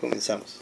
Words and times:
Comenzamos. 0.00 0.60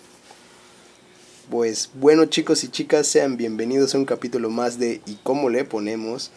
Pues 1.48 1.90
bueno 1.95 2.27
chicos 2.27 2.64
y 2.64 2.69
chicas, 2.69 3.06
sean 3.06 3.37
bienvenidos 3.37 3.95
a 3.95 3.98
un 3.98 4.04
capítulo 4.04 4.50
más 4.50 4.79
de 4.79 5.00
¿Y 5.07 5.14
cómo 5.22 5.48
le 5.48 5.64
ponemos? 5.64 6.32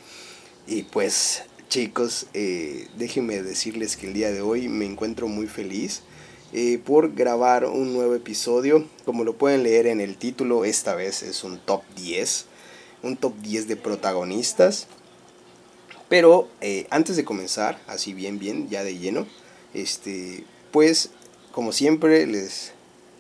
Y 0.67 0.83
pues 0.83 1.43
chicos, 1.67 2.27
eh, 2.33 2.87
déjenme 2.97 3.41
decirles 3.41 3.97
que 3.97 4.07
el 4.07 4.13
día 4.13 4.31
de 4.31 4.41
hoy 4.41 4.67
me 4.67 4.85
encuentro 4.85 5.27
muy 5.27 5.47
feliz 5.47 6.03
eh, 6.53 6.79
por 6.85 7.13
grabar 7.13 7.65
un 7.65 7.91
nuevo 7.93 8.13
episodio. 8.13 8.85
Como 9.03 9.23
lo 9.23 9.35
pueden 9.35 9.63
leer 9.63 9.87
en 9.87 9.99
el 9.99 10.17
título, 10.17 10.63
esta 10.63 10.93
vez 10.93 11.23
es 11.23 11.43
un 11.43 11.57
top 11.57 11.81
10. 11.95 12.45
Un 13.01 13.17
top 13.17 13.33
10 13.41 13.67
de 13.67 13.77
protagonistas. 13.77 14.87
Pero 16.07 16.49
eh, 16.61 16.85
antes 16.91 17.15
de 17.15 17.25
comenzar, 17.25 17.81
así 17.87 18.13
bien, 18.13 18.37
bien, 18.37 18.69
ya 18.69 18.83
de 18.83 18.97
lleno, 18.97 19.25
este, 19.73 20.43
pues 20.71 21.09
como 21.51 21.71
siempre 21.71 22.27
les 22.27 22.73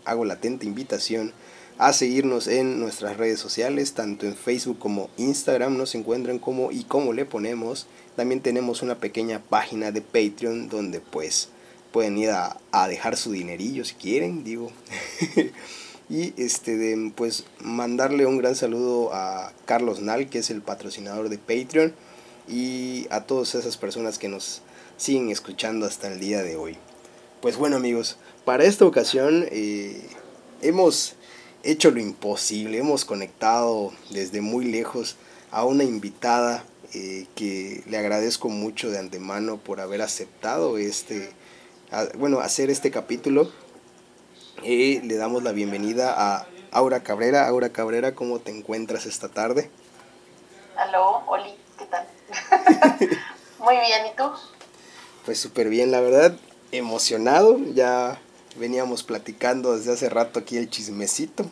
hago 0.05 0.25
la 0.25 0.35
atenta 0.35 0.65
invitación 0.65 1.33
a 1.77 1.93
seguirnos 1.93 2.47
en 2.47 2.79
nuestras 2.79 3.17
redes 3.17 3.39
sociales, 3.39 3.93
tanto 3.93 4.27
en 4.27 4.35
Facebook 4.35 4.77
como 4.77 5.09
Instagram, 5.17 5.77
nos 5.77 5.95
encuentran 5.95 6.37
como 6.37 6.71
y 6.71 6.83
como 6.83 7.11
le 7.11 7.25
ponemos. 7.25 7.87
También 8.15 8.41
tenemos 8.41 8.83
una 8.83 8.99
pequeña 8.99 9.41
página 9.41 9.91
de 9.91 10.01
Patreon 10.01 10.69
donde 10.69 10.99
pues 10.99 11.49
pueden 11.91 12.17
ir 12.17 12.29
a, 12.29 12.87
dejar 12.87 13.17
su 13.17 13.31
dinerillo 13.31 13.83
si 13.83 13.95
quieren, 13.95 14.43
digo. 14.43 14.71
y 16.09 16.33
este 16.41 16.77
de, 16.77 17.11
pues 17.15 17.45
mandarle 17.59 18.25
un 18.25 18.37
gran 18.37 18.55
saludo 18.55 19.13
a 19.13 19.51
Carlos 19.65 20.01
Nal, 20.01 20.29
que 20.29 20.39
es 20.39 20.49
el 20.49 20.61
patrocinador 20.61 21.29
de 21.29 21.37
Patreon, 21.37 21.93
y 22.47 23.07
a 23.09 23.21
todas 23.21 23.55
esas 23.55 23.77
personas 23.77 24.19
que 24.19 24.27
nos 24.27 24.61
siguen 24.97 25.29
escuchando 25.29 25.85
hasta 25.85 26.09
el 26.11 26.19
día 26.19 26.43
de 26.43 26.57
hoy. 26.57 26.77
Pues 27.41 27.57
bueno 27.57 27.77
amigos, 27.77 28.17
para 28.45 28.63
esta 28.63 28.85
ocasión 28.85 29.45
eh, 29.51 30.09
hemos 30.61 31.15
hecho 31.63 31.91
lo 31.91 31.99
imposible, 31.99 32.79
hemos 32.79 33.05
conectado 33.05 33.91
desde 34.09 34.41
muy 34.41 34.65
lejos 34.65 35.15
a 35.51 35.63
una 35.63 35.83
invitada 35.83 36.63
eh, 36.93 37.27
que 37.35 37.83
le 37.87 37.97
agradezco 37.97 38.49
mucho 38.49 38.89
de 38.89 38.99
antemano 38.99 39.57
por 39.57 39.79
haber 39.79 40.01
aceptado 40.01 40.77
este, 40.77 41.31
bueno, 42.17 42.39
hacer 42.39 42.69
este 42.69 42.91
capítulo. 42.91 43.51
Y 44.63 44.99
le 45.01 45.15
damos 45.15 45.43
la 45.43 45.51
bienvenida 45.51 46.13
a 46.15 46.47
Aura 46.71 47.01
Cabrera. 47.03 47.47
Aura 47.47 47.69
Cabrera, 47.69 48.13
¿cómo 48.13 48.39
te 48.39 48.51
encuentras 48.51 49.05
esta 49.05 49.29
tarde? 49.29 49.71
Aló, 50.75 51.23
Oli, 51.27 51.55
¿qué 51.77 51.85
tal? 51.85 52.07
Muy 53.59 53.75
bien, 53.75 54.07
¿y 54.11 54.15
tú? 54.15 54.23
Pues 55.25 55.39
súper 55.39 55.69
bien, 55.69 55.91
la 55.91 56.01
verdad, 56.01 56.35
emocionado, 56.71 57.57
ya 57.73 58.19
veníamos 58.57 59.03
platicando 59.03 59.77
desde 59.77 59.93
hace 59.93 60.09
rato 60.09 60.39
aquí 60.39 60.57
el 60.57 60.69
chismecito. 60.69 61.45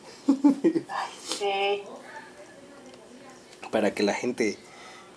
sí. 1.38 1.84
Para 3.72 3.94
que 3.94 4.02
la 4.02 4.14
gente, 4.16 4.58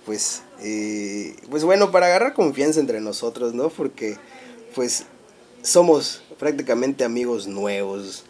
pues, 0.04 0.42
eh, 0.60 1.36
pues 1.48 1.64
bueno, 1.64 1.90
para 1.90 2.04
agarrar 2.04 2.34
confianza 2.34 2.80
entre 2.80 3.00
nosotros, 3.00 3.54
¿no? 3.54 3.70
Porque, 3.70 4.18
pues, 4.74 5.06
somos 5.62 6.22
prácticamente 6.38 7.04
amigos 7.04 7.46
nuevos. 7.46 8.24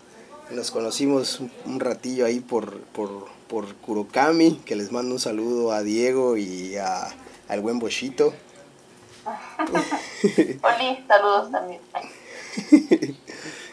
Nos 0.50 0.70
conocimos 0.70 1.40
un 1.64 1.80
ratillo 1.80 2.24
ahí 2.24 2.38
por, 2.38 2.82
por, 2.82 3.26
por 3.48 3.74
Kurokami, 3.76 4.60
que 4.64 4.76
les 4.76 4.92
mando 4.92 5.14
un 5.14 5.20
saludo 5.20 5.72
a 5.72 5.82
Diego 5.82 6.36
y 6.36 6.76
a, 6.76 7.08
al 7.48 7.60
buen 7.60 7.80
Bochito. 7.80 8.32
Oli, 10.62 11.04
saludos 11.08 11.50
también. 11.50 11.80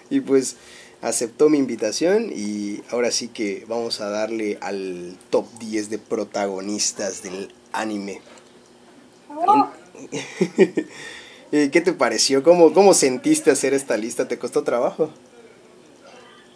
y 0.10 0.22
pues 0.22 0.58
aceptó 1.02 1.50
mi 1.50 1.58
invitación 1.58 2.32
y 2.34 2.84
ahora 2.92 3.12
sí 3.12 3.30
que 3.30 3.66
vamos 3.68 4.02
a 4.02 4.10
darle 4.10 4.58
al 4.62 5.18
top 5.30 5.48
10 5.60 5.90
de 5.90 5.98
protagonistas 5.98 7.24
del 7.24 7.54
anime. 7.72 8.22
Oh. 9.30 9.70
¿Qué 11.52 11.82
te 11.82 11.94
pareció? 11.94 12.44
¿Cómo, 12.44 12.74
¿Cómo 12.74 12.94
sentiste 12.94 13.50
hacer 13.50 13.74
esta 13.74 13.98
lista? 13.98 14.28
¿Te 14.28 14.38
costó 14.38 14.64
trabajo? 14.64 15.10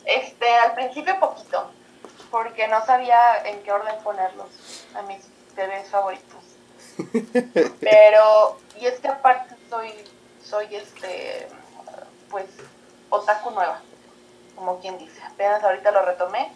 Este, 0.06 0.48
al 0.48 0.76
principio 0.76 1.20
poquito, 1.20 1.72
porque 2.30 2.68
no 2.68 2.86
sabía 2.86 3.18
en 3.46 3.64
qué 3.64 3.72
orden 3.72 3.96
ponerlos 4.04 4.50
a 4.94 5.02
mis 5.04 5.20
bebés 5.56 5.90
favoritos. 5.90 6.44
Pero, 7.80 8.60
y 8.80 8.86
es 8.86 9.00
que 9.00 9.08
aparte 9.08 9.56
soy, 9.70 9.90
soy 10.44 10.76
este, 10.76 11.48
pues, 12.30 12.46
otaku 13.14 13.52
nueva, 13.52 13.80
como 14.56 14.80
quien 14.80 14.98
dice. 14.98 15.22
Apenas 15.24 15.64
ahorita 15.64 15.92
lo 15.92 16.04
retomé. 16.04 16.52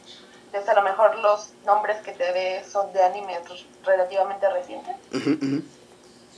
Entonces 0.48 0.70
a 0.70 0.76
lo 0.76 0.82
mejor 0.84 1.18
los 1.20 1.52
nombres 1.66 2.02
que 2.02 2.14
te 2.14 2.32
ve 2.32 2.64
son 2.70 2.92
de 2.94 3.04
animes 3.04 3.40
relativamente 3.84 4.50
recientes. 4.50 4.96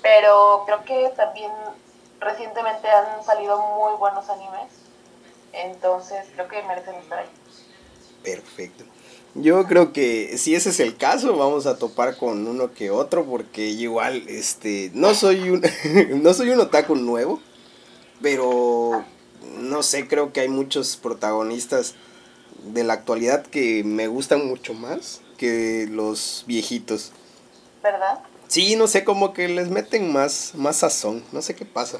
Pero 0.01 0.63
creo 0.65 0.83
que 0.83 1.13
también 1.15 1.51
recientemente 2.19 2.89
han 2.89 3.23
salido 3.23 3.57
muy 3.75 3.93
buenos 3.97 4.29
animes. 4.29 4.71
Entonces 5.53 6.25
creo 6.33 6.47
que 6.47 6.61
merecen 6.63 6.95
estar 6.95 7.19
ahí. 7.19 7.29
Perfecto. 8.23 8.83
Yo 9.35 9.65
creo 9.67 9.93
que 9.93 10.37
si 10.37 10.55
ese 10.55 10.69
es 10.69 10.79
el 10.79 10.97
caso, 10.97 11.37
vamos 11.37 11.67
a 11.67 11.77
topar 11.77 12.17
con 12.17 12.47
uno 12.47 12.73
que 12.73 12.89
otro, 12.89 13.25
porque 13.25 13.67
igual, 13.67 14.23
este, 14.27 14.89
no 14.93 15.13
soy 15.13 15.51
un, 15.51 15.61
no 16.23 16.33
soy 16.33 16.49
un 16.49 16.59
otaku 16.59 16.95
nuevo, 16.95 17.39
pero 18.21 19.05
no 19.59 19.83
sé, 19.83 20.07
creo 20.07 20.33
que 20.33 20.41
hay 20.41 20.49
muchos 20.49 20.97
protagonistas 20.97 21.95
de 22.63 22.83
la 22.83 22.93
actualidad 22.93 23.45
que 23.45 23.83
me 23.83 24.07
gustan 24.07 24.47
mucho 24.47 24.73
más 24.73 25.21
que 25.37 25.87
los 25.89 26.43
viejitos. 26.47 27.11
¿Verdad? 27.81 28.19
Sí, 28.47 28.75
no 28.75 28.87
sé, 28.87 29.03
como 29.03 29.33
que 29.33 29.47
les 29.47 29.69
meten 29.69 30.11
más, 30.11 30.53
más 30.55 30.77
sazón, 30.77 31.23
no 31.31 31.41
sé 31.41 31.55
qué 31.55 31.65
pasa. 31.65 31.99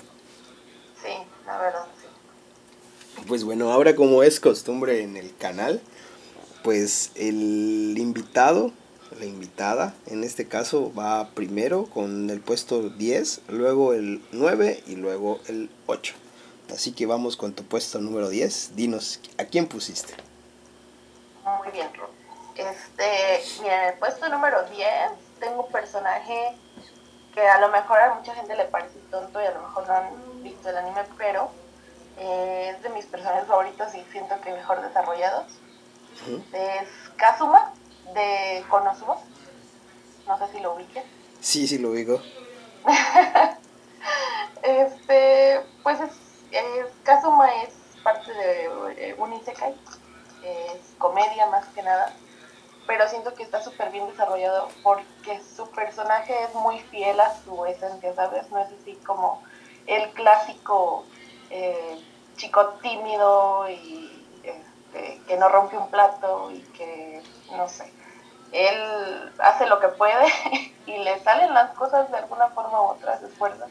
Sí, 1.01 1.11
la 1.45 1.57
verdad, 1.57 1.85
sí. 2.01 2.07
Pues 3.27 3.44
bueno, 3.44 3.71
ahora 3.71 3.95
como 3.95 4.23
es 4.23 4.39
costumbre 4.39 5.03
en 5.03 5.16
el 5.16 5.35
canal, 5.35 5.81
pues 6.63 7.11
el 7.16 7.95
invitado, 7.97 8.73
la 9.19 9.25
invitada, 9.25 9.95
en 10.07 10.23
este 10.23 10.47
caso 10.47 10.94
va 10.94 11.29
primero 11.29 11.85
con 11.85 12.29
el 12.29 12.41
puesto 12.41 12.89
10, 12.89 13.41
luego 13.47 13.94
el 13.94 14.21
9 14.31 14.83
y 14.88 14.95
luego 14.95 15.39
el 15.47 15.69
8. 15.85 16.13
Así 16.72 16.91
que 16.91 17.06
vamos 17.06 17.35
con 17.35 17.53
tu 17.53 17.63
puesto 17.63 18.00
número 18.00 18.30
10. 18.30 18.75
Dinos, 18.75 19.19
¿a 19.38 19.46
quién 19.46 19.68
pusiste? 19.68 20.13
Muy 21.44 21.72
bien, 21.72 21.90
Este, 22.56 23.62
mira, 23.62 23.84
en 23.84 23.94
el 23.94 24.00
puesto 24.00 24.30
número 24.30 24.63
10 24.69 24.88
tengo 25.40 25.66
un 25.66 25.72
personaje 25.72 26.56
que 27.34 27.41
a 27.41 27.59
lo 27.59 27.69
mejor 27.69 28.00
a 28.00 28.13
mucha 28.16 28.35
gente 28.35 28.56
le 28.56 28.66
parece 28.66 29.00
tonto 29.09 29.41
y 29.41 29.46
a 29.46 29.52
lo 29.52 29.62
mejor 29.62 29.88
no 29.88 29.94
han 29.94 30.44
visto 30.44 30.69
el 30.69 30.78
anime, 30.78 31.02
pero 31.18 31.50
eh, 32.18 32.74
es 32.75 32.84
de 32.84 32.90
mis 32.90 33.06
personajes 33.06 33.47
favoritos 33.47 33.94
y 33.96 34.03
siento 34.12 34.40
que 34.41 34.51
mejor 34.51 34.81
desarrollados. 34.81 35.47
Es 36.53 36.90
Kazuma 37.16 37.74
de 38.13 38.63
Konosuba. 38.69 39.18
No 40.28 40.38
sé 40.38 40.53
si 40.53 40.59
lo 40.59 40.75
ubiques. 40.75 41.03
Sí, 41.40 41.68
sí 41.68 41.78
lo 41.78 41.91
ubico. 41.91 42.22
este, 44.63 45.62
pues 45.81 46.00
es 46.01 46.28
eh, 46.51 46.85
Kazuma 47.03 47.47
es 47.63 47.73
parte 48.03 48.33
de 48.33 48.65
eh, 48.97 49.15
es 50.43 50.95
comedia 50.97 51.47
más 51.47 51.65
que 51.67 51.83
nada, 51.83 52.13
pero 52.87 53.07
siento 53.07 53.33
que 53.33 53.43
está 53.43 53.61
súper 53.61 53.91
bien 53.91 54.07
desarrollado 54.07 54.69
porque 54.83 55.41
su 55.55 55.69
personaje 55.71 56.33
es 56.44 56.53
muy 56.56 56.79
fiel 56.79 57.19
a 57.19 57.35
su 57.44 57.65
esencia, 57.65 58.13
¿sabes? 58.15 58.50
No 58.50 58.59
es 58.59 58.69
así 58.81 58.95
como 59.06 59.41
el 59.85 60.09
clásico 60.12 61.06
eh, 61.50 62.00
chico 62.38 62.65
tímido 62.81 63.69
y 63.69 64.25
este, 64.44 65.21
que 65.27 65.38
no 65.38 65.50
rompe 65.50 65.77
un 65.77 65.89
plato 65.89 66.51
y 66.51 66.62
que, 66.74 67.21
no 67.51 67.68
sé, 67.68 67.91
él 68.51 69.33
hace 69.39 69.68
lo 69.68 69.79
que 69.79 69.89
puede 69.89 70.25
y 70.85 70.97
le 70.97 71.19
salen 71.19 71.53
las 71.53 71.71
cosas 71.75 72.09
de 72.12 72.18
alguna 72.18 72.47
forma 72.50 72.81
u 72.81 72.85
otra, 72.85 73.19
se 73.19 73.27
esfuerza. 73.27 73.68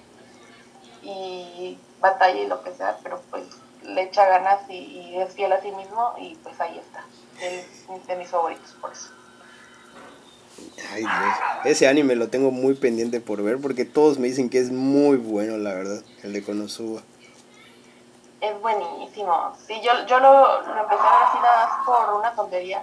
Y 1.02 1.78
batalla 2.00 2.40
y 2.40 2.46
lo 2.46 2.62
que 2.62 2.72
sea, 2.72 2.98
pero 3.02 3.20
pues 3.30 3.44
le 3.82 4.02
echa 4.02 4.26
ganas 4.26 4.60
y, 4.68 5.16
es 5.16 5.34
fiel 5.34 5.52
a 5.52 5.60
sí 5.60 5.70
mismo 5.72 6.14
y 6.18 6.34
pues 6.36 6.60
ahí 6.60 6.78
está. 6.78 7.04
Es 7.40 8.06
de 8.06 8.16
mis 8.16 8.28
favoritos 8.28 8.76
por 8.80 8.92
eso. 8.92 9.10
Ay, 10.92 11.02
Dios. 11.02 11.34
Ese 11.64 11.86
anime 11.86 12.16
lo 12.16 12.28
tengo 12.28 12.50
muy 12.50 12.74
pendiente 12.74 13.20
por 13.20 13.42
ver 13.42 13.60
porque 13.60 13.84
todos 13.84 14.18
me 14.18 14.26
dicen 14.26 14.50
que 14.50 14.58
es 14.58 14.70
muy 14.70 15.16
bueno, 15.16 15.56
la 15.56 15.72
verdad, 15.72 16.02
el 16.22 16.32
de 16.32 16.42
Konosuba. 16.42 17.02
Es 18.40 18.60
buenísimo. 18.60 19.56
Sí, 19.66 19.80
yo, 19.82 20.06
yo 20.06 20.20
lo, 20.20 20.58
empecé 20.58 21.02
a 21.02 21.10
ver 21.10 21.22
así 21.28 21.38
nada 21.42 21.66
más 21.66 21.86
por 21.86 22.14
una 22.14 22.32
tontería. 22.32 22.82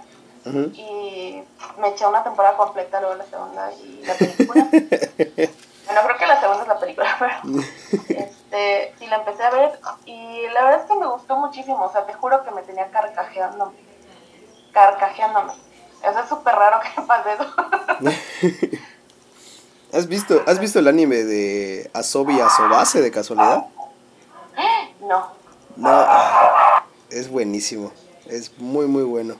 Y 0.74 1.42
me 1.80 1.88
eché 1.88 2.06
una 2.06 2.22
temporada 2.22 2.56
completa, 2.56 3.00
luego 3.00 3.16
la 3.16 3.24
segunda 3.24 3.72
y 3.72 4.04
la 4.04 4.14
película. 4.14 4.68
Bueno, 5.86 6.00
creo 6.04 6.18
que 6.18 6.26
la 6.26 6.40
segunda 6.40 6.62
es 6.62 6.68
la 6.68 6.78
película, 6.80 7.16
pero 7.20 7.62
este, 8.56 8.94
sí 8.98 9.06
la 9.06 9.16
empecé 9.16 9.42
a 9.42 9.50
ver 9.50 9.78
y 10.06 10.42
la 10.52 10.64
verdad 10.64 10.80
es 10.80 10.90
que 10.90 10.98
me 10.98 11.06
gustó 11.06 11.36
muchísimo, 11.36 11.84
o 11.84 11.92
sea, 11.92 12.06
te 12.06 12.14
juro 12.14 12.42
que 12.44 12.50
me 12.50 12.62
tenía 12.62 12.90
carcajeando, 12.90 13.72
carcajeándome. 14.72 15.52
Eso 16.02 16.20
es 16.20 16.28
súper 16.28 16.54
raro 16.54 16.80
que 16.80 17.00
pase 17.06 17.30
eso. 17.34 18.80
¿Has 19.92 20.06
visto, 20.08 20.42
¿Has 20.46 20.58
visto 20.58 20.78
el 20.78 20.88
anime 20.88 21.24
de 21.24 21.90
Asobi 21.94 22.40
Asobase 22.40 23.00
de 23.00 23.10
casualidad? 23.10 23.66
No. 25.00 25.30
No, 25.76 26.06
es 27.10 27.30
buenísimo, 27.30 27.92
es 28.26 28.58
muy 28.58 28.86
muy 28.86 29.02
bueno. 29.02 29.36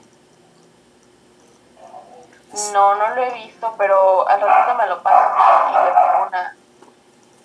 No, 2.73 2.95
no 2.95 3.15
lo 3.15 3.23
he 3.23 3.33
visto, 3.33 3.73
pero 3.77 4.27
al 4.27 4.39
ratito 4.39 4.75
me 4.75 4.87
lo 4.87 5.01
paso 5.01 5.35
y 5.69 5.73
le 5.73 5.91
pongo 5.91 6.27
una, 6.27 6.55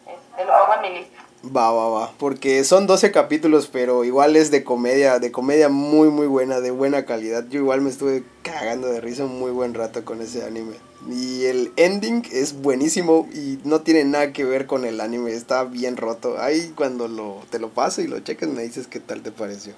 este, 0.06 0.44
lo 0.44 0.58
pongo 0.58 0.74
en 0.74 0.80
mi 0.82 0.98
lista. 1.00 1.22
Va, 1.44 1.72
va, 1.72 1.88
va, 1.88 2.12
porque 2.18 2.62
son 2.62 2.86
12 2.86 3.10
capítulos, 3.10 3.66
pero 3.66 4.04
igual 4.04 4.36
es 4.36 4.52
de 4.52 4.62
comedia, 4.62 5.18
de 5.18 5.32
comedia 5.32 5.68
muy, 5.68 6.08
muy 6.08 6.28
buena, 6.28 6.60
de 6.60 6.70
buena 6.70 7.04
calidad. 7.04 7.44
Yo 7.48 7.58
igual 7.58 7.80
me 7.80 7.90
estuve 7.90 8.22
cagando 8.42 8.86
de 8.86 9.00
risa 9.00 9.24
un 9.24 9.40
muy 9.40 9.50
buen 9.50 9.74
rato 9.74 10.04
con 10.04 10.22
ese 10.22 10.44
anime. 10.44 10.76
Y 11.08 11.46
el 11.46 11.72
ending 11.74 12.22
es 12.30 12.62
buenísimo 12.62 13.28
y 13.34 13.58
no 13.64 13.80
tiene 13.80 14.04
nada 14.04 14.32
que 14.32 14.44
ver 14.44 14.68
con 14.68 14.84
el 14.84 15.00
anime, 15.00 15.32
está 15.32 15.64
bien 15.64 15.96
roto. 15.96 16.40
Ahí 16.40 16.72
cuando 16.76 17.08
lo, 17.08 17.40
te 17.50 17.58
lo 17.58 17.70
paso 17.70 18.02
y 18.02 18.06
lo 18.06 18.20
cheques 18.20 18.48
me 18.48 18.62
dices 18.62 18.86
qué 18.86 19.00
tal 19.00 19.22
te 19.22 19.32
pareció. 19.32 19.74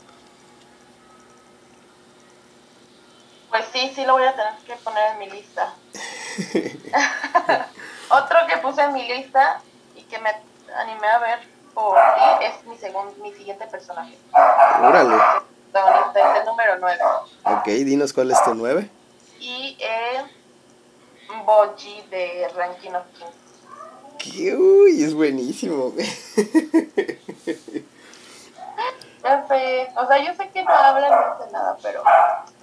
Pues 3.48 3.64
sí, 3.72 3.90
sí 3.94 4.04
lo 4.04 4.12
voy 4.12 4.24
a 4.24 4.36
tener 4.36 4.52
que 4.66 4.74
poner 4.84 5.12
en 5.12 5.18
mi 5.18 5.30
lista. 5.30 5.74
Otro 8.10 8.38
que 8.48 8.58
puse 8.58 8.82
en 8.82 8.92
mi 8.92 9.08
lista 9.08 9.62
y 9.96 10.02
que 10.02 10.18
me 10.18 10.28
animé 10.76 11.06
a 11.06 11.18
ver 11.20 11.53
por 11.74 11.98
es 12.40 12.64
mi, 12.66 12.76
segundo, 12.78 13.12
mi 13.22 13.32
siguiente 13.32 13.66
personaje. 13.66 14.16
Órale. 14.82 15.16
Es 15.74 16.38
el 16.40 16.44
número 16.46 16.78
9. 16.78 16.98
Ok, 17.44 17.66
dinos 17.66 18.12
cuál 18.12 18.30
es 18.30 18.42
tu 18.44 18.54
9. 18.54 18.88
Y 19.40 19.76
eh, 19.80 20.24
Boji 21.44 22.02
de 22.10 22.48
Ranking 22.54 22.92
of 22.92 23.04
Kings. 23.18 23.34
¿Qué? 24.18 24.54
Uy, 24.54 25.02
es 25.02 25.14
buenísimo. 25.14 25.92
Ya 29.24 29.46
sé, 29.48 29.90
o 29.96 30.06
sea, 30.06 30.18
yo 30.18 30.34
sé 30.34 30.50
que 30.50 30.62
no 30.62 30.70
hablan 30.70 31.38
de 31.38 31.50
nada, 31.50 31.78
pero 31.82 32.02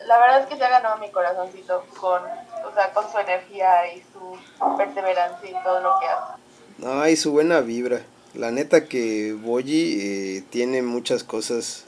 la 0.05 0.19
verdad 0.19 0.41
es 0.41 0.45
que 0.45 0.57
se 0.57 0.63
ha 0.63 0.69
ganado 0.69 0.97
mi 0.99 1.09
corazoncito 1.09 1.83
con, 1.99 2.21
o 2.21 2.73
sea, 2.75 2.93
con 2.93 3.11
su 3.11 3.17
energía 3.17 3.91
y 3.91 4.03
su 4.13 4.37
perseverancia 4.77 5.49
y 5.49 5.63
todo 5.63 5.79
lo 5.79 5.99
que 5.99 6.05
hace. 6.05 7.01
Ay, 7.01 7.15
su 7.15 7.31
buena 7.31 7.61
vibra. 7.61 8.01
La 8.33 8.51
neta 8.51 8.85
que 8.85 9.33
Boji 9.33 9.99
eh, 9.99 10.43
tiene 10.49 10.81
muchas 10.81 11.23
cosas. 11.23 11.83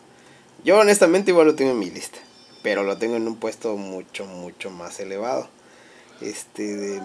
Yo 0.66 0.78
honestamente 0.78 1.32
igual 1.32 1.48
lo 1.48 1.56
tengo 1.56 1.72
en 1.72 1.80
mi 1.80 1.90
lista, 1.90 2.20
pero 2.62 2.84
lo 2.84 2.98
tengo 2.98 3.16
en 3.16 3.28
un 3.28 3.38
puesto 3.38 3.78
mucho, 3.78 4.26
mucho 4.26 4.70
más 4.70 5.00
elevado. 5.00 5.48
Este, 6.20 7.02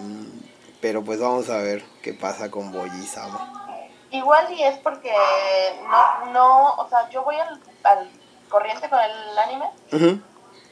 pero 0.81 1.03
pues 1.03 1.19
vamos 1.19 1.49
a 1.49 1.57
ver 1.57 1.83
qué 2.01 2.13
pasa 2.13 2.51
con 2.51 2.71
Boji 2.71 3.05
Sama. 3.05 3.77
Igual 4.11 4.51
y 4.53 4.63
es 4.63 4.77
porque 4.79 5.11
no, 5.87 6.31
no, 6.33 6.73
o 6.75 6.89
sea, 6.89 7.09
yo 7.09 7.23
voy 7.23 7.35
al, 7.35 7.61
al 7.83 8.09
corriente 8.49 8.89
con 8.89 8.99
el 8.99 9.37
anime, 9.37 9.69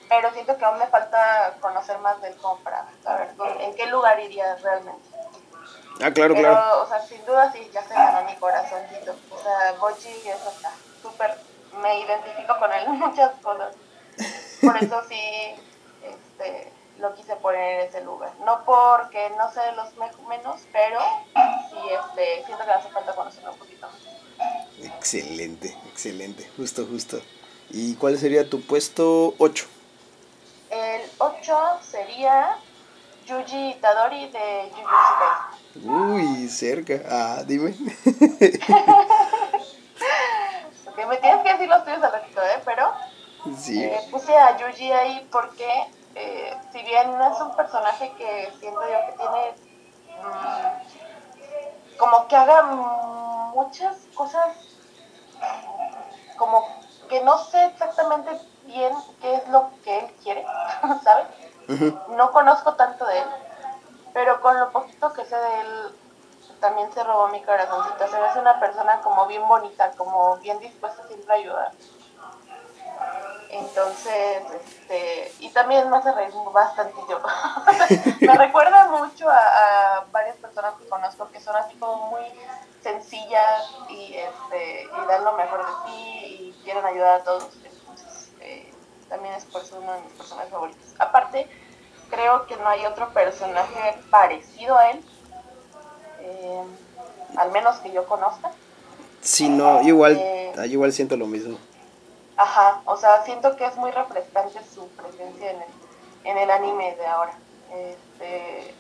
pero 0.10 0.34
siento 0.34 0.58
que 0.58 0.66
aún 0.66 0.80
me 0.80 0.88
falta 0.88 1.56
conocer 1.62 2.00
más 2.00 2.22
del 2.22 2.36
compra, 2.38 2.86
saber 3.04 3.30
en 3.62 3.76
qué 3.76 3.86
lugar 3.88 4.20
iría 4.20 4.56
realmente. 4.56 5.04
Ah, 6.02 6.12
claro, 6.12 6.36
pero, 6.36 6.52
claro. 6.52 6.84
o 6.84 6.88
sea, 6.88 7.02
sin 7.02 7.26
duda 7.26 7.52
sí, 7.52 7.70
ya 7.74 7.84
se 7.88 7.94
ganó 7.94 8.30
mi 8.30 8.36
corazoncito. 8.36 9.16
O 9.32 9.42
sea, 9.42 9.74
Bochi 9.80 10.10
es 10.10 10.38
súper, 11.02 11.38
me 11.82 12.00
identifico 12.02 12.58
con 12.60 12.72
él 12.72 12.84
en 12.88 13.00
muchas 13.00 13.32
cosas. 13.42 13.76
Por 14.62 14.78
eso 14.84 15.02
sí, 15.10 15.56
este, 16.04 16.72
lo 17.00 17.14
quise 17.14 17.36
poner 17.38 17.80
en 17.82 17.90
ese 17.90 18.02
lugar. 18.04 18.32
No 18.46 18.64
porque 18.66 19.30
no 19.38 19.52
sé 19.52 19.62
los 19.74 19.96
menos, 20.28 20.62
pero 20.72 21.00
sí 21.70 21.78
este, 21.90 22.46
siento 22.46 22.64
que 22.64 22.72
hace 22.72 22.90
falta 22.90 23.14
conocerlo 23.14 23.54
un 23.54 23.60
poquito 23.60 23.88
más. 23.88 24.18
Excelente, 24.84 25.76
excelente, 25.90 26.50
justo, 26.58 26.86
justo. 26.86 27.20
¿Y 27.70 27.96
cuál 27.96 28.18
sería 28.18 28.50
tu 28.50 28.62
puesto 28.62 29.34
8? 29.40 29.66
El 30.70 31.02
8 31.18 31.80
sería 31.82 32.58
Yuji 33.26 33.72
Itadori 33.72 34.30
de 34.30 34.72
Jujutsu 34.72 35.14
Kaisen. 35.20 35.67
Uy, 35.84 36.48
cerca. 36.50 37.02
Ah, 37.10 37.44
dime. 37.46 37.70
okay, 40.88 41.06
me 41.06 41.18
tienes 41.18 41.44
que 41.44 41.54
decir 41.54 41.68
los 41.70 41.84
tuyos 41.84 42.04
al 42.04 42.12
ratito, 42.12 42.42
¿eh? 42.42 42.62
Pero 42.66 42.94
sí. 43.58 43.84
eh, 43.84 44.00
puse 44.12 44.36
a 44.38 44.58
Yuji 44.58 44.92
ahí 44.92 45.28
porque 45.32 45.68
eh, 46.16 46.58
si 46.72 46.82
bien 46.84 47.18
no 47.18 47.34
es 47.34 47.40
un 47.42 47.56
personaje 47.56 48.12
que 48.18 48.52
siento 48.60 48.82
yo 48.82 49.06
que 49.06 49.14
tiene 49.18 49.54
mmm, 50.24 51.98
como 51.98 52.28
que 52.28 52.36
haga 52.36 52.64
muchas 53.54 53.98
cosas 54.16 54.56
como 56.38 56.66
que 57.10 57.24
no 57.24 57.38
sé 57.46 57.66
exactamente 57.66 58.30
bien 58.66 58.94
qué 59.22 59.36
es 59.36 59.48
lo 59.50 59.70
que 59.84 60.00
él 60.00 60.06
quiere, 60.24 60.46
¿sabes? 61.04 61.28
Uh 61.70 61.74
-huh. 61.74 62.08
No 62.16 62.32
conozco 62.32 62.76
tanto 62.76 63.06
de 63.06 63.20
él, 63.20 63.26
pero 64.18 64.42
con 64.42 64.60
lo 64.60 64.72
poquito 64.72 65.14
que 65.14 65.24
sé 65.26 65.36
de 65.36 65.62
él 65.62 65.96
también 66.60 66.92
se 66.92 67.04
robó 67.04 67.28
mi 67.28 67.40
corazoncito. 67.44 68.08
Se 68.08 68.18
me 68.18 68.26
hace 68.26 68.40
una 68.40 68.60
persona 68.60 69.00
como 69.02 69.28
bien 69.28 69.48
bonita, 69.48 69.92
como 69.92 70.38
bien 70.38 70.58
dispuesta 70.60 71.06
siempre 71.08 71.32
a 71.32 71.38
ayudar. 71.38 71.72
Entonces, 73.52 74.42
este, 74.56 75.32
y 75.38 75.50
también 75.50 75.88
me 75.92 75.98
hace 75.98 76.12
reír 76.14 76.34
bastante 76.52 77.00
yo. 77.08 77.22
me 78.22 78.34
recuerda 78.34 78.88
mucho 78.88 79.30
a, 79.30 80.06
varias 80.12 80.38
personas 80.38 80.74
que 80.80 80.90
conozco 80.90 81.30
que 81.30 81.40
son 81.40 81.56
así 81.56 81.76
como 81.76 82.10
muy 82.10 82.24
sencillas 82.82 83.72
y, 83.88 84.16
este, 84.16 84.82
y 84.82 85.08
dan 85.08 85.26
lo 85.26 85.34
mejor 85.34 85.60
de 85.60 85.72
sí 85.86 86.26
y 86.26 86.62
quieren 86.64 86.84
ayudar 86.84 87.22
a 87.22 87.24
todos. 87.24 87.50
Entonces, 87.64 88.32
eh, 88.42 88.74
también 89.10 89.36
es 89.36 89.46
por 89.46 89.62
eso 89.62 89.78
uno 89.80 89.94
de 89.94 90.02
mis 90.02 90.14
personajes 90.14 90.50
favoritos. 90.50 90.96
Aparte, 90.98 91.67
creo 92.10 92.46
que 92.48 92.56
no 92.58 92.68
hay 92.68 92.86
otro 92.86 93.10
personaje 93.10 93.98
parecido 94.10 94.78
a 94.78 94.92
él, 94.92 95.04
eh, 96.22 96.64
al 97.38 97.52
menos 97.52 97.78
que 97.78 97.92
yo 97.92 98.06
conozca. 98.06 98.52
Sí, 99.22 99.50
no, 99.50 99.82
igual, 99.82 100.18
eh, 100.18 100.54
igual 100.68 100.94
siento 100.94 101.18
lo 101.18 101.28
mismo. 101.28 101.58
Ajá, 102.38 102.82
o 102.86 102.98
sea, 102.98 103.24
siento 103.24 103.56
que 103.58 103.66
es 103.66 103.76
muy 103.78 103.92
refrescante 103.92 104.60
su 104.74 104.88
presencia 104.90 105.52
en 105.52 105.62
el, 105.62 105.68
en 106.24 106.38
el 106.38 106.52
anime 106.52 106.96
de 106.96 107.08
ahora. 107.08 107.34
Este, 107.74 108.74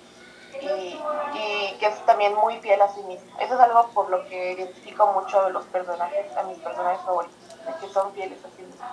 y, 0.62 1.00
y, 1.38 1.78
que 1.80 1.88
es 1.88 2.06
también 2.06 2.34
muy 2.36 2.58
fiel 2.60 2.82
a 2.82 2.94
sí 2.94 3.02
mismo. 3.04 3.28
Eso 3.40 3.56
es 3.56 3.60
algo 3.60 3.90
por 3.94 4.10
lo 4.10 4.28
que 4.28 4.54
identifico 4.54 5.08
mucho 5.14 5.42
a 5.42 5.50
los 5.50 5.66
personajes, 5.66 6.36
a 6.38 6.44
mis 6.44 6.58
personajes 6.60 7.02
favoritos, 7.04 7.38
de 7.66 7.74
que 7.86 7.94
son 7.94 8.14
fieles 8.14 8.40
a 8.46 8.50
sí 8.56 8.62
mismos. 8.62 8.88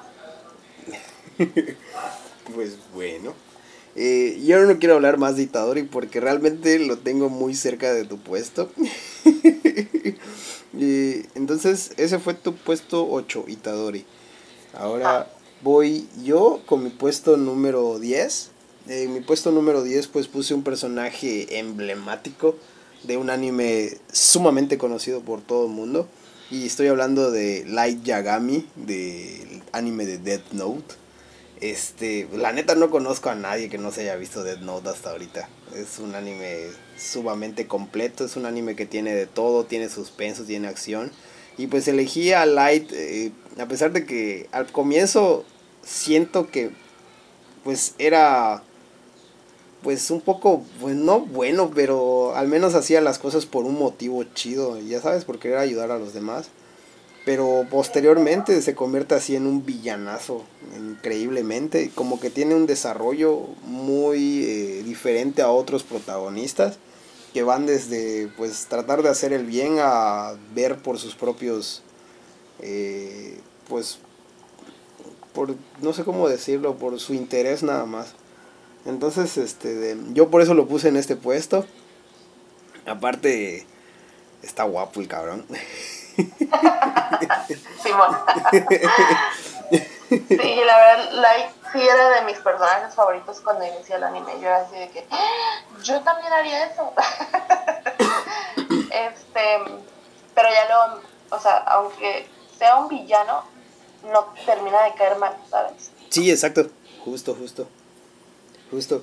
pues 2.54 2.92
bueno. 2.92 3.34
Eh, 3.96 4.42
yo 4.44 4.60
no 4.64 4.78
quiero 4.78 4.96
hablar 4.96 5.18
más 5.18 5.36
de 5.36 5.44
Itadori 5.44 5.84
porque 5.84 6.20
realmente 6.20 6.78
lo 6.78 6.98
tengo 6.98 7.28
muy 7.28 7.54
cerca 7.54 7.92
de 7.92 8.04
tu 8.04 8.18
puesto. 8.18 8.70
y, 10.76 11.26
entonces, 11.34 11.92
ese 11.96 12.18
fue 12.18 12.34
tu 12.34 12.54
puesto 12.54 13.08
8, 13.08 13.44
Itadori. 13.48 14.04
Ahora 14.72 15.30
voy 15.62 16.08
yo 16.24 16.60
con 16.66 16.82
mi 16.82 16.90
puesto 16.90 17.36
número 17.36 17.98
10. 17.98 18.50
En 18.88 19.14
mi 19.14 19.20
puesto 19.20 19.50
número 19.50 19.82
10 19.82 20.08
pues 20.08 20.28
puse 20.28 20.52
un 20.52 20.62
personaje 20.62 21.58
emblemático 21.58 22.56
de 23.04 23.16
un 23.16 23.30
anime 23.30 23.96
sumamente 24.12 24.76
conocido 24.76 25.20
por 25.20 25.40
todo 25.40 25.66
el 25.66 25.72
mundo. 25.72 26.08
Y 26.50 26.66
estoy 26.66 26.88
hablando 26.88 27.30
de 27.30 27.64
Light 27.66 28.02
Yagami, 28.02 28.66
del 28.76 29.62
anime 29.72 30.04
de 30.04 30.18
Death 30.18 30.52
Note. 30.52 30.94
Este, 31.64 32.28
la 32.34 32.52
neta 32.52 32.74
no 32.74 32.90
conozco 32.90 33.30
a 33.30 33.34
nadie 33.34 33.70
que 33.70 33.78
no 33.78 33.90
se 33.90 34.02
haya 34.02 34.16
visto 34.16 34.44
Death 34.44 34.60
Note 34.60 34.90
hasta 34.90 35.12
ahorita. 35.12 35.48
Es 35.74 35.98
un 35.98 36.14
anime 36.14 36.66
sumamente 36.98 37.66
completo, 37.66 38.26
es 38.26 38.36
un 38.36 38.44
anime 38.44 38.76
que 38.76 38.84
tiene 38.84 39.14
de 39.14 39.26
todo, 39.26 39.64
tiene 39.64 39.88
suspenso, 39.88 40.44
tiene 40.44 40.68
acción. 40.68 41.10
Y 41.56 41.68
pues 41.68 41.88
elegí 41.88 42.34
a 42.34 42.44
Light, 42.44 42.92
eh, 42.92 43.32
a 43.58 43.64
pesar 43.64 43.92
de 43.92 44.04
que 44.04 44.46
al 44.52 44.70
comienzo 44.72 45.46
siento 45.82 46.50
que 46.50 46.70
pues 47.64 47.94
era 47.96 48.62
pues 49.82 50.10
un 50.10 50.20
poco, 50.20 50.66
pues 50.82 50.94
no 50.96 51.20
bueno, 51.20 51.70
pero 51.74 52.36
al 52.36 52.46
menos 52.46 52.74
hacía 52.74 53.00
las 53.00 53.18
cosas 53.18 53.46
por 53.46 53.64
un 53.64 53.78
motivo 53.78 54.22
chido, 54.34 54.78
ya 54.80 55.00
sabes, 55.00 55.24
por 55.24 55.38
querer 55.38 55.56
ayudar 55.56 55.90
a 55.90 55.98
los 55.98 56.12
demás. 56.12 56.50
Pero 57.24 57.66
posteriormente 57.70 58.60
se 58.60 58.74
convierte 58.74 59.14
así 59.14 59.34
en 59.34 59.46
un 59.46 59.64
villanazo, 59.64 60.44
increíblemente, 60.76 61.90
como 61.94 62.20
que 62.20 62.28
tiene 62.28 62.54
un 62.54 62.66
desarrollo 62.66 63.40
muy 63.64 64.44
eh, 64.44 64.82
diferente 64.84 65.40
a 65.40 65.50
otros 65.50 65.82
protagonistas 65.84 66.78
que 67.32 67.42
van 67.42 67.66
desde 67.66 68.28
pues 68.36 68.66
tratar 68.66 69.02
de 69.02 69.08
hacer 69.08 69.32
el 69.32 69.44
bien 69.44 69.78
a 69.80 70.34
ver 70.54 70.76
por 70.76 70.98
sus 70.98 71.14
propios 71.14 71.82
eh, 72.60 73.40
pues 73.68 73.98
por, 75.34 75.54
no 75.82 75.92
sé 75.92 76.04
cómo 76.04 76.28
decirlo, 76.28 76.76
por 76.76 76.98
su 77.00 77.12
interés 77.12 77.62
nada 77.62 77.84
más. 77.84 78.14
Entonces, 78.86 79.36
este, 79.36 79.96
yo 80.12 80.30
por 80.30 80.42
eso 80.42 80.54
lo 80.54 80.68
puse 80.68 80.88
en 80.88 80.96
este 80.96 81.16
puesto. 81.16 81.66
Aparte, 82.86 83.66
está 84.42 84.64
guapo 84.64 85.00
el 85.00 85.08
cabrón. 85.08 85.44
Simón. 87.82 88.16
sí, 90.08 90.60
la 90.64 90.76
verdad, 90.76 91.12
Light 91.12 91.46
sí 91.72 91.80
era 91.80 92.10
de 92.10 92.22
mis 92.26 92.38
personajes 92.38 92.94
favoritos 92.94 93.40
cuando 93.40 93.66
inicié 93.66 93.96
el 93.96 94.04
anime. 94.04 94.32
Yo 94.40 94.46
era 94.46 94.58
así 94.58 94.76
de 94.76 94.90
que, 94.90 95.06
¡Ah! 95.10 95.62
yo 95.82 96.00
también 96.02 96.32
haría 96.32 96.66
eso. 96.66 96.92
este, 98.56 99.42
pero 100.34 100.48
ya 100.48 100.68
no, 100.68 101.00
o 101.36 101.40
sea, 101.40 101.56
aunque 101.58 102.28
sea 102.58 102.76
un 102.76 102.88
villano, 102.88 103.44
no 104.04 104.32
termina 104.46 104.82
de 104.84 104.94
caer 104.94 105.18
mal, 105.18 105.36
¿sabes? 105.50 105.90
Sí, 106.10 106.30
exacto, 106.30 106.68
justo, 107.04 107.34
justo, 107.34 107.66
justo. 108.70 109.02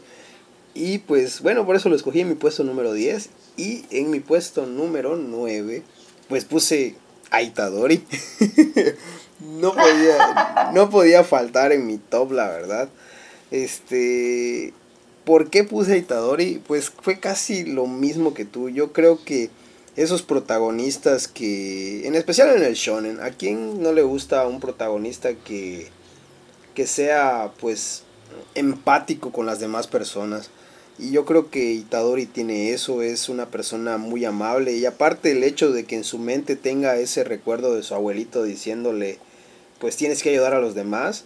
Y 0.74 1.00
pues 1.00 1.42
bueno, 1.42 1.66
por 1.66 1.76
eso 1.76 1.90
lo 1.90 1.96
escogí 1.96 2.22
en 2.22 2.30
mi 2.30 2.36
puesto 2.36 2.64
número 2.64 2.94
10 2.94 3.30
y 3.58 3.86
en 3.92 4.10
mi 4.10 4.22
puesto 4.22 4.66
número 4.66 5.18
9 5.18 5.84
pues 6.32 6.46
puse 6.46 6.96
a 7.30 7.42
Itadori. 7.42 8.06
no 9.42 9.76
podía 9.76 10.72
no 10.74 10.90
podía 10.90 11.26
faltar 11.26 11.74
en 11.74 11.86
mi 11.86 11.98
top, 11.98 12.32
la 12.32 12.48
verdad. 12.48 12.88
Este, 13.52 14.74
¿por 15.26 15.50
qué 15.50 15.66
puse 15.66 15.92
a 15.92 15.98
Itadori? 15.98 16.62
Pues 16.66 16.90
fue 16.90 17.20
casi 17.20 17.66
lo 17.66 17.86
mismo 17.86 18.34
que 18.34 18.46
tú. 18.46 18.70
Yo 18.70 18.94
creo 18.94 19.22
que 19.26 19.50
esos 19.98 20.22
protagonistas 20.22 21.28
que, 21.28 22.08
en 22.08 22.16
especial 22.16 22.56
en 22.56 22.64
el 22.64 22.76
shonen, 22.76 23.20
¿a 23.20 23.32
quién 23.32 23.84
no 23.84 23.92
le 23.92 24.04
gusta 24.04 24.48
un 24.48 24.62
protagonista 24.62 25.34
que, 25.34 25.90
que 26.76 26.88
sea 26.88 27.52
pues 27.60 28.04
empático 28.56 29.34
con 29.34 29.46
las 29.46 29.60
demás 29.60 29.88
personas? 29.88 30.50
Y 31.00 31.12
yo 31.12 31.26
creo 31.26 31.50
que 31.50 31.72
Itadori 31.72 32.26
tiene 32.26 32.72
eso, 32.72 33.02
es 33.02 33.30
una 33.30 33.48
persona 33.48 33.98
muy 33.98 34.26
amable 34.26 34.74
y 34.74 34.86
aparte 34.86 35.32
el 35.32 35.44
hecho 35.44 35.72
de 35.72 35.86
que 35.86 35.96
en 35.96 36.04
su 36.04 36.20
mente 36.20 36.56
tenga 36.56 36.96
ese 36.98 37.24
recuerdo 37.24 37.74
de 37.74 37.82
su 37.82 37.96
abuelito 37.96 38.44
diciéndole 38.44 39.18
pues 39.80 39.98
tienes 39.98 40.22
que 40.22 40.30
ayudar 40.30 40.54
a 40.54 40.60
los 40.60 40.76
demás, 40.76 41.26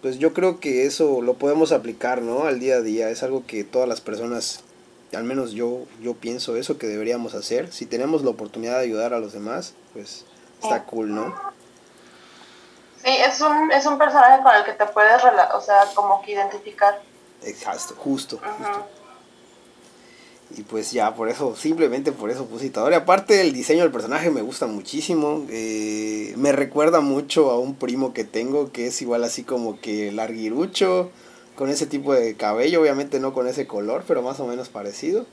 pues 0.00 0.18
yo 0.18 0.34
creo 0.34 0.58
que 0.58 0.86
eso 0.86 1.22
lo 1.22 1.34
podemos 1.34 1.70
aplicar, 1.70 2.20
¿no? 2.20 2.46
Al 2.46 2.58
día 2.58 2.76
a 2.76 2.80
día, 2.80 3.10
es 3.10 3.22
algo 3.22 3.46
que 3.46 3.62
todas 3.62 3.88
las 3.88 4.00
personas 4.00 4.64
al 5.14 5.24
menos 5.24 5.52
yo, 5.52 5.86
yo 6.00 6.14
pienso 6.14 6.56
eso 6.56 6.78
que 6.78 6.86
deberíamos 6.86 7.34
hacer. 7.34 7.72
Si 7.72 7.86
tenemos 7.86 8.22
la 8.22 8.30
oportunidad 8.30 8.78
de 8.78 8.84
ayudar 8.84 9.14
a 9.14 9.18
los 9.18 9.32
demás, 9.32 9.74
pues 9.92 10.24
está 10.62 10.84
cool, 10.84 11.14
¿no? 11.14 11.34
Sí, 13.04 13.10
es 13.10 13.40
un, 13.40 13.70
es 13.72 13.84
un 13.84 13.98
personaje 13.98 14.42
con 14.42 14.54
el 14.54 14.64
que 14.64 14.72
te 14.72 14.86
puedes, 14.86 15.22
o 15.54 15.60
sea, 15.60 15.84
como 15.94 16.22
que 16.22 16.32
identificar. 16.32 17.00
Exacto, 17.42 17.94
justo, 17.96 18.38
justo. 18.38 18.86
Y 20.56 20.62
pues 20.62 20.92
ya, 20.92 21.14
por 21.14 21.28
eso, 21.28 21.56
simplemente 21.56 22.12
por 22.12 22.30
eso 22.30 22.46
puse 22.46 22.66
Itadori. 22.66 22.94
Aparte, 22.94 23.40
el 23.40 23.52
diseño 23.52 23.82
del 23.82 23.92
personaje 23.92 24.30
me 24.30 24.42
gusta 24.42 24.66
muchísimo. 24.66 25.46
Eh, 25.50 26.34
me 26.36 26.52
recuerda 26.52 27.00
mucho 27.00 27.50
a 27.50 27.58
un 27.58 27.74
primo 27.74 28.12
que 28.12 28.24
tengo 28.24 28.70
que 28.70 28.86
es 28.88 29.00
igual 29.00 29.24
así 29.24 29.44
como 29.44 29.80
que 29.80 30.12
larguirucho 30.12 31.10
con 31.54 31.70
ese 31.70 31.86
tipo 31.86 32.14
de 32.14 32.34
cabello, 32.34 32.80
obviamente 32.80 33.20
no 33.20 33.32
con 33.32 33.46
ese 33.46 33.66
color, 33.66 34.04
pero 34.06 34.22
más 34.22 34.40
o 34.40 34.46
menos 34.46 34.68
parecido. 34.68 35.26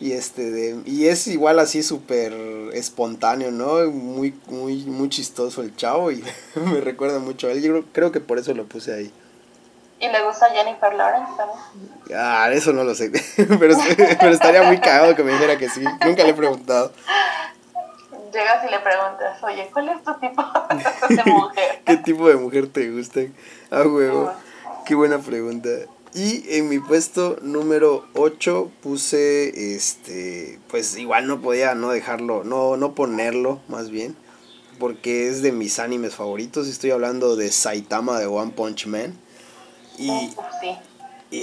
Y 0.00 0.12
este 0.12 0.50
de, 0.50 0.80
y 0.86 1.06
es 1.06 1.26
igual 1.26 1.58
así 1.58 1.82
súper 1.82 2.32
espontáneo, 2.72 3.50
¿no? 3.50 3.90
Muy, 3.90 4.34
muy, 4.48 4.84
muy 4.84 5.10
chistoso 5.10 5.62
el 5.62 5.76
chavo 5.76 6.10
y 6.10 6.24
me 6.72 6.80
recuerda 6.80 7.18
mucho 7.18 7.48
a 7.48 7.52
él. 7.52 7.62
Yo 7.62 7.84
creo 7.92 8.10
que 8.10 8.20
por 8.20 8.38
eso 8.38 8.54
lo 8.54 8.64
puse 8.64 8.94
ahí. 8.94 9.12
¿Y 10.00 10.08
le 10.08 10.22
gusta 10.24 10.48
Jennifer 10.50 10.94
Lawrence 10.94 11.32
también? 11.36 11.90
Ah, 12.16 12.48
eso 12.50 12.72
no 12.72 12.84
lo 12.84 12.94
sé. 12.94 13.10
pero, 13.36 13.76
pero 14.18 14.32
estaría 14.32 14.62
muy 14.62 14.80
cagado 14.80 15.14
que 15.14 15.22
me 15.22 15.32
dijera 15.32 15.58
que 15.58 15.68
sí. 15.68 15.84
Nunca 16.04 16.24
le 16.24 16.30
he 16.30 16.34
preguntado. 16.34 16.92
Llegas 18.32 18.64
y 18.66 18.70
le 18.70 18.78
preguntas, 18.78 19.42
oye, 19.42 19.68
¿cuál 19.72 19.90
es 19.90 20.02
tu 20.02 20.14
tipo 20.14 20.42
de 21.08 21.30
mujer? 21.30 21.82
¿Qué 21.84 21.96
tipo 21.98 22.28
de 22.28 22.36
mujer 22.36 22.68
te 22.68 22.90
gusta? 22.90 23.20
Ah, 23.70 23.82
huevo. 23.82 24.32
Qué 24.86 24.94
buena 24.94 25.18
pregunta. 25.18 25.68
Y 26.14 26.56
en 26.56 26.68
mi 26.68 26.78
puesto 26.78 27.36
número 27.42 28.06
8 28.14 28.70
puse 28.82 29.74
este, 29.76 30.58
pues 30.68 30.96
igual 30.96 31.28
no 31.28 31.40
podía 31.40 31.74
no 31.76 31.90
dejarlo, 31.90 32.42
no 32.42 32.76
no 32.76 32.96
ponerlo 32.96 33.60
más 33.68 33.90
bien, 33.90 34.16
porque 34.80 35.28
es 35.28 35.40
de 35.42 35.52
mis 35.52 35.78
animes 35.78 36.16
favoritos, 36.16 36.66
estoy 36.66 36.90
hablando 36.90 37.36
de 37.36 37.52
Saitama 37.52 38.18
de 38.18 38.26
One 38.26 38.52
Punch 38.56 38.86
Man. 38.86 39.16
Y. 40.00 40.30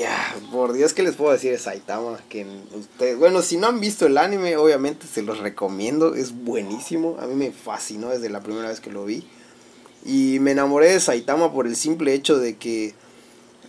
Ah, 0.06 0.36
por 0.52 0.74
Dios 0.74 0.94
que 0.94 1.02
les 1.02 1.16
puedo 1.16 1.32
decir 1.32 1.52
de 1.52 1.58
Saitama, 1.58 2.20
que 2.28 2.46
ustedes, 2.78 3.18
bueno, 3.18 3.42
si 3.42 3.56
no 3.56 3.68
han 3.68 3.80
visto 3.80 4.06
el 4.06 4.18
anime, 4.18 4.58
obviamente 4.58 5.08
se 5.08 5.22
los 5.22 5.40
recomiendo, 5.40 6.14
es 6.14 6.44
buenísimo, 6.44 7.16
a 7.22 7.26
mí 7.26 7.36
me 7.36 7.52
fascinó 7.52 8.10
desde 8.10 8.30
la 8.30 8.42
primera 8.42 8.68
vez 8.68 8.82
que 8.82 8.92
lo 8.92 9.06
vi. 9.06 9.26
Y 10.06 10.40
me 10.42 10.52
enamoré 10.52 10.92
de 10.92 11.00
Saitama 11.00 11.54
por 11.54 11.68
el 11.68 11.78
simple 11.78 12.14
hecho 12.14 12.38
de 12.38 12.58
que 12.58 12.96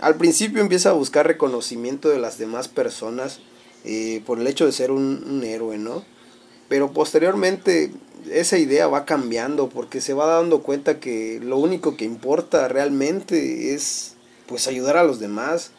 al 0.01 0.17
principio 0.17 0.61
empieza 0.61 0.91
a 0.91 0.95
buscar 0.95 1.27
reconocimiento 1.27 2.09
de 2.09 2.19
las 2.19 2.39
demás 2.39 2.69
personas 2.69 3.41
eh, 3.85 4.23
por 4.27 4.41
el 4.41 4.47
hecho 4.47 4.67
de 4.67 4.73
ser 4.73 4.91
un, 4.91 5.43
héroe, 5.45 5.79
¿no? 5.79 6.05
Pero 6.69 6.93
posteriormente 6.93 7.93
esa 8.31 8.59
idea 8.59 8.89
va 8.89 9.05
cambiando 9.05 9.69
porque 9.69 10.01
se 10.01 10.15
va 10.15 10.27
dando 10.27 10.63
cuenta 10.63 11.01
que 11.01 11.41
lo 11.43 11.59
único 11.59 11.97
que 11.97 12.05
importa 12.05 12.69
realmente 12.69 13.75
es 13.75 14.15
pues 14.49 14.67
ayudar 14.67 14.97
a 14.97 15.05
los 15.05 15.21
demás, 15.21 15.71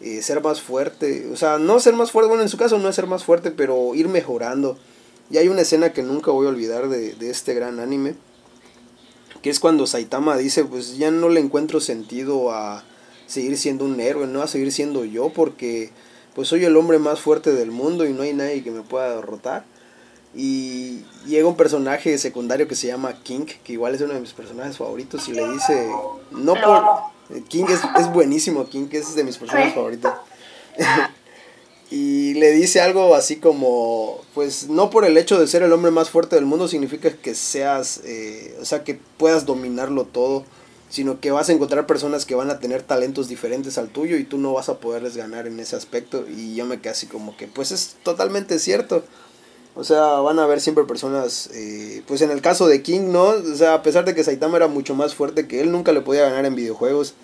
eh, 0.00 0.22
ser 0.22 0.40
más 0.42 0.60
fuerte, 0.60 1.28
o 1.32 1.36
sea, 1.36 1.58
no 1.58 1.80
ser 1.80 1.94
más 1.94 2.12
fuerte, 2.12 2.28
bueno, 2.28 2.42
en 2.42 2.48
su 2.48 2.58
caso 2.58 2.78
no 2.78 2.88
es 2.88 2.94
ser 2.94 3.06
más 3.06 3.24
fuerte, 3.24 3.50
pero 3.50 3.94
ir 3.94 4.08
mejorando. 4.08 4.78
Y 5.30 5.38
hay 5.38 5.48
una 5.48 5.62
escena 5.62 5.92
que 5.92 6.02
nunca 6.02 6.30
voy 6.30 6.46
a 6.46 6.50
olvidar 6.50 6.88
de, 6.88 7.14
de 7.14 7.30
este 7.30 7.54
gran 7.54 7.80
anime, 7.80 8.14
que 9.42 9.50
es 9.50 9.58
cuando 9.58 9.86
Saitama 9.86 10.36
dice, 10.36 10.64
pues 10.64 10.98
ya 10.98 11.10
no 11.10 11.28
le 11.28 11.40
encuentro 11.40 11.80
sentido 11.80 12.52
a, 12.52 12.84
seguir 13.32 13.56
siendo 13.56 13.84
un 13.84 13.98
héroe, 13.98 14.26
no 14.26 14.42
a 14.42 14.46
seguir 14.46 14.70
siendo 14.72 15.04
yo, 15.04 15.30
porque 15.30 15.90
pues 16.34 16.48
soy 16.48 16.64
el 16.64 16.76
hombre 16.76 16.98
más 16.98 17.20
fuerte 17.20 17.52
del 17.52 17.70
mundo 17.70 18.04
y 18.04 18.12
no 18.12 18.22
hay 18.22 18.34
nadie 18.34 18.62
que 18.62 18.70
me 18.70 18.82
pueda 18.82 19.16
derrotar. 19.16 19.64
Y 20.34 21.04
llega 21.26 21.48
un 21.48 21.56
personaje 21.56 22.16
secundario 22.16 22.68
que 22.68 22.74
se 22.74 22.86
llama 22.86 23.22
King, 23.22 23.46
que 23.64 23.72
igual 23.72 23.94
es 23.94 24.00
uno 24.00 24.14
de 24.14 24.20
mis 24.20 24.32
personajes 24.32 24.78
favoritos, 24.78 25.28
y 25.28 25.32
le 25.32 25.50
dice, 25.50 25.90
no 26.30 26.54
por... 26.54 27.11
King 27.48 27.64
es, 27.68 27.80
es 27.98 28.12
buenísimo, 28.12 28.68
King 28.68 28.88
es 28.92 29.14
de 29.14 29.24
mis 29.24 29.38
personajes 29.38 29.74
favoritos. 29.74 30.12
y 31.90 32.34
le 32.34 32.52
dice 32.52 32.80
algo 32.80 33.14
así 33.14 33.36
como, 33.36 34.20
pues 34.34 34.68
no 34.68 34.90
por 34.90 35.04
el 35.04 35.16
hecho 35.16 35.38
de 35.38 35.46
ser 35.46 35.62
el 35.62 35.72
hombre 35.72 35.90
más 35.90 36.10
fuerte 36.10 36.36
del 36.36 36.46
mundo 36.46 36.68
significa 36.68 37.10
que 37.12 37.34
seas, 37.34 38.00
eh, 38.04 38.56
o 38.60 38.64
sea, 38.64 38.84
que 38.84 38.98
puedas 39.16 39.46
dominarlo 39.46 40.04
todo 40.04 40.44
sino 40.92 41.20
que 41.20 41.30
vas 41.30 41.48
a 41.48 41.52
encontrar 41.52 41.86
personas 41.86 42.26
que 42.26 42.34
van 42.34 42.50
a 42.50 42.60
tener 42.60 42.82
talentos 42.82 43.26
diferentes 43.26 43.78
al 43.78 43.88
tuyo 43.88 44.18
y 44.18 44.24
tú 44.24 44.36
no 44.36 44.52
vas 44.52 44.68
a 44.68 44.78
poderles 44.78 45.16
ganar 45.16 45.46
en 45.46 45.58
ese 45.58 45.74
aspecto. 45.74 46.26
Y 46.28 46.54
yo 46.54 46.66
me 46.66 46.82
quedé 46.82 46.90
así 46.90 47.06
como 47.06 47.34
que, 47.34 47.46
pues 47.46 47.72
es 47.72 47.96
totalmente 48.02 48.58
cierto. 48.58 49.02
O 49.74 49.84
sea, 49.84 50.02
van 50.20 50.38
a 50.38 50.44
haber 50.44 50.60
siempre 50.60 50.84
personas, 50.84 51.48
eh, 51.54 52.02
pues 52.06 52.20
en 52.20 52.30
el 52.30 52.42
caso 52.42 52.66
de 52.66 52.82
King, 52.82 53.10
¿no? 53.10 53.28
O 53.28 53.54
sea, 53.54 53.74
a 53.74 53.82
pesar 53.82 54.04
de 54.04 54.14
que 54.14 54.22
Saitama 54.22 54.58
era 54.58 54.68
mucho 54.68 54.94
más 54.94 55.14
fuerte 55.14 55.48
que 55.48 55.62
él, 55.62 55.72
nunca 55.72 55.92
le 55.92 56.02
podía 56.02 56.24
ganar 56.24 56.44
en 56.44 56.54
videojuegos. 56.54 57.14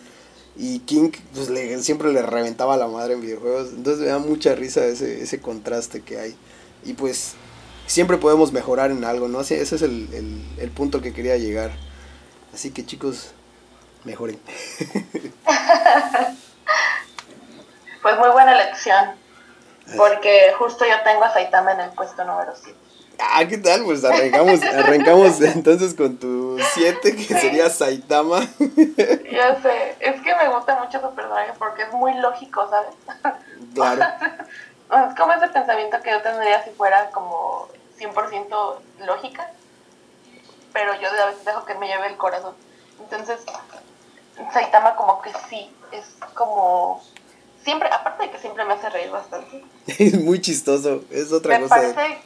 Y 0.57 0.81
King, 0.81 1.11
pues 1.35 1.51
le, 1.51 1.79
siempre 1.83 2.13
le 2.13 2.23
reventaba 2.23 2.77
la 2.77 2.89
madre 2.89 3.15
en 3.15 3.21
videojuegos. 3.21 3.69
Entonces 3.71 4.01
me 4.03 4.09
da 4.09 4.19
mucha 4.19 4.55
risa 4.55 4.85
ese, 4.87 5.23
ese 5.23 5.41
contraste 5.41 6.01
que 6.01 6.19
hay. 6.19 6.35
Y 6.85 6.95
pues 6.95 7.35
siempre 7.87 8.19
podemos 8.19 8.53
mejorar 8.53 8.91
en 8.91 9.05
algo, 9.05 9.29
¿no? 9.29 9.41
Ese 9.41 9.61
es 9.61 9.83
el, 9.83 10.09
el, 10.59 10.71
punto 10.71 11.03
que 11.03 11.13
quería 11.13 11.37
llegar. 11.37 11.73
Así 12.55 12.71
que 12.71 12.87
chicos, 12.87 13.33
mejoren. 14.05 14.39
pues 18.03 18.19
muy 18.19 18.29
buena 18.31 18.53
elección, 18.55 19.11
porque 19.97 20.53
justo 20.59 20.85
yo 20.85 20.95
tengo 21.05 21.25
a 21.25 21.33
Saitama 21.33 21.73
en 21.73 21.81
el 21.81 21.91
puesto 21.91 22.25
número 22.25 22.53
7. 22.55 22.79
Ah, 23.21 23.45
¿qué 23.49 23.59
tal? 23.59 23.85
Pues 23.85 24.05
arrancamos, 24.05 24.63
arrancamos 24.63 25.41
entonces 25.41 25.95
con 25.95 26.19
tu 26.19 26.57
7, 26.75 27.17
que 27.17 27.35
sería 27.35 27.69
Saitama. 27.69 28.41
ya 29.31 29.61
sé, 29.61 29.97
es 29.99 30.21
que 30.23 30.35
me 30.37 30.49
gusta 30.49 30.79
mucho 30.79 31.01
su 31.01 31.15
personaje 31.15 31.53
porque 31.59 31.83
es 31.83 31.93
muy 31.93 32.15
lógico, 32.15 32.69
¿sabes? 32.71 32.95
Claro. 33.75 34.03
es 35.09 35.15
como 35.19 35.33
ese 35.33 35.49
pensamiento 35.49 36.01
que 36.01 36.11
yo 36.11 36.23
tendría 36.23 36.63
si 36.63 36.71
fuera 36.71 37.11
como 37.11 37.69
100% 37.99 38.77
lógica, 39.07 39.51
pero 40.73 40.95
yo 41.01 41.09
a 41.09 41.27
veces 41.27 41.45
dejo 41.45 41.65
que 41.65 41.75
me 41.75 41.89
lleve 41.89 42.07
el 42.07 42.17
corazón. 42.17 42.55
Entonces, 43.01 43.41
Saitama 44.53 44.95
como 44.95 45.21
que 45.23 45.33
sí, 45.49 45.75
es 45.93 46.05
como... 46.35 47.03
Siempre, 47.69 47.91
aparte 47.93 48.23
de 48.23 48.31
que 48.31 48.39
siempre 48.39 48.65
me 48.65 48.73
hace 48.73 48.89
reír 48.89 49.11
bastante. 49.11 49.63
Es 49.87 50.19
muy 50.19 50.41
chistoso, 50.41 51.03
es 51.11 51.31
otra 51.31 51.61
cosa. 51.61 51.77
Me 51.77 51.93
parece 51.93 52.19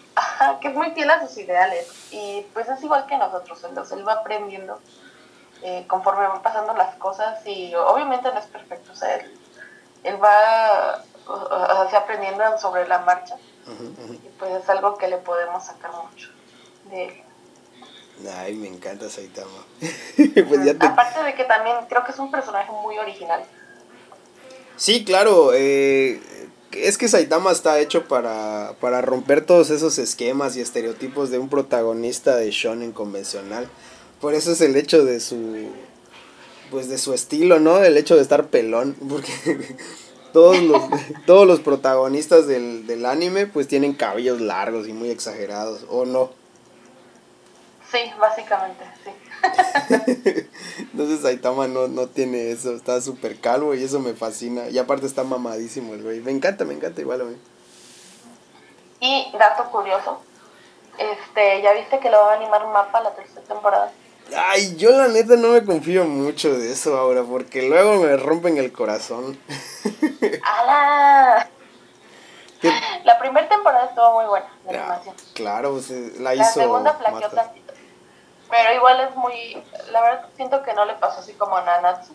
que 0.61 0.69
es 0.69 0.75
muy 0.75 0.93
fiel 0.93 1.11
a 1.11 1.27
sus 1.27 1.37
ideales 1.37 1.89
y 2.13 2.47
pues 2.55 2.69
es 2.69 2.81
igual 2.85 3.07
que 3.07 3.19
nosotros, 3.19 3.59
entonces 3.69 3.99
él 3.99 4.07
va 4.07 4.13
aprendiendo 4.13 4.79
eh, 5.63 5.85
conforme 5.89 6.29
van 6.29 6.43
pasando 6.43 6.75
las 6.75 6.95
cosas 6.95 7.45
y 7.45 7.75
obviamente 7.75 8.29
no 8.33 8.39
es 8.39 8.47
perfecto, 8.47 8.93
o 8.93 8.95
sea, 8.95 9.17
él, 9.17 9.37
él 10.05 10.23
va 10.23 11.03
o 11.27 11.91
sea, 11.91 11.99
aprendiendo 11.99 12.57
sobre 12.59 12.87
la 12.87 13.01
marcha 13.01 13.37
y 14.23 14.29
pues 14.39 14.63
es 14.63 14.69
algo 14.69 14.97
que 14.97 15.09
le 15.09 15.17
podemos 15.17 15.65
sacar 15.65 15.91
mucho 15.91 16.29
de 16.85 17.07
él. 17.07 17.23
Ay, 18.39 18.55
me 18.55 18.69
encanta 18.69 19.11
Saitama. 19.11 19.67
pues 20.17 20.77
Aparte 20.81 21.25
de 21.25 21.35
que 21.35 21.43
también 21.43 21.79
creo 21.89 22.05
que 22.05 22.13
es 22.13 22.19
un 22.21 22.31
personaje 22.31 22.71
muy 22.71 22.97
original. 22.97 23.43
Sí, 24.77 25.05
claro. 25.05 25.53
Eh, 25.55 26.21
es 26.73 26.99
que 26.99 27.09
Saitama 27.09 27.53
está 27.53 27.81
hecho 27.81 28.05
para, 28.09 28.75
para 28.81 29.03
romper 29.03 29.45
todos 29.45 29.71
esos 29.71 29.99
esquemas 29.99 30.57
y 30.57 30.61
estereotipos 30.61 31.31
de 31.31 31.39
un 31.39 31.49
protagonista 31.49 32.37
de 32.37 32.51
shonen 32.51 32.93
convencional. 32.93 33.69
Por 34.21 34.35
eso 34.35 34.53
es 34.53 34.61
el 34.61 34.77
hecho 34.77 35.05
de 35.05 35.21
su 35.21 35.69
pues 36.71 36.89
de 36.89 36.97
su 36.97 37.13
estilo, 37.13 37.61
¿no? 37.61 37.85
El 37.85 37.99
hecho 37.99 38.17
de 38.17 38.23
estar 38.23 38.49
pelón, 38.49 38.97
porque 39.09 39.31
todos 40.33 40.61
los, 40.63 40.83
todos 41.27 41.47
los 41.47 41.61
protagonistas 41.61 42.47
del, 42.47 42.87
del 42.87 43.05
anime 43.05 43.47
pues 43.47 43.69
tienen 43.69 43.93
cabellos 43.93 44.41
largos 44.41 44.89
y 44.89 44.93
muy 44.93 45.11
exagerados, 45.11 45.85
¿o 45.89 46.07
no? 46.07 46.31
Sí, 47.93 48.11
básicamente, 48.19 48.85
sí. 49.05 49.11
Entonces 50.79 51.21
Saitama 51.21 51.69
no, 51.69 51.89
no 51.89 52.07
tiene 52.07 52.51
eso, 52.51 52.75
está 52.75 52.99
súper 53.03 53.39
calvo 53.39 53.75
y 53.75 53.85
eso 53.85 54.01
me 54.01 54.15
fascina. 54.15 54.71
Y 54.71 54.79
aparte 54.79 55.05
está 55.05 55.25
mamadísimo 55.25 55.93
el 55.93 56.03
güey. 56.03 56.21
Me 56.21 56.31
encanta, 56.31 56.65
me 56.65 56.73
encanta 56.73 57.03
igual 57.03 57.21
a 57.21 57.25
mí. 57.25 57.37
Y 59.01 59.37
dato 59.37 59.71
curioso, 59.71 60.23
este, 60.97 61.61
¿ya 61.61 61.75
viste 61.75 61.99
que 61.99 62.09
lo 62.09 62.19
va 62.19 62.33
a 62.33 62.37
animar 62.37 62.67
Mapa 62.69 63.01
la 63.01 63.15
tercera 63.15 63.43
temporada? 63.43 63.93
Ay, 64.35 64.77
yo 64.77 64.91
la 64.93 65.09
neta 65.09 65.37
no 65.37 65.49
me 65.49 65.65
confío 65.65 66.05
mucho 66.05 66.57
de 66.57 66.73
eso 66.73 66.97
ahora, 66.97 67.25
porque 67.25 67.69
luego 67.69 67.97
me 67.97 68.17
rompen 68.17 68.57
el 68.57 68.73
corazón. 68.73 69.39
¡Hala! 70.43 71.49
La 73.05 73.19
primera 73.19 73.49
temporada 73.49 73.87
estuvo 73.87 74.15
muy 74.15 74.27
buena, 74.27 74.47
la 74.65 74.71
animación. 74.71 75.17
Claro, 75.35 75.73
pues, 75.73 75.91
eh, 75.91 76.13
la 76.21 76.35
hizo. 76.35 76.45
La 76.45 76.51
segunda 76.51 76.95
flaqueó 76.95 77.29
tantito. 77.29 77.73
Pero 78.53 78.75
igual 78.75 79.01
es 79.01 79.17
muy. 79.17 79.65
La 79.93 80.03
verdad, 80.03 80.27
siento 80.37 80.63
que 80.63 80.75
no 80.75 80.85
le 80.85 80.93
pasó 80.97 81.21
así 81.21 81.33
como 81.33 81.57
a 81.57 81.65
Nanatsu. 81.65 82.13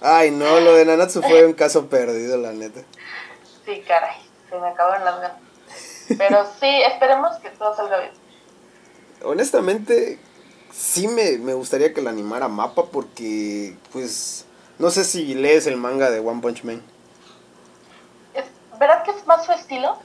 Ay, 0.00 0.30
no, 0.30 0.60
lo 0.60 0.74
de 0.74 0.84
Nanatsu 0.84 1.20
fue 1.20 1.44
un 1.44 1.52
caso 1.52 1.88
perdido, 1.88 2.36
la 2.36 2.52
neta. 2.52 2.82
Sí, 3.64 3.82
caray, 3.82 4.18
se 4.48 4.56
me 4.56 4.68
acabaron 4.68 5.04
las 5.04 5.20
ganas. 5.20 5.38
Pero 6.16 6.46
sí, 6.60 6.82
esperemos 6.82 7.36
que 7.38 7.50
todo 7.50 7.74
salga 7.74 7.98
bien. 7.98 8.12
Honestamente, 9.24 10.20
sí 10.72 11.08
me, 11.08 11.38
me 11.38 11.54
gustaría 11.54 11.92
que 11.92 12.02
la 12.02 12.10
animara 12.10 12.46
Mapa 12.46 12.84
porque, 12.84 13.76
pues, 13.92 14.46
no 14.78 14.90
sé 14.90 15.02
si 15.02 15.34
lees 15.34 15.66
el 15.66 15.76
manga 15.76 16.12
de 16.12 16.20
One 16.20 16.40
Punch 16.40 16.62
Man. 16.62 16.84
¿Verdad 18.78 19.02
que 19.02 19.10
es 19.10 19.26
más 19.26 19.44
su 19.44 19.50
estilo? 19.50 19.98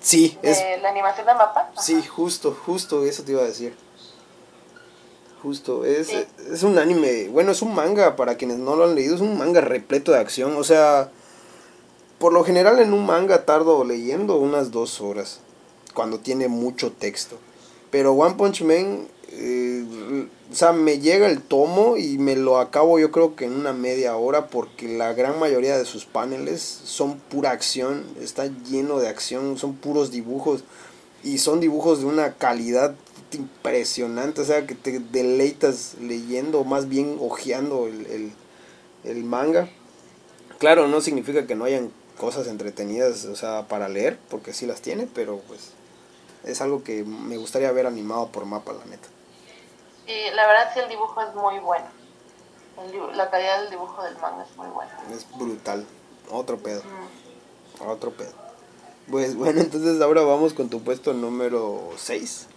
Sí, 0.00 0.36
de 0.42 0.50
es... 0.50 0.82
la 0.82 0.88
animación 0.88 1.24
de 1.24 1.34
Mapa. 1.34 1.70
Sí, 1.78 2.04
justo, 2.04 2.56
justo, 2.66 3.04
eso 3.04 3.22
te 3.22 3.30
iba 3.30 3.42
a 3.42 3.46
decir. 3.46 3.85
Justo, 5.46 5.84
es, 5.84 6.08
es 6.50 6.64
un 6.64 6.76
anime, 6.76 7.28
bueno, 7.28 7.52
es 7.52 7.62
un 7.62 7.72
manga, 7.72 8.16
para 8.16 8.36
quienes 8.36 8.58
no 8.58 8.74
lo 8.74 8.82
han 8.82 8.96
leído, 8.96 9.14
es 9.14 9.20
un 9.20 9.38
manga 9.38 9.60
repleto 9.60 10.10
de 10.10 10.18
acción, 10.18 10.56
o 10.56 10.64
sea, 10.64 11.12
por 12.18 12.32
lo 12.32 12.42
general 12.42 12.80
en 12.80 12.92
un 12.92 13.06
manga 13.06 13.44
tardo 13.44 13.84
leyendo 13.84 14.38
unas 14.38 14.72
dos 14.72 15.00
horas, 15.00 15.38
cuando 15.94 16.18
tiene 16.18 16.48
mucho 16.48 16.90
texto. 16.90 17.38
Pero 17.92 18.14
One 18.14 18.34
Punch 18.34 18.62
Man 18.62 19.06
eh, 19.30 20.26
o 20.50 20.54
sea, 20.54 20.72
me 20.72 20.98
llega 20.98 21.28
el 21.28 21.40
tomo 21.40 21.96
y 21.96 22.18
me 22.18 22.34
lo 22.34 22.58
acabo 22.58 22.98
yo 22.98 23.12
creo 23.12 23.36
que 23.36 23.44
en 23.44 23.52
una 23.52 23.72
media 23.72 24.16
hora 24.16 24.48
porque 24.48 24.96
la 24.98 25.12
gran 25.12 25.38
mayoría 25.38 25.78
de 25.78 25.84
sus 25.84 26.06
paneles 26.06 26.60
son 26.60 27.20
pura 27.20 27.52
acción, 27.52 28.02
está 28.20 28.48
lleno 28.68 28.98
de 28.98 29.06
acción, 29.06 29.58
son 29.58 29.74
puros 29.74 30.10
dibujos 30.10 30.64
y 31.22 31.38
son 31.38 31.60
dibujos 31.60 32.00
de 32.00 32.06
una 32.06 32.34
calidad 32.34 32.96
impresionante, 33.32 34.40
o 34.40 34.44
sea, 34.44 34.66
que 34.66 34.74
te 34.74 34.98
deleitas 34.98 35.94
leyendo, 36.00 36.64
más 36.64 36.88
bien 36.88 37.18
hojeando 37.20 37.86
el, 37.86 38.32
el 39.04 39.24
manga. 39.24 39.68
Claro, 40.58 40.88
no 40.88 41.00
significa 41.00 41.46
que 41.46 41.54
no 41.54 41.64
hayan 41.64 41.90
cosas 42.16 42.46
entretenidas, 42.46 43.24
o 43.26 43.36
sea, 43.36 43.68
para 43.68 43.88
leer, 43.88 44.18
porque 44.30 44.52
sí 44.52 44.66
las 44.66 44.80
tiene, 44.80 45.06
pero 45.06 45.38
pues 45.48 45.72
es 46.44 46.60
algo 46.60 46.82
que 46.82 47.04
me 47.04 47.36
gustaría 47.36 47.70
ver 47.72 47.86
animado 47.86 48.28
por 48.28 48.46
mapa, 48.46 48.72
la 48.72 48.84
neta. 48.86 49.08
Y 50.06 50.34
la 50.34 50.46
verdad 50.46 50.70
sí 50.72 50.80
el 50.80 50.88
dibujo 50.88 51.20
es 51.20 51.34
muy 51.34 51.58
bueno. 51.58 51.86
la 53.14 53.30
calidad 53.30 53.62
del 53.62 53.70
dibujo 53.70 54.02
del 54.02 54.16
manga 54.18 54.44
es 54.44 54.56
muy 54.56 54.68
buena. 54.68 54.92
Es 55.12 55.26
brutal. 55.36 55.84
Otro 56.30 56.58
pedo. 56.58 56.82
Otro 57.84 58.12
pedo. 58.12 58.32
Pues 59.10 59.34
bueno, 59.36 59.60
entonces 59.60 60.00
ahora 60.00 60.22
vamos 60.22 60.54
con 60.54 60.68
tu 60.68 60.82
puesto 60.82 61.12
número 61.12 61.90
6. 61.96 62.48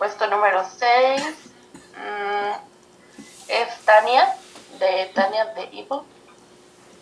Puesto 0.00 0.26
número 0.26 0.64
6 0.64 1.22
mm, 1.94 2.52
es 3.48 3.78
Tania, 3.84 4.34
de 4.78 5.12
Tania 5.14 5.44
de 5.44 5.64
Evil. 5.64 6.00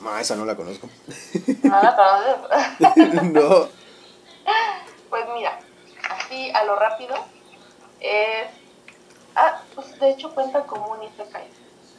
Ah, 0.05 0.21
esa 0.21 0.37
no 0.37 0.45
la 0.45 0.57
conozco. 0.57 0.91
¿No 1.63 1.83
la 1.83 1.97
conoces? 1.97 3.23
no. 3.33 3.69
Pues 5.09 5.25
mira, 5.33 5.59
así 6.11 6.51
a 6.51 6.65
lo 6.65 6.77
rápido, 6.77 7.15
es 8.01 8.49
Ah, 9.41 9.63
pues 9.77 9.97
de 10.01 10.11
hecho 10.11 10.35
cuenta 10.35 10.65
como 10.65 10.89
un 10.89 11.05
Isekai. 11.05 11.47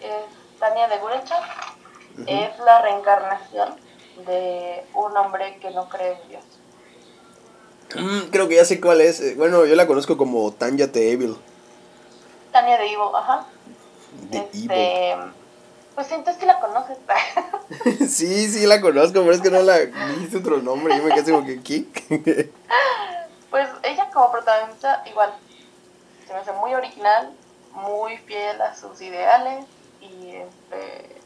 Es 0.02 0.60
Tania 0.60 0.90
de 0.90 0.98
Gurecha. 0.98 1.40
Es 2.28 2.60
la 2.60 2.82
reencarnación 2.82 3.80
de 4.26 4.86
un 4.94 5.16
hombre 5.16 5.58
que 5.62 5.72
no 5.72 5.88
cree 5.88 6.20
en 6.22 6.28
Dios. 6.28 6.59
Mm, 7.96 8.30
creo 8.32 8.48
que 8.48 8.56
ya 8.56 8.66
sé 8.66 8.80
cuál 8.80 9.02
es. 9.02 9.20
Eh, 9.20 9.36
bueno, 9.36 9.66
yo 9.66 9.76
la 9.76 9.88
conozco 9.88 10.18
como 10.18 10.52
Tanya 10.52 10.92
the 10.92 11.12
Evil. 11.12 11.38
Tania 12.52 12.78
de 12.78 12.86
Evil, 12.86 13.08
ajá. 13.16 13.46
De 14.30 14.38
este, 14.38 15.12
Evil. 15.12 15.34
Pues 15.96 16.12
entonces 16.12 16.40
que 16.40 16.46
la 16.46 16.60
conoces. 16.60 16.98
sí, 18.10 18.48
sí 18.48 18.66
la 18.66 18.80
conozco, 18.80 19.20
pero 19.20 19.32
es 19.32 19.42
que 19.42 19.52
no 19.52 19.62
la 19.62 19.80
dijiste 19.80 20.38
otro 20.38 20.62
nombre. 20.62 20.96
Yo 20.98 21.04
me 21.04 21.14
quedé 21.14 21.32
como 21.32 21.46
que, 21.46 21.62
¿qué? 21.62 22.52
pues 23.50 23.68
ella 23.84 24.10
como 24.14 24.32
protagonista, 24.32 25.04
igual, 25.10 25.34
se 26.26 26.34
me 26.34 26.40
hace 26.40 26.52
muy 26.54 26.74
original, 26.74 27.34
muy 27.74 28.18
fiel 28.18 28.62
a 28.62 28.76
sus 28.76 29.02
ideales 29.02 29.66
y 30.00 30.36
este 30.36 31.19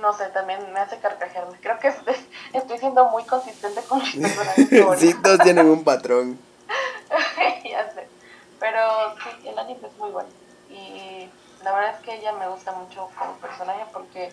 no 0.00 0.12
sé, 0.12 0.26
también 0.30 0.72
me 0.72 0.80
hace 0.80 0.98
carcajearme. 0.98 1.58
Creo 1.60 1.78
que 1.78 1.88
estoy 2.52 2.78
siendo 2.78 3.06
muy 3.10 3.24
consistente 3.24 3.82
con 3.82 3.98
mis 3.98 4.16
personajes. 4.36 5.00
sí, 5.00 5.14
todos 5.22 5.38
tienen 5.40 5.66
un 5.68 5.84
patrón. 5.84 6.38
ya 7.64 7.90
sé. 7.92 8.08
Pero 8.60 9.14
sí, 9.22 9.48
el 9.48 9.58
anime 9.58 9.86
es 9.86 9.96
muy 9.98 10.10
bueno. 10.10 10.28
Y 10.70 11.30
la 11.62 11.72
verdad 11.72 11.94
es 11.94 12.00
que 12.04 12.14
ella 12.14 12.32
me 12.32 12.48
gusta 12.48 12.72
mucho 12.72 13.08
como 13.18 13.32
personaje 13.34 13.84
porque 13.92 14.32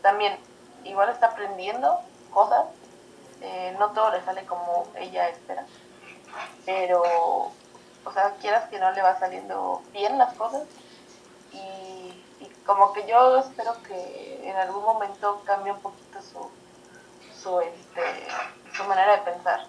también 0.00 0.38
igual 0.84 1.10
está 1.10 1.26
aprendiendo 1.26 1.98
cosas. 2.32 2.64
Eh, 3.42 3.74
no 3.78 3.90
todo 3.90 4.10
le 4.12 4.22
sale 4.22 4.46
como 4.46 4.86
ella 4.96 5.28
espera 5.28 5.66
pero, 6.64 7.02
o 7.02 8.12
sea, 8.12 8.34
quieras 8.40 8.68
que 8.68 8.78
no 8.78 8.90
le 8.92 9.02
va 9.02 9.18
saliendo 9.18 9.82
bien 9.92 10.18
las 10.18 10.34
cosas 10.34 10.62
como 12.66 12.92
que 12.92 13.06
yo 13.08 13.38
espero 13.38 13.74
que 13.86 14.40
en 14.44 14.56
algún 14.56 14.82
momento 14.82 15.42
cambie 15.44 15.72
un 15.72 15.80
poquito 15.80 16.18
su, 16.20 17.40
su, 17.40 17.60
este, 17.60 18.02
su 18.76 18.84
manera 18.84 19.16
de 19.16 19.22
pensar. 19.32 19.66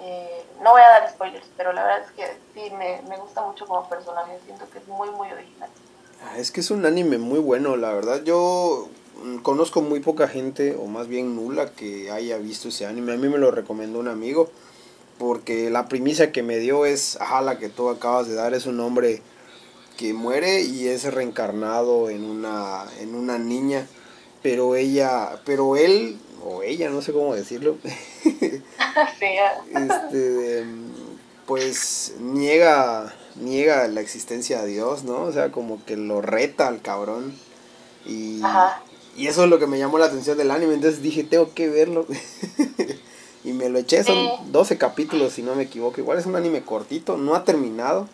Eh, 0.00 0.44
no 0.62 0.72
voy 0.72 0.82
a 0.82 1.00
dar 1.00 1.10
spoilers, 1.10 1.46
pero 1.56 1.72
la 1.72 1.84
verdad 1.84 2.04
es 2.06 2.10
que 2.12 2.38
sí, 2.52 2.70
me, 2.74 3.02
me 3.08 3.16
gusta 3.16 3.42
mucho 3.42 3.66
como 3.66 3.88
personaje, 3.88 4.38
siento 4.44 4.68
que 4.70 4.78
es 4.78 4.88
muy, 4.88 5.10
muy 5.10 5.30
original. 5.30 5.70
Ah, 6.22 6.38
es 6.38 6.50
que 6.50 6.60
es 6.60 6.70
un 6.70 6.84
anime 6.86 7.18
muy 7.18 7.38
bueno, 7.38 7.76
la 7.76 7.92
verdad. 7.92 8.22
Yo 8.24 8.88
mm, 9.22 9.38
conozco 9.38 9.82
muy 9.82 10.00
poca 10.00 10.26
gente, 10.26 10.76
o 10.76 10.86
más 10.86 11.06
bien 11.06 11.36
nula, 11.36 11.70
que 11.70 12.10
haya 12.10 12.38
visto 12.38 12.68
ese 12.68 12.86
anime. 12.86 13.14
A 13.14 13.16
mí 13.16 13.28
me 13.28 13.38
lo 13.38 13.50
recomendó 13.50 13.98
un 13.98 14.08
amigo 14.08 14.50
porque 15.18 15.70
la 15.70 15.86
primicia 15.86 16.32
que 16.32 16.42
me 16.42 16.58
dio 16.58 16.86
es, 16.86 17.20
ajá, 17.20 17.40
la 17.40 17.58
que 17.58 17.68
tú 17.68 17.88
acabas 17.88 18.26
de 18.26 18.34
dar, 18.34 18.54
es 18.54 18.66
un 18.66 18.80
hombre 18.80 19.22
que 19.96 20.12
muere 20.12 20.62
y 20.62 20.88
es 20.88 21.04
reencarnado 21.12 22.10
en 22.10 22.24
una, 22.24 22.84
en 23.00 23.14
una 23.14 23.38
niña, 23.38 23.86
pero 24.42 24.74
ella, 24.76 25.40
pero 25.44 25.76
él, 25.76 26.18
o 26.44 26.62
ella, 26.62 26.90
no 26.90 27.02
sé 27.02 27.12
cómo 27.12 27.34
decirlo, 27.34 27.76
este, 29.70 30.64
pues 31.46 32.14
niega, 32.20 33.14
niega 33.36 33.88
la 33.88 34.00
existencia 34.00 34.62
de 34.62 34.72
Dios, 34.72 35.04
¿no? 35.04 35.22
O 35.22 35.32
sea, 35.32 35.50
como 35.50 35.84
que 35.84 35.96
lo 35.96 36.20
reta 36.20 36.68
al 36.68 36.82
cabrón. 36.82 37.34
Y, 38.06 38.42
y 39.16 39.28
eso 39.28 39.44
es 39.44 39.50
lo 39.50 39.58
que 39.58 39.66
me 39.66 39.78
llamó 39.78 39.98
la 39.98 40.06
atención 40.06 40.36
del 40.36 40.50
anime, 40.50 40.74
entonces 40.74 41.02
dije, 41.02 41.24
tengo 41.24 41.54
que 41.54 41.68
verlo. 41.68 42.06
Y 43.44 43.52
me 43.52 43.68
lo 43.68 43.78
eché, 43.78 44.02
son 44.02 44.50
12 44.52 44.78
capítulos 44.78 45.34
si 45.34 45.42
no 45.42 45.54
me 45.54 45.64
equivoco. 45.64 46.00
Igual 46.00 46.18
es 46.18 46.24
un 46.24 46.34
anime 46.34 46.62
cortito, 46.62 47.18
no 47.18 47.34
ha 47.34 47.44
terminado, 47.44 48.08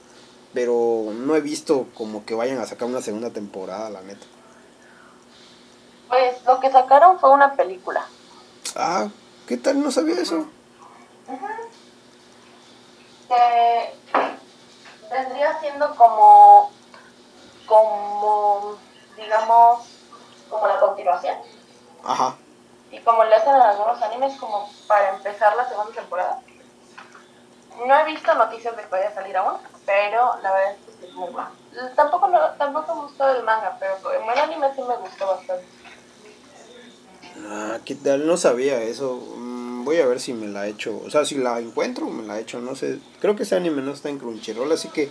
pero 0.53 1.13
no 1.13 1.37
he 1.37 1.41
visto 1.41 1.87
como 1.95 2.25
que 2.25 2.35
vayan 2.35 2.59
a 2.59 2.67
sacar 2.67 2.89
una 2.89 3.01
segunda 3.01 3.31
temporada, 3.31 3.91
la 3.91 4.01
neta. 4.03 4.27
Pues 6.09 6.45
lo 6.45 6.59
que 6.59 6.71
sacaron 6.71 7.21
fue 7.21 7.31
una 7.31 7.55
película. 7.55 8.05
Ah, 8.75 9.09
¿qué 9.47 9.57
tal? 9.57 9.81
No 9.83 9.91
sabía 9.91 10.21
eso. 10.21 10.47
Que 13.29 13.95
vendría 15.09 15.61
siendo 15.61 15.95
como, 15.95 16.73
como, 17.67 18.77
digamos, 19.17 19.87
como 20.49 20.67
la 20.67 20.81
continuación. 20.81 21.37
Ajá. 22.05 22.37
Y 22.91 22.99
como 23.01 23.23
le 23.23 23.37
hacen 23.37 23.55
en 23.55 23.63
algunos 23.63 24.03
animes, 24.03 24.37
como 24.39 24.69
para 24.89 25.11
empezar 25.11 25.55
la 25.55 25.69
segunda 25.69 25.93
temporada. 25.93 26.43
No 27.87 27.99
he 27.99 28.05
visto 28.05 28.35
noticias 28.35 28.77
de 28.77 28.83
que 28.83 28.89
vaya 28.89 29.09
a 29.11 29.15
salir 29.15 29.37
aún, 29.37 29.59
pero 29.90 30.37
la 30.42 30.53
verdad 30.53 30.72
es 30.72 30.94
que 31.00 31.07
es 31.07 31.14
muy 31.14 31.31
bueno. 31.31 31.50
Tampoco, 31.96 32.29
no, 32.29 32.38
tampoco 32.59 32.94
me 32.94 33.03
gustó 33.03 33.29
el 33.35 33.42
manga, 33.42 33.76
pero 33.81 33.94
en 34.12 34.31
el 34.31 34.38
anime 34.38 34.68
sí 34.76 34.83
me 34.83 34.96
gustó 34.96 35.26
bastante. 35.26 35.64
Ah, 37.48 37.79
¿qué 37.85 37.96
tal? 37.96 38.26
No 38.26 38.37
sabía 38.37 38.81
eso. 38.83 39.14
Mm, 39.37 39.85
voy 39.85 39.98
a 39.98 40.07
ver 40.07 40.20
si 40.20 40.33
me 40.33 40.46
la 40.46 40.68
echo. 40.68 41.00
O 41.05 41.11
sea, 41.11 41.24
si 41.24 41.37
la 41.37 41.59
encuentro, 41.59 42.07
me 42.07 42.22
la 42.22 42.38
echo. 42.38 42.61
No 42.61 42.76
sé. 42.76 43.00
Creo 43.20 43.35
que 43.35 43.42
ese 43.42 43.57
anime 43.57 43.83
no 43.83 43.92
está 43.92 44.09
en 44.09 44.18
Crunchyroll, 44.18 44.70
así 44.70 44.88
que 44.88 45.11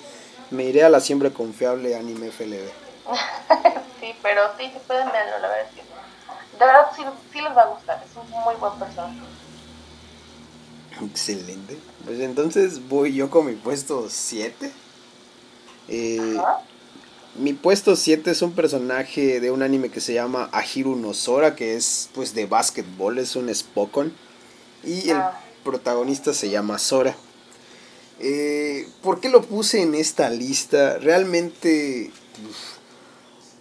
me 0.52 0.64
iré 0.64 0.84
a 0.84 0.90
la 0.90 1.02
siempre 1.02 1.34
confiable 1.34 1.98
anime 1.98 2.32
FLB. 2.32 2.70
sí, 4.00 4.16
pero 4.22 4.44
sí, 4.58 4.72
sí 4.72 4.80
pueden 4.88 5.12
verlo, 5.12 5.40
la 5.40 5.48
verdad 5.48 5.66
es 5.68 5.76
que 5.76 5.90
de 6.60 6.66
verdad 6.66 6.92
sí, 6.96 7.04
sí 7.34 7.42
les 7.42 7.56
va 7.56 7.64
a 7.64 7.68
gustar. 7.68 8.02
Es 8.04 8.16
un 8.16 8.30
muy 8.30 8.56
buen 8.56 8.74
personaje. 8.80 9.20
Excelente. 11.02 11.78
Pues 12.06 12.20
entonces 12.20 12.88
voy 12.90 13.14
yo 13.14 13.30
con 13.30 13.46
mi 13.46 13.54
puesto 13.54 14.08
7. 14.10 14.72
Eh, 15.88 16.38
mi 17.36 17.54
puesto 17.54 17.96
7 17.96 18.32
es 18.32 18.42
un 18.42 18.52
personaje 18.54 19.40
de 19.40 19.52
un 19.52 19.62
anime 19.64 19.90
que 19.90 20.02
se 20.02 20.14
llama 20.14 20.50
Ahiru 20.52 20.96
no 20.96 21.14
Sora, 21.14 21.56
que 21.56 21.76
es 21.76 22.10
pues 22.14 22.34
de 22.34 22.46
básquetbol, 22.46 23.18
es 23.20 23.36
un 23.36 23.54
Spokon. 23.54 24.14
Y 24.84 25.10
el 25.10 25.18
Ah. 25.18 25.40
protagonista 25.64 26.34
se 26.34 26.50
llama 26.50 26.80
Sora. 26.80 27.16
Eh, 28.20 28.88
¿Por 29.02 29.22
qué 29.22 29.30
lo 29.30 29.42
puse 29.42 29.82
en 29.82 29.96
esta 29.96 30.30
lista? 30.30 30.98
Realmente, 30.98 32.12
uf, 32.50 32.79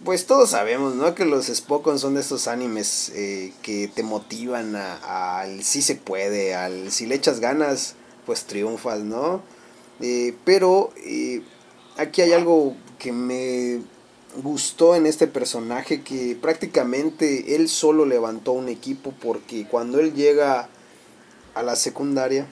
pues 0.03 0.25
todos 0.25 0.51
sabemos, 0.51 0.95
¿no? 0.95 1.13
Que 1.13 1.25
los 1.25 1.47
Spokon 1.47 1.99
son 1.99 2.15
de 2.15 2.21
estos 2.21 2.47
animes 2.47 3.11
eh, 3.15 3.53
que 3.61 3.87
te 3.87 4.03
motivan 4.03 4.75
al 4.75 5.63
sí 5.63 5.81
se 5.81 5.95
puede, 5.95 6.55
al 6.55 6.91
si 6.91 7.05
le 7.05 7.15
echas 7.15 7.39
ganas, 7.39 7.95
pues 8.25 8.45
triunfas, 8.45 9.01
¿no? 9.01 9.41
Eh, 9.99 10.35
pero 10.45 10.91
eh, 11.05 11.41
aquí 11.97 12.21
hay 12.21 12.31
algo 12.31 12.75
que 12.97 13.11
me 13.11 13.81
gustó 14.41 14.95
en 14.95 15.05
este 15.05 15.27
personaje, 15.27 16.01
que 16.01 16.37
prácticamente 16.39 17.55
él 17.55 17.67
solo 17.67 18.05
levantó 18.05 18.53
un 18.53 18.69
equipo 18.69 19.13
porque 19.19 19.67
cuando 19.67 19.99
él 19.99 20.13
llega 20.13 20.69
a 21.55 21.63
la 21.63 21.75
secundaria, 21.75 22.47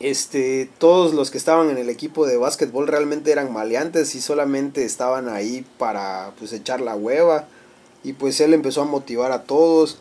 este, 0.00 0.68
todos 0.78 1.14
los 1.14 1.30
que 1.30 1.38
estaban 1.38 1.70
en 1.70 1.78
el 1.78 1.88
equipo 1.88 2.26
de 2.26 2.36
básquetbol 2.36 2.86
realmente 2.86 3.32
eran 3.32 3.52
maleantes 3.52 4.14
y 4.14 4.20
solamente 4.20 4.84
estaban 4.84 5.28
ahí 5.28 5.64
para 5.78 6.32
pues 6.38 6.52
echar 6.52 6.80
la 6.80 6.96
hueva. 6.96 7.46
Y 8.02 8.12
pues 8.12 8.40
él 8.40 8.52
empezó 8.52 8.82
a 8.82 8.86
motivar 8.86 9.32
a 9.32 9.44
todos, 9.44 9.98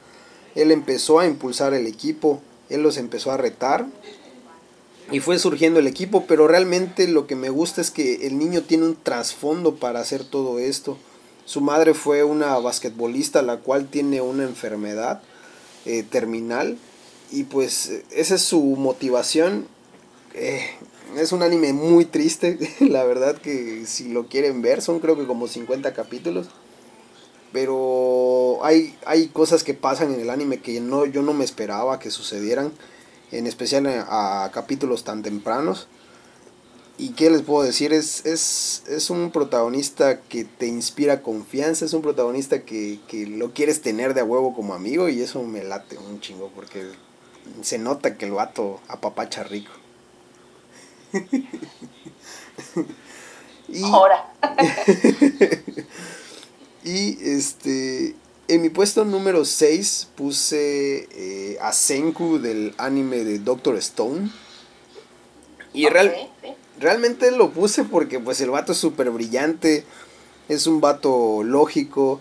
él 0.55 0.71
empezó 0.71 1.19
a 1.19 1.25
impulsar 1.25 1.73
el 1.73 1.87
equipo, 1.87 2.41
él 2.69 2.83
los 2.83 2.97
empezó 2.97 3.31
a 3.31 3.37
retar. 3.37 3.85
Y 5.11 5.19
fue 5.19 5.37
surgiendo 5.37 5.79
el 5.79 5.87
equipo, 5.87 6.25
pero 6.27 6.47
realmente 6.47 7.07
lo 7.07 7.27
que 7.27 7.35
me 7.35 7.49
gusta 7.49 7.81
es 7.81 7.91
que 7.91 8.27
el 8.27 8.37
niño 8.37 8.63
tiene 8.63 8.85
un 8.85 8.95
trasfondo 8.95 9.75
para 9.75 9.99
hacer 9.99 10.23
todo 10.23 10.59
esto. 10.59 10.97
Su 11.45 11.61
madre 11.61 11.93
fue 11.93 12.23
una 12.23 12.57
basquetbolista 12.57 13.41
la 13.41 13.57
cual 13.57 13.87
tiene 13.87 14.21
una 14.21 14.43
enfermedad 14.43 15.21
eh, 15.85 16.03
terminal. 16.03 16.77
Y 17.31 17.43
pues 17.43 17.91
esa 18.11 18.35
es 18.35 18.41
su 18.41 18.61
motivación. 18.61 19.67
Eh, 20.33 20.65
es 21.17 21.31
un 21.31 21.43
anime 21.43 21.73
muy 21.73 22.05
triste, 22.05 22.57
la 22.79 23.03
verdad 23.03 23.37
que 23.37 23.85
si 23.85 24.09
lo 24.09 24.27
quieren 24.27 24.61
ver 24.61 24.81
son 24.81 24.99
creo 24.99 25.17
que 25.17 25.27
como 25.27 25.47
50 25.47 25.93
capítulos. 25.93 26.47
Pero 27.51 28.59
hay, 28.63 28.97
hay 29.05 29.27
cosas 29.27 29.63
que 29.63 29.75
pasan 29.75 30.11
en 30.11 30.19
el 30.19 30.31
anime 30.31 30.59
que 30.59 30.81
no, 30.81 31.05
yo 31.05 31.21
no 31.21 31.33
me 31.33 31.45
esperaba 31.45 31.99
que 31.99 32.09
sucedieran, 32.09 32.71
en 33.31 33.45
especial 33.45 33.85
a, 33.87 34.49
capítulos 34.51 35.03
tan 35.03 35.21
tempranos. 35.21 35.87
¿Y 36.97 37.09
qué 37.09 37.29
les 37.29 37.43
puedo 37.43 37.63
decir? 37.63 37.93
Es, 37.93 38.25
es, 38.25 38.83
es 38.87 39.09
un 39.11 39.31
protagonista 39.31 40.21
que 40.21 40.45
te 40.45 40.67
inspira 40.67 41.21
confianza, 41.21 41.85
es 41.85 41.93
un 41.93 42.01
protagonista 42.01 42.63
que, 42.63 42.99
que 43.07 43.27
lo 43.27 43.53
quieres 43.53 43.81
tener 43.81 44.15
de 44.15 44.21
a 44.21 44.25
huevo 44.25 44.55
como 44.55 44.73
amigo 44.73 45.09
y 45.09 45.21
eso 45.21 45.43
me 45.43 45.63
late 45.63 45.97
un 45.97 46.21
chingo 46.21 46.51
porque 46.55 46.87
se 47.61 47.77
nota 47.77 48.17
que 48.17 48.25
el 48.25 48.31
vato 48.31 48.79
apapacha 48.87 49.43
rico. 49.43 49.82
Y, 53.67 53.83
Ahora. 53.83 54.33
y 56.83 57.29
este 57.29 58.15
en 58.47 58.61
mi 58.61 58.69
puesto 58.69 59.05
número 59.05 59.45
6 59.45 60.09
puse 60.15 61.07
eh, 61.11 61.57
a 61.61 61.71
Senku 61.71 62.39
del 62.39 62.73
anime 62.77 63.23
de 63.23 63.39
Doctor 63.39 63.75
Stone. 63.77 64.29
Y 65.73 65.87
real, 65.87 66.13
sí. 66.41 66.49
realmente 66.79 67.31
lo 67.31 67.51
puse 67.51 67.83
porque 67.83 68.19
pues 68.19 68.41
el 68.41 68.51
vato 68.51 68.73
es 68.73 68.77
súper 68.77 69.09
brillante, 69.09 69.85
es 70.49 70.67
un 70.67 70.81
vato 70.81 71.41
lógico, 71.43 72.19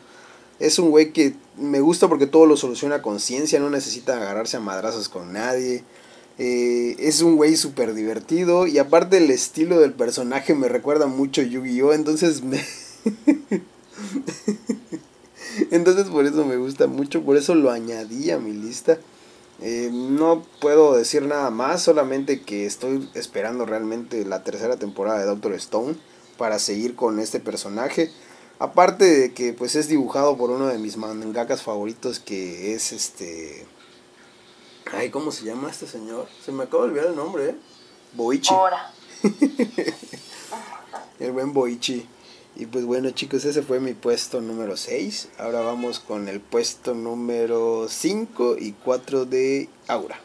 es 0.58 0.78
un 0.78 0.90
güey 0.90 1.12
que 1.12 1.34
me 1.56 1.80
gusta 1.80 2.08
porque 2.08 2.26
todo 2.26 2.46
lo 2.46 2.56
soluciona 2.56 3.02
con 3.02 3.20
ciencia, 3.20 3.60
no 3.60 3.68
necesita 3.68 4.16
agarrarse 4.16 4.56
a 4.56 4.60
madrazos 4.60 5.08
con 5.08 5.32
nadie. 5.32 5.84
Eh, 6.44 6.96
es 6.98 7.22
un 7.22 7.36
güey 7.36 7.54
súper 7.54 7.94
divertido 7.94 8.66
y 8.66 8.78
aparte 8.78 9.18
el 9.18 9.30
estilo 9.30 9.78
del 9.78 9.92
personaje 9.92 10.56
me 10.56 10.66
recuerda 10.66 11.06
mucho 11.06 11.40
a 11.40 11.44
Yu-Gi-Oh! 11.44 11.92
Entonces 11.92 12.42
me... 12.42 12.60
Entonces 15.70 16.08
por 16.08 16.26
eso 16.26 16.44
me 16.44 16.56
gusta 16.56 16.88
mucho, 16.88 17.22
por 17.22 17.36
eso 17.36 17.54
lo 17.54 17.70
añadí 17.70 18.32
a 18.32 18.40
mi 18.40 18.52
lista. 18.52 18.98
Eh, 19.60 19.90
no 19.92 20.44
puedo 20.60 20.96
decir 20.96 21.22
nada 21.22 21.50
más, 21.50 21.80
solamente 21.80 22.42
que 22.42 22.66
estoy 22.66 23.08
esperando 23.14 23.64
realmente 23.64 24.24
la 24.24 24.42
tercera 24.42 24.76
temporada 24.76 25.20
de 25.20 25.26
Doctor 25.26 25.52
Stone 25.54 25.94
para 26.38 26.58
seguir 26.58 26.96
con 26.96 27.20
este 27.20 27.38
personaje. 27.38 28.10
Aparte 28.58 29.04
de 29.04 29.32
que 29.32 29.52
pues 29.52 29.76
es 29.76 29.86
dibujado 29.86 30.36
por 30.36 30.50
uno 30.50 30.66
de 30.66 30.78
mis 30.78 30.96
mangakas 30.96 31.62
favoritos 31.62 32.18
que 32.18 32.74
es 32.74 32.90
este... 32.90 33.64
Ay, 34.90 35.10
¿cómo 35.10 35.30
se 35.32 35.44
llama 35.44 35.70
este 35.70 35.86
señor? 35.86 36.28
Se 36.44 36.52
me 36.52 36.64
acaba 36.64 36.84
de 36.84 36.90
olvidar 36.90 37.06
el 37.08 37.16
nombre, 37.16 37.50
¿eh? 37.50 37.56
Boichi. 38.14 38.52
Ahora. 38.52 38.92
El 41.18 41.32
buen 41.32 41.52
Boichi. 41.52 42.08
Y 42.56 42.66
pues 42.66 42.84
bueno 42.84 43.10
chicos, 43.12 43.44
ese 43.44 43.62
fue 43.62 43.80
mi 43.80 43.94
puesto 43.94 44.40
número 44.40 44.76
6. 44.76 45.30
Ahora 45.38 45.60
vamos 45.60 46.00
con 46.00 46.28
el 46.28 46.40
puesto 46.40 46.94
número 46.94 47.86
5 47.88 48.56
y 48.58 48.72
4 48.72 49.24
de 49.24 49.68
Aura. 49.88 50.18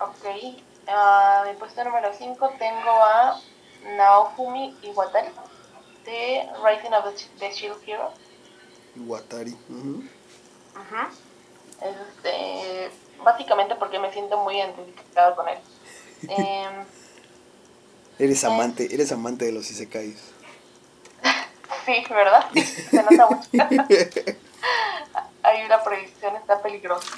Ok. 0.00 0.56
Ah, 0.88 1.44
mi 1.46 1.56
puesto 1.58 1.84
número 1.84 2.08
5 2.16 2.50
tengo 2.58 2.90
a 2.90 3.40
Naofumi 3.96 4.76
Iwatari 4.82 5.28
de 6.04 6.48
Rising 6.64 6.92
of 6.92 7.14
the, 7.38 7.50
Shield 7.52 7.76
Hero. 7.86 8.10
Watari. 9.06 9.56
ujú. 9.68 10.02
Ujú. 10.74 11.23
Este, 11.80 12.90
básicamente 13.22 13.74
porque 13.74 13.98
me 13.98 14.12
siento 14.12 14.38
muy 14.38 14.56
identificado 14.58 15.36
con 15.36 15.48
él. 15.48 15.58
Em, 16.28 16.84
Eres 18.18 18.44
amante, 18.44 18.94
eres 18.94 19.10
amante 19.10 19.44
de 19.44 19.52
los 19.52 19.68
isekais. 19.70 20.32
sí, 21.84 22.04
¿verdad? 22.08 22.44
Se 22.90 23.02
nota 23.02 23.28
mucho. 23.28 23.48
Ahí 25.42 25.68
la 25.68 25.82
predicción 25.82 26.36
está 26.36 26.62
peligrosa. 26.62 27.08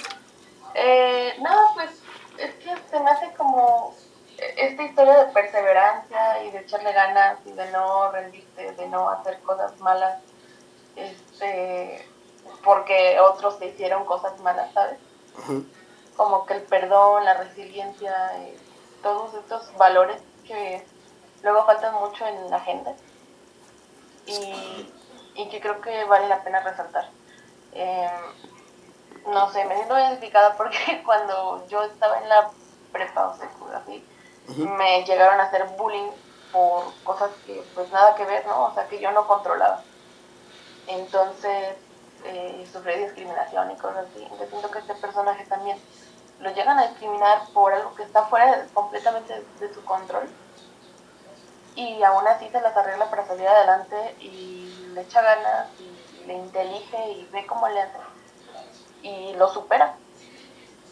Eh, 0.73 1.35
no, 1.39 1.71
pues 1.75 1.91
es 2.39 2.53
que 2.55 2.75
se 2.89 2.99
me 2.99 3.11
hace 3.11 3.31
como 3.35 3.95
esta 4.37 4.83
historia 4.83 5.25
de 5.25 5.33
perseverancia 5.33 6.43
y 6.43 6.51
de 6.51 6.59
echarle 6.59 6.91
ganas 6.93 7.39
y 7.45 7.51
de 7.51 7.71
no 7.71 8.11
rendirte, 8.11 8.71
de 8.73 8.87
no 8.87 9.09
hacer 9.09 9.39
cosas 9.41 9.77
malas, 9.79 10.19
este, 10.95 12.05
porque 12.67 13.17
otros 13.21 13.59
te 13.59 13.67
hicieron 13.67 14.03
cosas 14.03 14.37
malas, 14.41 14.69
¿sabes? 14.73 14.99
Como 16.17 16.45
que 16.45 16.55
el 16.55 16.63
perdón, 16.63 17.23
la 17.23 17.35
resiliencia, 17.35 18.13
eh, 18.41 18.57
todos 19.01 19.33
estos 19.35 19.73
valores 19.77 20.21
que 20.45 20.85
luego 21.43 21.65
faltan 21.65 21.95
mucho 21.95 22.27
en 22.27 22.49
la 22.49 22.57
agenda 22.57 22.93
y, 24.25 24.91
y 25.35 25.47
que 25.47 25.61
creo 25.61 25.79
que 25.79 26.03
vale 26.03 26.27
la 26.27 26.43
pena 26.43 26.59
resaltar. 26.59 27.09
Eh, 27.71 28.11
no 29.27 29.49
sé, 29.53 29.63
me 29.63 29.77
siento 29.77 29.97
identificada 29.97 30.57
porque 30.57 31.01
cuando 31.05 31.65
yo 31.69 31.83
estaba 31.83 32.19
en 32.19 32.27
la 32.27 32.51
prepa 32.91 33.29
o 33.29 33.37
secundaria, 33.37 33.79
así, 33.79 34.05
me 34.65 35.05
llegaron 35.05 35.39
a 35.39 35.43
hacer 35.43 35.63
bullying 35.77 36.11
por 36.51 36.83
cosas 37.05 37.31
que 37.45 37.63
pues 37.73 37.89
nada 37.93 38.13
que 38.15 38.25
ver, 38.25 38.45
¿no? 38.45 38.65
O 38.65 38.73
sea, 38.73 38.89
que 38.89 38.99
yo 38.99 39.09
no 39.11 39.25
controlaba. 39.25 39.83
Entonces, 40.87 41.77
eh, 42.25 42.67
sufrí 42.71 42.95
discriminación 42.95 43.71
y 43.71 43.75
cosas 43.75 44.05
así. 44.09 44.27
Yo 44.39 44.47
siento 44.47 44.71
que 44.71 44.79
este 44.79 44.95
personaje 44.95 45.45
también 45.45 45.79
lo 46.39 46.51
llegan 46.51 46.77
a 46.77 46.87
discriminar 46.87 47.47
por 47.53 47.73
algo 47.73 47.95
que 47.95 48.03
está 48.03 48.25
fuera 48.25 48.65
completamente 48.73 49.43
de, 49.59 49.73
su 49.73 49.83
control. 49.83 50.27
Y 51.75 52.01
aún 52.03 52.27
así 52.27 52.49
se 52.49 52.61
las 52.61 52.75
arregla 52.75 53.09
para 53.09 53.27
salir 53.27 53.47
adelante 53.47 54.15
y 54.19 54.91
le 54.93 55.01
echa 55.01 55.21
ganas 55.21 55.67
y, 55.79 56.25
le 56.27 56.33
intelige 56.33 57.11
y 57.11 57.29
ve 57.31 57.45
cómo 57.45 57.67
le 57.69 57.81
hace. 57.81 57.97
Y 59.03 59.33
lo 59.35 59.51
supera. 59.53 59.95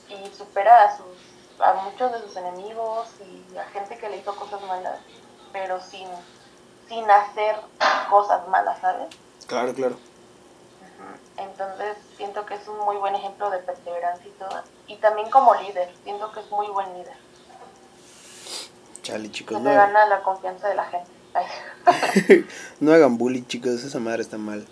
Y 0.08 0.34
supera 0.34 0.84
a, 0.84 0.98
sus, 0.98 1.60
a 1.60 1.74
muchos 1.74 2.12
de 2.14 2.22
sus 2.22 2.36
enemigos 2.38 3.10
y 3.20 3.58
a 3.58 3.66
gente 3.66 3.98
que 3.98 4.10
le 4.10 4.18
hizo 4.18 4.36
cosas 4.36 4.62
malas, 4.62 5.00
pero 5.52 5.82
sin, 5.82 6.08
sin 6.88 7.10
hacer 7.10 7.58
cosas 8.10 8.48
malas, 8.48 8.80
¿sabes? 8.80 9.08
Claro, 9.48 9.74
claro. 9.74 9.98
Entonces 11.38 11.97
siento 12.17 12.45
que 12.45 12.55
es 12.55 12.67
un 12.67 12.79
muy 12.79 12.97
buen 12.97 13.15
ejemplo 13.15 13.49
de 13.49 13.60
perseverancia 13.60 14.27
y 14.27 14.31
todo. 14.31 14.63
Y 14.88 14.95
también 14.97 15.29
como 15.29 15.53
líder, 15.55 15.91
siento 16.03 16.31
que 16.31 16.39
es 16.39 16.49
muy 16.51 16.67
buen 16.67 16.93
líder. 16.93 17.15
Chale, 19.01 19.29
chicos. 19.31 19.62
no 19.62 19.73
gana 19.73 20.05
la 20.08 20.21
confianza 20.23 20.67
de 20.67 20.75
la 20.75 20.86
gente. 20.86 21.12
no 22.79 22.93
hagan 22.93 23.17
bullying, 23.17 23.43
chicos, 23.43 23.84
esa 23.84 23.99
madre 23.99 24.21
está 24.21 24.38
mal. 24.38 24.65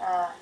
Ah, 0.00 0.32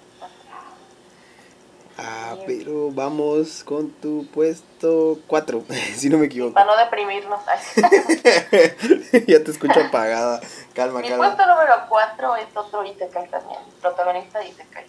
ah 2.00 2.36
pero 2.46 2.90
vamos 2.90 3.62
con 3.64 3.90
tu 3.90 4.26
puesto 4.32 5.18
4, 5.26 5.64
si 5.94 6.08
no 6.08 6.18
me 6.18 6.26
equivoco. 6.26 6.54
Para 6.54 6.66
no 6.66 6.76
deprimirnos. 6.76 7.40
ya 9.26 9.44
te 9.44 9.50
escucho 9.50 9.80
apagada. 9.80 10.40
Calma, 10.74 11.00
Mi 11.00 11.08
calma. 11.08 11.28
Mi 11.28 11.34
puesto 11.34 11.50
número 11.50 11.74
4 11.88 12.36
es 12.36 12.56
otro 12.56 12.84
Isekai 12.84 13.28
también, 13.28 13.60
protagonista 13.80 14.38
de 14.38 14.48
Isekai. 14.48 14.86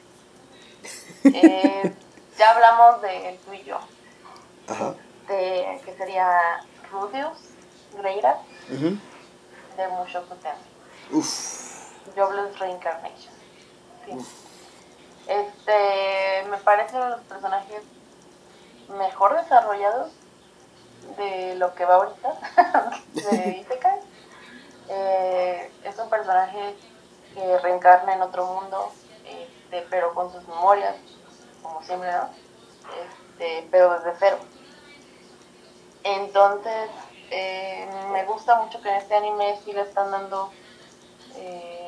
Eh, 1.25 1.93
ya 2.37 2.51
hablamos 2.51 3.01
de 3.01 3.39
tú 3.45 3.53
y 3.53 3.63
yo. 3.63 3.79
Ajá. 4.67 4.95
De, 5.27 5.81
que 5.85 5.93
sería 5.97 6.27
Rudius, 6.91 7.37
Greira, 7.97 8.39
de 8.69 9.87
Mushoku 9.89 10.35
Tensei. 10.35 10.71
Uf. 11.11 11.71
Jobless 12.15 12.57
Reincarnation. 12.59 13.33
Sí. 14.05 14.11
Este, 15.61 16.49
me 16.49 16.57
parecen 16.57 17.07
los 17.07 17.21
personajes 17.21 17.83
mejor 18.97 19.39
desarrollados 19.39 20.11
de 21.17 21.55
lo 21.55 21.75
que 21.75 21.85
va 21.85 21.95
ahorita 21.95 22.99
de 23.13 23.57
Isekai. 23.61 23.99
Eh, 24.89 25.71
es 25.83 25.97
un 25.99 26.09
personaje 26.09 26.75
que 27.35 27.59
reencarna 27.59 28.13
en 28.13 28.23
otro 28.23 28.45
mundo, 28.47 28.91
este, 29.25 29.85
pero 29.89 30.13
con 30.15 30.31
sus 30.31 30.45
memorias, 30.47 30.95
como 31.61 31.81
siempre, 31.83 32.11
¿no? 32.11 32.29
Este, 33.03 33.67
pero 33.69 33.99
desde 33.99 34.13
cero. 34.17 34.37
Entonces, 36.03 36.89
eh, 37.29 37.87
me 38.11 38.25
gusta 38.25 38.55
mucho 38.55 38.81
que 38.81 38.89
en 38.89 38.95
este 38.95 39.15
anime 39.15 39.59
sí 39.63 39.73
le 39.73 39.81
están 39.81 40.09
dando 40.09 40.51
eh, 41.35 41.80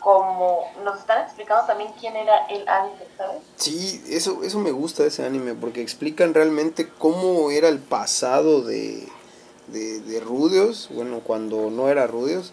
como 0.00 0.70
nos 0.84 0.98
están 1.00 1.24
explicando 1.24 1.66
también 1.66 1.92
quién 1.98 2.16
era 2.16 2.46
el 2.46 2.68
antes, 2.68 3.08
¿sabes? 3.16 3.42
Sí, 3.56 4.02
eso, 4.08 4.42
eso 4.44 4.58
me 4.58 4.70
gusta 4.70 5.02
de 5.02 5.08
ese 5.08 5.24
anime, 5.24 5.54
porque 5.54 5.82
explican 5.82 6.34
realmente 6.34 6.88
cómo 6.88 7.50
era 7.50 7.68
el 7.68 7.78
pasado 7.78 8.62
de, 8.62 9.08
de, 9.66 10.00
de 10.00 10.20
Rudios, 10.20 10.88
bueno, 10.92 11.20
cuando 11.20 11.70
no 11.70 11.88
era 11.88 12.06
Rudios, 12.06 12.52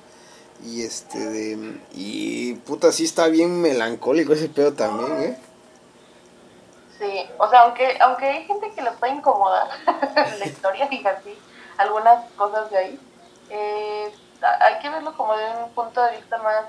y 0.63 0.84
este 0.84 1.19
de. 1.19 1.79
Y 1.93 2.55
puta, 2.55 2.91
sí 2.91 3.03
está 3.03 3.27
bien 3.27 3.62
melancólico 3.62 4.34
ese 4.34 4.49
pedo 4.49 4.73
también, 4.73 5.21
¿eh? 5.21 5.39
Sí, 6.97 7.25
o 7.38 7.49
sea, 7.49 7.62
aunque, 7.62 7.97
aunque 7.99 8.25
hay 8.25 8.45
gente 8.45 8.71
que 8.73 8.81
le 8.81 8.91
puede 8.91 9.13
incomodar 9.13 9.67
la 10.39 10.45
historia, 10.45 10.88
fíjate, 10.88 11.36
algunas 11.77 12.31
cosas 12.34 12.71
de 12.71 12.77
ahí, 12.77 12.99
eh, 13.49 14.13
hay 14.62 14.79
que 14.79 14.89
verlo 14.89 15.15
como 15.17 15.36
de 15.36 15.45
un 15.63 15.71
punto 15.71 16.01
de 16.01 16.15
vista 16.15 16.38
más 16.38 16.65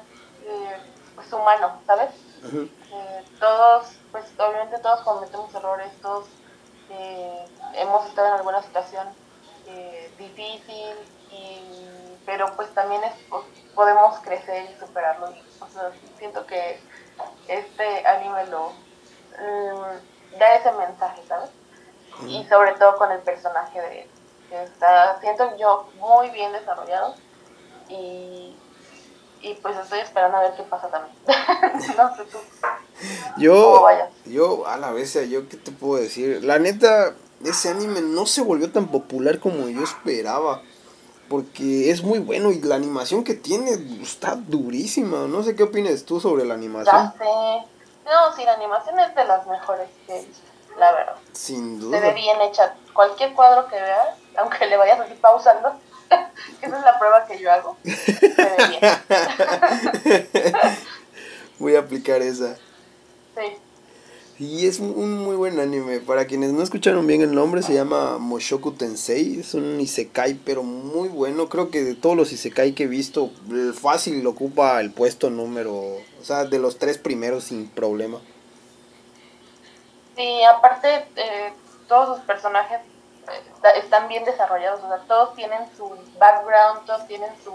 eh, 0.46 0.76
pues, 1.14 1.32
humano, 1.32 1.80
¿sabes? 1.86 2.10
Eh, 2.44 3.24
todos, 3.40 3.96
pues 4.12 4.24
obviamente 4.38 4.78
todos 4.78 5.00
cometemos 5.00 5.54
errores, 5.54 5.90
todos 6.00 6.26
hemos 7.74 8.06
estado 8.06 8.28
en 8.28 8.34
alguna 8.34 8.62
situación 8.62 9.08
difícil, 10.18 10.94
y, 11.32 12.18
pero 12.24 12.54
pues 12.54 12.72
también 12.74 13.02
es, 13.04 13.12
podemos 13.74 14.18
crecer 14.20 14.70
y 14.70 14.78
superarlo. 14.78 15.32
O 15.60 15.68
sea, 15.68 15.90
siento 16.18 16.46
que 16.46 16.80
este 17.48 18.06
anime 18.06 18.46
lo 18.46 18.70
mm, 18.70 20.38
da 20.38 20.54
ese 20.54 20.72
mensaje, 20.72 21.22
¿sabes? 21.26 21.50
Y 22.26 22.44
sobre 22.44 22.72
todo 22.72 22.96
con 22.96 23.12
el 23.12 23.20
personaje 23.20 23.80
de 23.80 24.08
que 24.48 24.62
está, 24.62 25.18
siento 25.20 25.56
yo, 25.56 25.88
muy 25.98 26.30
bien 26.30 26.52
desarrollado. 26.52 27.14
Y, 27.88 28.56
y 29.46 29.54
pues 29.54 29.76
estoy 29.76 30.00
esperando 30.00 30.38
a 30.38 30.42
ver 30.42 30.54
qué 30.56 30.64
pasa 30.64 30.88
también. 30.88 31.14
no 31.96 32.16
sé 32.16 32.24
tú. 32.24 32.38
Yo, 33.36 33.86
yo, 34.24 34.66
a 34.66 34.76
la 34.76 34.90
vez, 34.90 35.14
yo 35.28 35.48
qué 35.48 35.56
te 35.56 35.70
puedo 35.70 36.02
decir. 36.02 36.42
La 36.42 36.58
neta, 36.58 37.14
ese 37.44 37.68
anime 37.68 38.00
no 38.00 38.26
se 38.26 38.42
volvió 38.42 38.72
tan 38.72 38.88
popular 38.88 39.38
como 39.38 39.68
yo 39.68 39.84
esperaba 39.84 40.62
porque 41.28 41.90
es 41.90 42.02
muy 42.02 42.18
bueno 42.18 42.50
y 42.50 42.60
la 42.60 42.74
animación 42.76 43.22
que 43.22 43.34
tiene 43.34 43.72
está 44.02 44.34
durísima. 44.34 45.26
No 45.28 45.42
sé 45.42 45.54
qué 45.54 45.62
opinas 45.62 46.04
tú 46.04 46.20
sobre 46.20 46.44
la 46.44 46.54
animación. 46.54 46.96
Ya 46.96 47.12
sé. 47.18 47.66
No, 48.04 48.34
sí, 48.36 48.44
la 48.44 48.54
animación 48.54 48.98
es 48.98 49.14
de 49.14 49.24
las 49.24 49.46
mejores 49.46 49.88
que 50.06 50.26
la 50.76 50.92
verdad. 50.92 51.16
Sin 51.32 51.80
duda. 51.80 51.98
Se 51.98 52.04
ve 52.04 52.14
bien 52.14 52.40
hecha. 52.42 52.74
Cualquier 52.92 53.32
cuadro 53.34 53.68
que 53.68 53.76
veas, 53.76 54.16
aunque 54.38 54.66
le 54.66 54.76
vayas 54.76 55.00
así 55.00 55.14
pausando, 55.14 55.72
esa 56.62 56.78
es 56.78 56.84
la 56.84 56.98
prueba 56.98 57.26
que 57.26 57.38
yo 57.38 57.52
hago. 57.52 57.76
Voy 61.58 61.74
a 61.74 61.80
aplicar 61.80 62.22
esa. 62.22 62.56
Sí. 63.36 63.58
Y 64.38 64.66
es 64.66 64.80
un 64.80 65.24
muy 65.24 65.34
buen 65.34 65.58
anime. 65.58 66.00
Para 66.00 66.26
quienes 66.26 66.52
no 66.52 66.62
escucharon 66.62 67.06
bien 67.06 67.22
el 67.22 67.34
nombre, 67.34 67.62
se 67.62 67.72
llama 67.72 68.18
Moshoku 68.18 68.72
Tensei. 68.72 69.40
Es 69.40 69.54
un 69.54 69.80
isekai, 69.80 70.34
pero 70.34 70.62
muy 70.62 71.08
bueno. 71.08 71.48
Creo 71.48 71.70
que 71.70 71.82
de 71.82 71.94
todos 71.94 72.16
los 72.16 72.32
isekai 72.32 72.74
que 72.74 72.84
he 72.84 72.86
visto, 72.86 73.30
fácil 73.80 74.22
lo 74.22 74.30
ocupa 74.30 74.78
el 74.80 74.92
puesto 74.92 75.30
número. 75.30 75.72
O 75.72 76.24
sea, 76.24 76.44
de 76.44 76.58
los 76.58 76.78
tres 76.78 76.98
primeros 76.98 77.44
sin 77.44 77.68
problema. 77.68 78.20
Sí, 80.16 80.42
aparte, 80.44 81.06
eh, 81.16 81.52
todos 81.88 82.10
los 82.10 82.20
personajes 82.20 82.80
están 83.76 84.08
bien 84.08 84.24
desarrollados. 84.24 84.82
O 84.82 84.88
sea, 84.88 84.98
todos 85.06 85.34
tienen 85.34 85.60
su 85.76 85.90
background, 86.18 86.86
todos 86.86 87.06
tienen 87.06 87.30
su, 87.42 87.54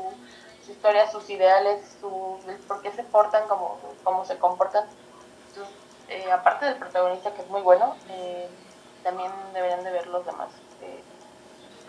historia, 0.72 1.10
sus 1.12 1.30
ideales, 1.30 1.82
su, 2.00 2.38
por 2.68 2.82
qué 2.82 2.92
se 2.92 3.04
portan 3.04 3.48
como, 3.48 3.78
como 4.04 4.26
se 4.26 4.38
comportan 4.38 4.86
eh, 6.12 6.30
aparte 6.32 6.66
del 6.66 6.76
protagonista 6.76 7.34
que 7.34 7.42
es 7.42 7.50
muy 7.50 7.62
bueno, 7.62 7.96
eh, 8.10 8.48
también 9.02 9.32
deberían 9.54 9.82
de 9.84 9.92
ver 9.92 10.08
los 10.08 10.26
demás, 10.26 10.50
eh, 10.82 11.00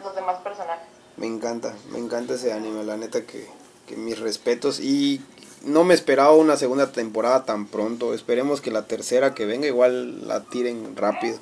los 0.03 0.14
demás 0.14 0.38
personajes. 0.42 0.87
Me 1.16 1.27
encanta, 1.27 1.75
me 1.90 1.99
encanta 1.99 2.35
ese 2.35 2.53
anime, 2.53 2.85
la 2.85 2.97
neta 2.97 3.23
que, 3.27 3.51
que 3.87 3.97
mis 3.97 4.21
respetos 4.21 4.79
y 4.79 5.25
no 5.62 5.83
me 5.83 5.95
esperaba 5.95 6.33
una 6.33 6.57
segunda 6.57 6.92
temporada 6.92 7.45
tan 7.45 7.66
pronto, 7.66 8.14
esperemos 8.14 8.61
que 8.61 8.71
la 8.71 8.87
tercera 8.87 9.35
que 9.35 9.45
venga 9.45 9.66
igual 9.66 10.29
la 10.29 10.45
tiren 10.45 10.97
rápido. 10.97 11.38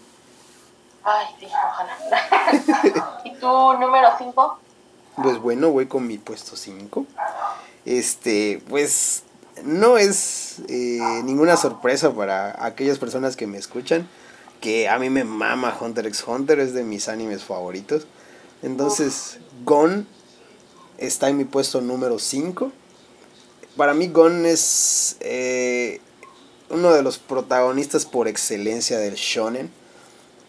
Ay, 1.05 1.27
sí, 1.39 1.47
ojalá. 1.47 3.21
¿Y 3.25 3.35
tu 3.37 3.47
número 3.47 4.09
5? 4.19 4.59
Pues 5.23 5.39
bueno, 5.39 5.71
voy 5.71 5.87
con 5.87 6.07
mi 6.07 6.19
puesto 6.19 6.57
5. 6.57 7.07
Este, 7.85 8.63
pues 8.69 9.25
no 9.65 9.99
es 9.99 10.61
eh, 10.69 11.01
ninguna 11.25 11.57
sorpresa 11.57 12.13
para 12.13 12.65
aquellas 12.65 12.99
personas 12.99 13.37
que 13.37 13.47
me 13.47 13.59
escuchan 13.59 14.09
que 14.61 14.89
a 14.89 14.99
mí 14.99 15.11
me 15.11 15.25
mama 15.25 15.77
Hunter 15.79 16.07
x 16.07 16.25
Hunter, 16.27 16.61
es 16.61 16.75
de 16.75 16.85
mis 16.85 17.09
animes 17.09 17.43
favoritos. 17.43 18.07
Entonces, 18.63 19.39
Gon 19.65 20.07
está 20.99 21.29
en 21.31 21.39
mi 21.39 21.45
puesto 21.45 21.81
número 21.81 22.19
5. 22.19 22.71
Para 23.77 23.95
mí, 23.95 24.09
Gon 24.09 24.45
es 24.45 25.17
eh, 25.21 26.01
uno 26.69 26.93
de 26.93 27.03
los 27.03 27.19
protagonistas 27.19 28.05
por 28.05 28.29
excelencia 28.29 28.99
del 28.99 29.15
shonen. 29.15 29.73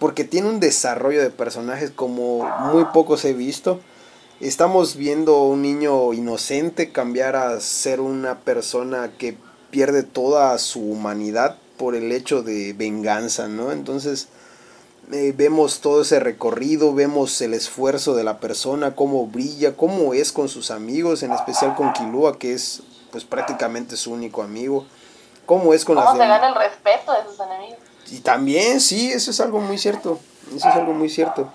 Porque 0.01 0.25
tiene 0.25 0.49
un 0.49 0.59
desarrollo 0.59 1.21
de 1.21 1.29
personajes 1.29 1.91
como 1.91 2.43
muy 2.73 2.83
pocos 2.91 3.23
he 3.23 3.31
visto 3.31 3.79
estamos 4.41 4.95
viendo 4.95 5.43
un 5.43 5.61
niño 5.61 6.13
inocente 6.13 6.91
cambiar 6.91 7.35
a 7.35 7.59
ser 7.59 8.01
una 8.01 8.39
persona 8.39 9.11
que 9.17 9.37
pierde 9.69 10.03
toda 10.03 10.57
su 10.57 10.81
humanidad 10.81 11.57
por 11.77 11.95
el 11.95 12.11
hecho 12.11 12.41
de 12.41 12.73
venganza, 12.73 13.47
¿no? 13.47 13.71
Entonces, 13.71 14.29
eh, 15.11 15.33
vemos 15.35 15.79
todo 15.79 16.01
ese 16.01 16.19
recorrido, 16.19 16.93
vemos 16.93 17.39
el 17.41 17.53
esfuerzo 17.53 18.15
de 18.15 18.23
la 18.23 18.39
persona, 18.39 18.95
cómo 18.95 19.27
brilla, 19.27 19.77
cómo 19.77 20.13
es 20.13 20.31
con 20.31 20.49
sus 20.49 20.71
amigos, 20.71 21.23
en 21.23 21.31
especial 21.31 21.75
con 21.75 21.93
Kilua, 21.93 22.37
que 22.37 22.53
es 22.53 22.81
pues 23.11 23.23
prácticamente 23.23 23.95
su 23.95 24.11
único 24.11 24.41
amigo. 24.41 24.85
Cómo 25.45 25.73
es 25.73 25.85
con 25.85 25.95
¿Cómo 25.95 26.07
las 26.07 26.17
se 26.17 26.27
gana 26.27 26.47
el 26.47 26.55
respeto 26.55 27.13
de 27.13 27.29
sus 27.29 27.39
enemigos? 27.39 27.90
Y 28.11 28.19
también, 28.19 28.81
sí, 28.81 29.11
eso 29.11 29.31
es 29.31 29.39
algo 29.39 29.59
muy 29.59 29.77
cierto. 29.77 30.19
Eso 30.49 30.69
es 30.69 30.75
algo 30.75 30.93
muy 30.93 31.09
cierto. 31.09 31.51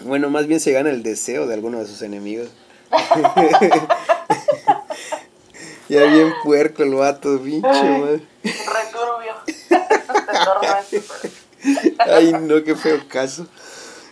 Bueno, 0.00 0.30
más 0.30 0.46
bien 0.46 0.58
se 0.58 0.72
gana 0.72 0.90
el 0.90 1.02
deseo 1.02 1.46
de 1.46 1.54
alguno 1.54 1.78
de 1.78 1.86
sus 1.86 2.02
enemigos. 2.02 2.48
ya 5.88 6.04
bien 6.04 6.32
puerco 6.42 6.82
el 6.82 6.94
vato, 6.94 7.40
pinche 7.42 7.68
madre. 7.68 8.22
Returbio. 8.42 9.34
Ay, 11.98 12.32
no, 12.32 12.64
qué 12.64 12.74
feo 12.74 13.06
caso. 13.08 13.46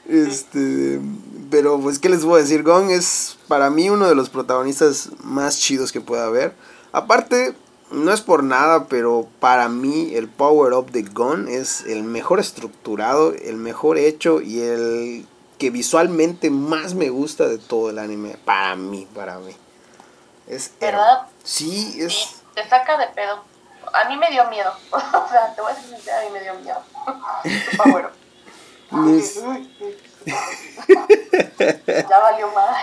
Este, 0.07 1.01
pero 1.51 1.81
pues, 1.81 1.99
¿qué 1.99 2.11
les 2.11 2.25
voy 2.25 2.41
a 2.41 2.43
decir? 2.43 2.63
Gon 2.63 2.91
es 2.91 3.39
para 3.49 3.71
mí 3.71 3.89
uno 3.89 4.07
de 4.07 4.15
los 4.15 4.29
protagonistas 4.29 5.09
más 5.23 5.59
chidos 5.59 5.93
que 5.93 6.03
pueda 6.03 6.27
haber. 6.27 6.53
Aparte, 6.93 7.55
no 7.95 8.13
es 8.13 8.21
por 8.21 8.43
nada, 8.43 8.87
pero 8.89 9.27
para 9.41 9.69
mí 9.69 10.15
el 10.15 10.29
Power 10.29 10.73
Up 10.75 10.91
de 10.91 11.03
Gon 11.03 11.49
es 11.49 11.83
el 11.83 12.03
mejor 12.03 12.41
estructurado, 12.41 13.33
el 13.33 13.57
mejor 13.57 13.99
hecho 13.99 14.41
y 14.41 14.61
el 14.61 15.27
que 15.59 15.71
visualmente 15.71 16.51
más 16.51 16.95
me 16.95 17.09
gusta 17.09 17.47
de 17.49 17.59
todo 17.59 17.91
el 17.91 17.99
anime. 17.99 18.37
Para 18.45 18.75
mí, 18.77 19.07
para 19.15 19.39
mí. 19.39 19.57
Es 20.47 20.73
¿Verdad? 20.81 21.23
Sí, 21.43 21.93
Sí, 21.93 22.03
es. 22.03 22.43
te 22.55 22.69
saca 22.69 22.99
de 22.99 23.07
pedo. 23.09 23.43
A 23.93 24.09
mí 24.09 24.17
me 24.17 24.31
dio 24.31 24.49
miedo. 24.51 24.73
O 24.93 25.29
sea, 25.29 25.55
te 25.55 25.61
voy 25.63 25.73
a 25.73 25.75
decir 25.75 25.95
sincera, 25.95 26.21
a 26.21 26.25
mí 26.25 26.31
me 26.33 26.41
dio 26.41 26.55
miedo. 26.55 26.83
Power 27.77 28.07
up. 28.07 28.13
Ya 31.87 32.19
valió 32.19 32.51
más. 32.53 32.77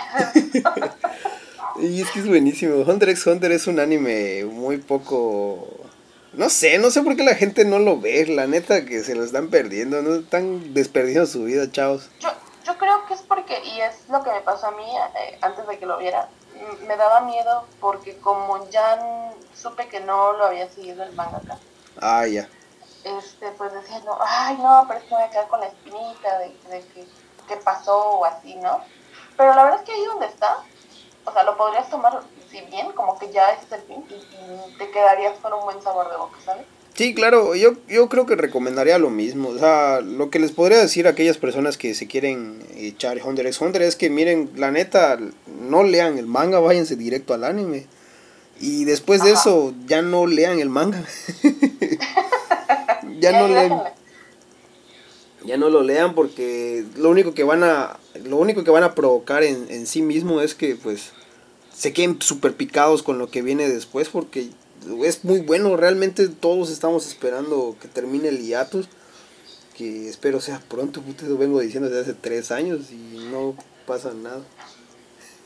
Y 1.80 2.02
es 2.02 2.10
que 2.10 2.20
es 2.20 2.28
buenísimo. 2.28 2.76
Hunter 2.82 3.08
x 3.10 3.26
Hunter 3.26 3.52
es 3.52 3.66
un 3.66 3.80
anime 3.80 4.44
muy 4.44 4.78
poco. 4.78 5.68
No 6.32 6.48
sé, 6.48 6.78
no 6.78 6.90
sé 6.90 7.02
por 7.02 7.16
qué 7.16 7.24
la 7.24 7.34
gente 7.34 7.64
no 7.64 7.78
lo 7.78 8.00
ve. 8.00 8.26
La 8.26 8.46
neta 8.46 8.84
que 8.84 9.02
se 9.04 9.14
lo 9.14 9.24
están 9.24 9.48
perdiendo. 9.48 10.02
No 10.02 10.14
están 10.16 10.74
desperdiciando 10.74 11.26
su 11.30 11.44
vida, 11.44 11.70
chavos. 11.70 12.10
Yo, 12.20 12.30
yo 12.64 12.78
creo 12.78 13.06
que 13.06 13.14
es 13.14 13.22
porque, 13.22 13.58
y 13.64 13.80
es 13.80 14.08
lo 14.08 14.22
que 14.22 14.30
me 14.32 14.40
pasó 14.40 14.66
a 14.68 14.70
mí 14.72 14.84
eh, 15.20 15.38
antes 15.42 15.66
de 15.66 15.78
que 15.78 15.86
lo 15.86 15.98
viera, 15.98 16.28
me 16.86 16.96
daba 16.96 17.20
miedo 17.22 17.66
porque 17.80 18.16
como 18.18 18.68
ya 18.70 19.32
supe 19.54 19.88
que 19.88 20.00
no 20.00 20.32
lo 20.34 20.46
había 20.46 20.68
seguido 20.70 21.02
el 21.02 21.12
mangaka, 21.14 21.58
Ah, 22.00 22.26
ya. 22.26 22.48
este, 23.04 23.50
pues 23.58 23.72
decía, 23.72 24.00
no, 24.04 24.16
ay 24.20 24.56
no, 24.58 24.84
pero 24.86 25.00
es 25.00 25.04
que 25.06 25.10
me 25.14 25.20
voy 25.20 25.28
a 25.28 25.30
quedar 25.30 25.48
con 25.48 25.60
la 25.60 25.66
espinita 25.66 26.38
de, 26.38 26.46
de 26.70 26.80
que, 26.94 27.04
que 27.48 27.56
pasó 27.56 27.96
o 27.98 28.24
así, 28.24 28.54
¿no? 28.56 28.80
Pero 29.36 29.54
la 29.54 29.64
verdad 29.64 29.80
es 29.80 29.86
que 29.86 29.92
ahí 29.92 30.04
donde 30.06 30.26
está, 30.26 30.58
o 31.24 31.32
sea, 31.32 31.44
lo 31.44 31.56
podrías 31.56 31.88
tomar, 31.88 32.20
si 32.50 32.60
bien, 32.62 32.92
como 32.92 33.18
que 33.18 33.30
ya 33.32 33.50
ese 33.50 33.66
es 33.66 33.72
el 33.72 33.82
fin 33.82 34.04
y, 34.08 34.78
te 34.78 34.90
quedarías 34.90 35.38
con 35.40 35.52
un 35.52 35.64
buen 35.64 35.80
sabor 35.82 36.10
de 36.10 36.16
boca, 36.16 36.36
¿sabes? 36.44 36.66
Sí, 36.94 37.14
claro, 37.14 37.54
yo, 37.54 37.72
yo 37.88 38.08
creo 38.08 38.26
que 38.26 38.36
recomendaría 38.36 38.98
lo 38.98 39.08
mismo. 39.08 39.48
O 39.48 39.58
sea, 39.58 40.00
lo 40.02 40.28
que 40.28 40.38
les 40.38 40.52
podría 40.52 40.78
decir 40.78 41.06
a 41.06 41.10
aquellas 41.10 41.38
personas 41.38 41.78
que 41.78 41.94
se 41.94 42.06
quieren 42.06 42.62
echar 42.76 43.18
Hunter 43.24 43.46
x 43.46 43.60
Hunter 43.60 43.82
es 43.82 43.96
que 43.96 44.10
miren, 44.10 44.50
la 44.56 44.70
neta, 44.70 45.18
no 45.46 45.84
lean 45.84 46.18
el 46.18 46.26
manga, 46.26 46.60
váyanse 46.60 46.96
directo 46.96 47.32
al 47.32 47.44
anime. 47.44 47.86
Y 48.60 48.84
después 48.84 49.24
de 49.24 49.32
eso, 49.32 49.72
ya 49.86 50.02
no 50.02 50.26
lean 50.26 50.60
el 50.60 50.68
manga. 50.68 51.02
ya 53.20 53.32
no 53.40 53.48
lean. 53.48 53.82
Ya 55.44 55.56
no 55.56 55.70
lo 55.70 55.82
lean 55.82 56.14
porque 56.14 56.84
lo 56.96 57.10
único 57.10 57.32
que 57.32 57.42
van 57.42 57.64
a 57.64 57.96
lo 58.24 58.36
único 58.36 58.64
que 58.64 58.70
van 58.70 58.84
a 58.84 58.94
provocar 58.94 59.42
en, 59.42 59.86
sí 59.86 60.02
mismo 60.02 60.40
es 60.40 60.54
que 60.54 60.76
pues 60.76 61.10
se 61.74 61.92
queden 61.92 62.20
súper 62.20 62.54
picados 62.54 63.02
con 63.02 63.18
lo 63.18 63.30
que 63.30 63.42
viene 63.42 63.68
después 63.68 64.08
porque 64.08 64.50
es 65.04 65.24
muy 65.24 65.40
bueno, 65.40 65.76
realmente 65.76 66.28
todos 66.28 66.70
estamos 66.70 67.06
esperando 67.06 67.76
que 67.80 67.88
termine 67.88 68.28
el 68.28 68.44
hiatus, 68.44 68.88
que 69.76 70.08
espero 70.08 70.40
sea 70.40 70.60
pronto, 70.68 71.02
lo 71.26 71.38
vengo 71.38 71.60
diciendo 71.60 71.88
desde 71.88 72.02
hace 72.02 72.14
tres 72.20 72.50
años 72.50 72.90
y 72.90 73.28
no 73.30 73.54
pasa 73.86 74.12
nada. 74.12 74.42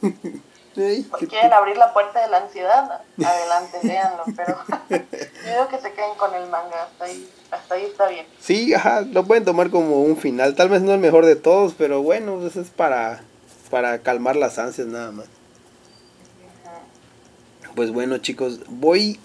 Qué 0.76 1.26
quieren 1.26 1.52
abrir 1.54 1.78
la 1.78 1.94
puerta 1.94 2.20
de 2.22 2.28
la 2.28 2.38
ansiedad, 2.38 3.00
adelante, 3.24 3.78
léanlo, 3.82 4.24
pero 4.36 4.58
yo 4.90 5.50
digo 5.50 5.68
que 5.70 5.78
se 5.78 5.92
queden 5.92 6.14
con 6.18 6.34
el 6.34 6.50
manga, 6.50 6.82
hasta 6.84 7.06
ahí, 7.06 7.30
hasta 7.50 7.74
ahí 7.74 7.84
está 7.84 8.08
bien. 8.08 8.26
Sí, 8.38 8.74
ajá, 8.74 9.00
lo 9.00 9.24
pueden 9.24 9.46
tomar 9.46 9.70
como 9.70 10.02
un 10.02 10.18
final. 10.18 10.54
Tal 10.54 10.68
vez 10.68 10.82
no 10.82 10.92
el 10.92 11.00
mejor 11.00 11.24
de 11.24 11.36
todos, 11.36 11.72
pero 11.78 12.02
bueno, 12.02 12.36
pues 12.40 12.56
es 12.56 12.68
para, 12.68 13.22
para 13.70 14.00
calmar 14.00 14.36
las 14.36 14.58
ansias 14.58 14.86
nada 14.86 15.12
más. 15.12 15.26
Pues 17.74 17.90
bueno, 17.90 18.18
chicos, 18.18 18.60
voy 18.68 19.18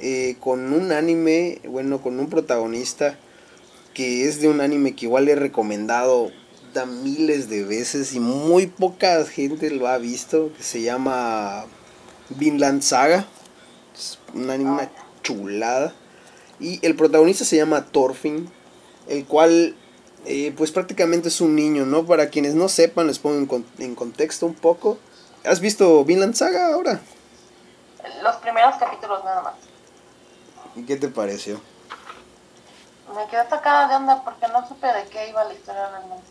eh, 0.00 0.36
con 0.40 0.72
un 0.72 0.90
anime, 0.90 1.60
bueno, 1.68 2.00
con 2.00 2.18
un 2.18 2.28
protagonista 2.28 3.16
que 3.94 4.28
es 4.28 4.40
de 4.40 4.48
un 4.48 4.60
anime 4.60 4.94
que 4.94 5.06
igual 5.06 5.28
he 5.28 5.34
recomendado 5.34 6.30
miles 6.86 7.48
de 7.48 7.64
veces 7.64 8.12
y 8.14 8.20
muy 8.20 8.66
poca 8.66 9.24
gente 9.24 9.70
lo 9.70 9.86
ha 9.88 9.98
visto, 9.98 10.52
que 10.56 10.62
se 10.62 10.82
llama 10.82 11.64
Vinland 12.30 12.82
Saga. 12.82 13.26
Es 13.96 14.18
un 14.34 14.50
anime 14.50 14.70
una 14.70 14.90
chulada. 15.22 15.92
Y 16.60 16.84
el 16.86 16.94
protagonista 16.96 17.44
se 17.44 17.56
llama 17.56 17.84
Thorfinn, 17.86 18.50
el 19.08 19.24
cual 19.26 19.76
eh, 20.26 20.52
pues 20.56 20.70
prácticamente 20.72 21.28
es 21.28 21.40
un 21.40 21.54
niño, 21.54 21.86
¿no? 21.86 22.04
Para 22.04 22.28
quienes 22.30 22.54
no 22.54 22.68
sepan, 22.68 23.06
les 23.06 23.18
pongo 23.18 23.38
en, 23.38 23.46
con- 23.46 23.66
en 23.78 23.94
contexto 23.94 24.46
un 24.46 24.54
poco. 24.54 24.98
¿Has 25.44 25.60
visto 25.60 26.04
Vinland 26.04 26.34
Saga 26.34 26.72
ahora? 26.74 27.00
Los 28.22 28.36
primeros 28.36 28.74
capítulos 28.76 29.24
nada 29.24 29.42
más. 29.42 29.54
¿Y 30.76 30.82
qué 30.82 30.96
te 30.96 31.08
pareció? 31.08 31.60
Me 33.14 33.26
quedé 33.30 33.48
sacada 33.48 33.88
de 33.88 33.96
onda 33.96 34.22
porque 34.22 34.46
no 34.52 34.66
supe 34.66 34.86
de 34.86 35.04
qué 35.10 35.30
iba 35.30 35.44
la 35.44 35.54
historia 35.54 35.88
realmente. 35.88 36.26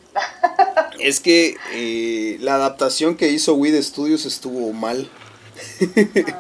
Es 1.00 1.20
que 1.20 1.58
eh, 1.74 2.38
la 2.40 2.56
adaptación 2.56 3.16
que 3.16 3.30
hizo 3.30 3.54
Weed 3.54 3.82
Studios 3.82 4.26
estuvo 4.26 4.74
mal. 4.74 5.10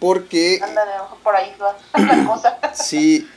Porque 0.00 0.60
Ándale, 0.62 0.92
por 1.22 1.36
ahí 1.36 1.54
va 1.60 1.76
la 1.98 2.24
cosa. 2.26 2.58
Sí, 2.74 3.28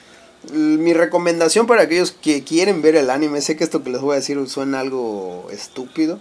mi 0.52 0.94
recomendación 0.94 1.68
para 1.68 1.84
aquellos 1.84 2.12
que 2.12 2.44
quieren 2.44 2.82
ver 2.82 2.96
el 2.96 3.10
anime, 3.10 3.42
sé 3.42 3.56
que 3.56 3.64
esto 3.64 3.84
que 3.84 3.90
les 3.90 4.02
voy 4.02 4.14
a 4.14 4.16
decir 4.16 4.38
suena 4.50 4.80
algo 4.80 5.48
estúpido, 5.52 6.20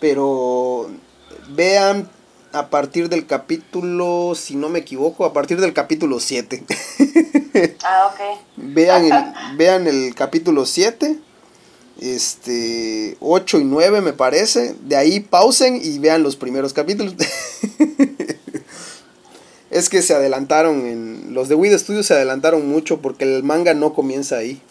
pero 0.00 0.90
vean 1.48 2.08
a 2.52 2.68
partir 2.68 3.08
del 3.08 3.26
capítulo, 3.26 4.34
si 4.34 4.56
no 4.56 4.68
me 4.68 4.80
equivoco, 4.80 5.24
a 5.24 5.32
partir 5.32 5.60
del 5.60 5.72
capítulo 5.72 6.20
7. 6.20 6.64
Ah, 7.84 8.12
ok. 8.12 8.38
vean, 8.56 9.04
el, 9.04 9.12
vean 9.56 9.86
el 9.86 10.14
capítulo 10.14 10.66
7, 10.66 11.18
este, 12.00 13.16
8 13.20 13.58
y 13.58 13.64
9 13.64 14.00
me 14.00 14.12
parece, 14.12 14.74
de 14.80 14.96
ahí 14.96 15.20
pausen 15.20 15.80
y 15.82 15.98
vean 15.98 16.22
los 16.22 16.36
primeros 16.36 16.72
capítulos. 16.72 17.14
Es 19.70 19.90
que 19.90 20.00
se 20.00 20.14
adelantaron 20.14 20.86
en. 20.86 21.34
Los 21.34 21.48
de 21.48 21.54
Weed 21.54 21.76
Studios 21.76 22.06
se 22.06 22.14
adelantaron 22.14 22.66
mucho 22.66 23.02
porque 23.02 23.24
el 23.24 23.42
manga 23.42 23.74
no 23.74 23.92
comienza 23.92 24.36
ahí. 24.36 24.62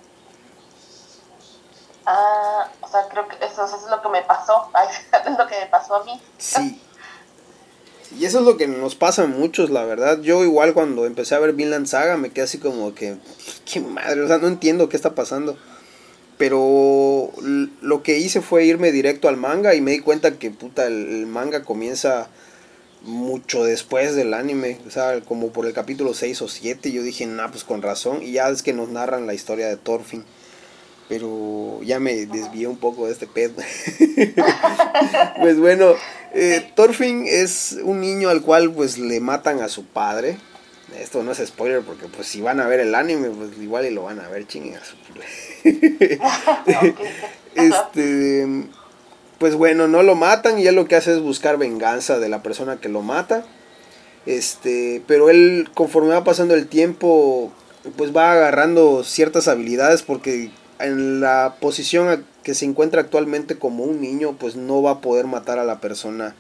Ah, 2.05 2.67
o 2.81 2.87
sea, 2.87 3.07
creo 3.09 3.27
que 3.27 3.35
eso, 3.45 3.65
eso 3.65 3.75
es 3.75 3.89
lo 3.89 4.01
que 4.01 4.09
me 4.09 4.21
pasó. 4.23 4.69
Es 5.25 5.37
lo 5.37 5.47
que 5.47 5.59
me 5.59 5.65
pasó 5.67 5.95
a 5.95 6.03
mí. 6.05 6.19
Sí. 6.37 6.81
Y 8.17 8.25
eso 8.25 8.39
es 8.39 8.45
lo 8.45 8.57
que 8.57 8.67
nos 8.67 8.95
pasa 8.95 9.23
a 9.23 9.27
muchos, 9.27 9.69
la 9.69 9.83
verdad. 9.83 10.21
Yo 10.21 10.43
igual 10.43 10.73
cuando 10.73 11.05
empecé 11.05 11.35
a 11.35 11.39
ver 11.39 11.53
Vinland 11.53 11.87
Saga 11.87 12.17
me 12.17 12.29
quedé 12.29 12.45
así 12.45 12.57
como 12.57 12.95
que, 12.95 13.15
qué 13.71 13.81
madre, 13.81 14.21
o 14.21 14.27
sea, 14.27 14.37
no 14.37 14.47
entiendo 14.47 14.89
qué 14.89 14.95
está 14.95 15.15
pasando. 15.15 15.57
Pero 16.37 17.31
lo 17.81 18.03
que 18.03 18.19
hice 18.19 18.41
fue 18.41 18.65
irme 18.65 18.91
directo 18.91 19.29
al 19.29 19.37
manga 19.37 19.73
y 19.73 19.81
me 19.81 19.91
di 19.91 19.99
cuenta 19.99 20.37
que 20.37 20.51
puta, 20.51 20.85
el, 20.87 21.07
el 21.07 21.25
manga 21.27 21.63
comienza 21.63 22.29
mucho 23.05 23.63
después 23.63 24.15
del 24.15 24.33
anime, 24.33 24.79
o 24.87 24.89
sea, 24.89 25.21
como 25.21 25.49
por 25.51 25.65
el 25.65 25.73
capítulo 25.73 26.13
6 26.13 26.41
o 26.41 26.47
7. 26.47 26.91
Yo 26.91 27.03
dije, 27.03 27.25
nah, 27.25 27.49
pues 27.49 27.63
con 27.63 27.81
razón. 27.81 28.21
Y 28.21 28.33
ya 28.33 28.49
es 28.49 28.63
que 28.63 28.73
nos 28.73 28.89
narran 28.89 29.27
la 29.27 29.33
historia 29.33 29.67
de 29.67 29.77
Thorfinn. 29.77 30.25
Pero 31.07 31.81
ya 31.83 31.99
me 31.99 32.25
desvié 32.25 32.67
un 32.67 32.77
poco 32.77 33.05
de 33.05 33.13
este 33.13 33.27
pedo. 33.27 33.53
pues 35.39 35.59
bueno, 35.59 35.93
eh, 36.33 36.71
Thorfinn 36.75 37.25
es 37.27 37.77
un 37.83 38.01
niño 38.01 38.29
al 38.29 38.41
cual 38.41 38.71
pues 38.71 38.97
le 38.97 39.19
matan 39.19 39.61
a 39.61 39.69
su 39.69 39.85
padre. 39.85 40.37
Esto 40.99 41.23
no 41.23 41.31
es 41.31 41.41
spoiler 41.45 41.81
porque 41.81 42.07
pues 42.07 42.27
si 42.27 42.41
van 42.41 42.59
a 42.59 42.67
ver 42.67 42.79
el 42.79 42.95
anime 42.95 43.29
pues 43.29 43.51
igual 43.59 43.85
y 43.85 43.91
lo 43.91 44.03
van 44.03 44.19
a 44.19 44.29
ver 44.29 44.47
chinguen 44.47 44.75
a 44.75 44.83
su 44.83 44.95
Ok. 46.89 46.99
Este 47.55 48.47
pues 49.37 49.55
bueno, 49.55 49.87
no 49.87 50.03
lo 50.03 50.15
matan 50.15 50.59
y 50.59 50.67
él 50.67 50.75
lo 50.75 50.87
que 50.87 50.95
hace 50.95 51.13
es 51.13 51.21
buscar 51.21 51.57
venganza 51.57 52.19
de 52.19 52.29
la 52.29 52.41
persona 52.41 52.77
que 52.77 52.89
lo 52.89 53.01
mata. 53.01 53.45
Este, 54.25 55.03
pero 55.07 55.29
él 55.29 55.69
conforme 55.73 56.09
va 56.09 56.23
pasando 56.23 56.55
el 56.55 56.67
tiempo 56.67 57.51
pues 57.95 58.15
va 58.15 58.31
agarrando 58.31 59.03
ciertas 59.03 59.47
habilidades 59.47 60.01
porque 60.01 60.49
en 60.79 61.21
la 61.21 61.57
posición 61.59 62.25
que 62.43 62.53
se 62.53 62.65
encuentra 62.65 63.01
actualmente 63.01 63.57
como 63.57 63.83
un 63.83 64.01
niño, 64.01 64.35
pues 64.37 64.55
no 64.55 64.81
va 64.81 64.91
a 64.91 65.01
poder 65.01 65.25
matar 65.25 65.59
a 65.59 65.65
la 65.65 65.79
persona 65.81 66.35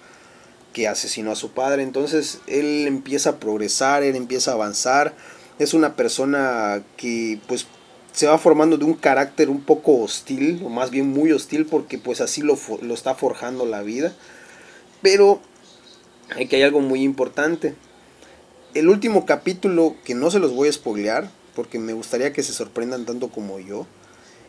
que 0.73 0.87
asesinó 0.87 1.31
a 1.31 1.35
su 1.35 1.51
padre. 1.51 1.83
Entonces 1.83 2.39
él 2.47 2.85
empieza 2.87 3.31
a 3.31 3.39
progresar, 3.39 4.03
él 4.03 4.15
empieza 4.15 4.51
a 4.51 4.55
avanzar. 4.55 5.13
Es 5.57 5.73
una 5.73 5.95
persona 5.95 6.83
que 6.97 7.39
pues 7.47 7.65
se 8.11 8.27
va 8.27 8.37
formando 8.37 8.77
de 8.77 8.85
un 8.85 8.93
carácter 8.93 9.49
un 9.49 9.61
poco 9.61 10.01
hostil, 10.01 10.61
o 10.65 10.69
más 10.69 10.89
bien 10.89 11.07
muy 11.07 11.31
hostil, 11.31 11.65
porque 11.65 11.97
pues 11.97 12.21
así 12.21 12.41
lo, 12.41 12.57
lo 12.81 12.93
está 12.93 13.15
forjando 13.15 13.65
la 13.65 13.81
vida. 13.81 14.13
Pero 15.01 15.41
aquí 16.35 16.55
hay 16.55 16.63
algo 16.63 16.81
muy 16.81 17.03
importante. 17.03 17.75
El 18.73 18.89
último 18.89 19.25
capítulo, 19.25 19.95
que 20.03 20.15
no 20.15 20.31
se 20.31 20.39
los 20.39 20.53
voy 20.53 20.69
a 20.69 20.73
spoilear, 20.73 21.29
porque 21.55 21.79
me 21.79 21.93
gustaría 21.93 22.33
que 22.33 22.43
se 22.43 22.53
sorprendan 22.53 23.05
tanto 23.05 23.29
como 23.29 23.59
yo, 23.59 23.85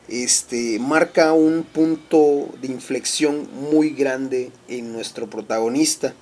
este, 0.09 0.79
marca 0.79 1.33
un 1.33 1.65
punto 1.65 2.49
de 2.61 2.69
inflexión 2.69 3.49
muy 3.71 3.91
grande 3.91 4.51
en 4.69 4.93
nuestro 4.93 5.29
protagonista, 5.29 6.15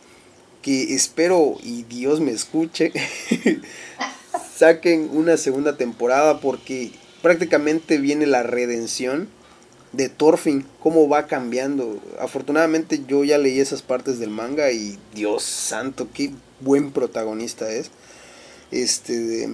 que 0.63 0.95
espero 0.95 1.57
y 1.63 1.83
Dios 1.83 2.21
me 2.21 2.33
escuche, 2.33 2.93
saquen 4.57 5.11
una 5.13 5.37
segunda 5.37 5.77
temporada 5.77 6.41
porque 6.41 6.93
prácticamente 7.23 7.99
viene 7.99 8.27
la 8.27 8.43
redención 8.43 9.29
de 9.93 10.09
Thorfinn, 10.09 10.67
cómo 10.81 11.09
va 11.09 11.27
cambiando. 11.27 12.01
Afortunadamente 12.19 13.03
yo 13.07 13.25
ya 13.25 13.39
leí 13.39 13.61
esas 13.61 13.83
partes 13.83 14.19
del 14.19 14.31
manga 14.31 14.71
y 14.73 14.99
Dios 15.15 15.43
santo, 15.43 16.09
qué 16.13 16.33
buen 16.61 16.91
protagonista 16.91 17.71
es. 17.71 17.91
Este, 18.71 19.49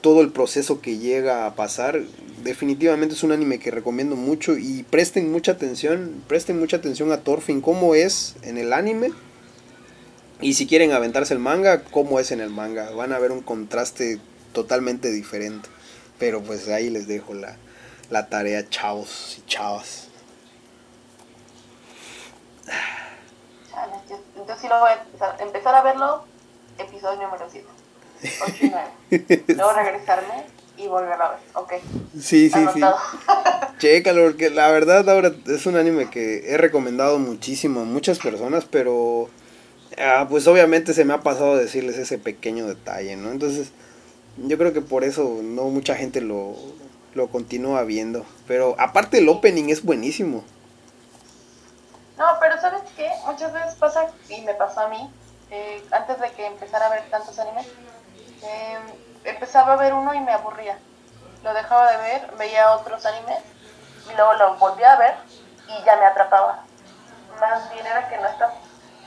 todo 0.00 0.20
el 0.20 0.30
proceso 0.32 0.80
que 0.80 0.98
llega 0.98 1.46
a 1.46 1.54
pasar. 1.54 2.00
Definitivamente 2.42 3.14
es 3.14 3.22
un 3.22 3.32
anime 3.32 3.58
que 3.58 3.70
recomiendo 3.70 4.16
mucho 4.16 4.56
y 4.56 4.82
presten 4.84 5.30
mucha 5.30 5.52
atención, 5.52 6.22
presten 6.26 6.58
mucha 6.58 6.78
atención 6.78 7.12
a 7.12 7.18
Thorfinn, 7.18 7.60
cómo 7.60 7.94
es 7.94 8.36
en 8.42 8.58
el 8.58 8.72
anime. 8.72 9.12
Y 10.40 10.54
si 10.54 10.66
quieren 10.66 10.92
aventarse 10.92 11.34
el 11.34 11.40
manga, 11.40 11.82
cómo 11.84 12.18
es 12.18 12.32
en 12.32 12.40
el 12.40 12.50
manga. 12.50 12.90
Van 12.92 13.12
a 13.12 13.18
ver 13.18 13.30
un 13.30 13.42
contraste 13.42 14.18
totalmente 14.52 15.10
diferente. 15.10 15.68
Pero 16.18 16.42
pues 16.42 16.68
ahí 16.68 16.88
les 16.88 17.06
dejo 17.06 17.34
la, 17.34 17.56
la 18.08 18.28
tarea, 18.28 18.68
chavos 18.68 19.36
y 19.38 19.46
chavas. 19.46 20.08
Entonces 24.36 24.56
sí 24.60 24.68
lo 24.68 24.80
voy 24.80 24.90
a 24.90 25.42
empezar, 25.42 25.74
a 25.74 25.82
verlo, 25.82 26.24
episodio 26.78 27.22
número 27.22 27.46
7. 27.50 27.66
8 28.22 28.54
y 28.60 28.72
9. 29.10 29.44
Luego 29.48 29.72
regresarme 29.72 30.44
y 30.76 30.86
volver 30.86 31.20
a 31.20 31.30
ver. 31.30 31.38
Ok. 31.54 31.72
Sí, 32.20 32.50
sí, 32.50 32.66
sí. 32.74 32.80
Chécalo, 33.78 34.24
porque 34.24 34.50
la 34.50 34.70
verdad 34.70 35.08
ahora 35.08 35.32
es 35.46 35.66
un 35.66 35.76
anime 35.76 36.10
que 36.10 36.52
he 36.52 36.56
recomendado 36.56 37.18
muchísimo 37.18 37.80
a 37.80 37.84
muchas 37.84 38.18
personas, 38.18 38.64
pero 38.64 39.28
ah, 39.98 40.26
pues 40.28 40.46
obviamente 40.46 40.94
se 40.94 41.04
me 41.04 41.14
ha 41.14 41.20
pasado 41.20 41.56
decirles 41.56 41.98
ese 41.98 42.18
pequeño 42.18 42.66
detalle, 42.66 43.16
¿no? 43.16 43.30
Entonces, 43.30 43.72
yo 44.36 44.56
creo 44.58 44.72
que 44.72 44.80
por 44.80 45.04
eso 45.04 45.40
no 45.42 45.64
mucha 45.64 45.94
gente 45.94 46.20
lo, 46.20 46.56
lo 47.14 47.28
continúa 47.28 47.82
viendo. 47.84 48.24
Pero 48.46 48.74
aparte 48.78 49.18
el 49.18 49.28
opening 49.28 49.68
es 49.68 49.82
buenísimo. 49.82 50.44
No, 52.18 52.26
pero 52.38 52.60
¿sabes 52.60 52.82
qué? 52.96 53.08
Muchas 53.26 53.52
veces 53.52 53.74
pasa, 53.76 54.06
y 54.28 54.42
me 54.42 54.52
pasó 54.54 54.80
a 54.80 54.88
mí, 54.88 55.10
eh, 55.50 55.82
antes 55.90 56.20
de 56.20 56.30
que 56.32 56.46
empezara 56.46 56.86
a 56.86 56.90
ver 56.90 57.02
tantos 57.10 57.38
animes, 57.38 57.66
eh, 58.42 58.78
empezaba 59.24 59.74
a 59.74 59.76
ver 59.76 59.92
uno 59.92 60.14
y 60.14 60.20
me 60.20 60.32
aburría. 60.32 60.78
Lo 61.42 61.54
dejaba 61.54 61.90
de 61.92 61.96
ver, 61.98 62.30
veía 62.36 62.72
otros 62.72 63.04
animes, 63.06 63.38
y 64.10 64.16
luego 64.16 64.34
lo 64.34 64.56
volvía 64.56 64.92
a 64.92 64.98
ver 64.98 65.14
y 65.68 65.84
ya 65.84 65.96
me 65.96 66.04
atrapaba. 66.04 66.64
Más 67.40 67.72
bien 67.72 67.86
era 67.86 68.08
que 68.08 68.16
no 68.18 68.26
está 68.26 68.52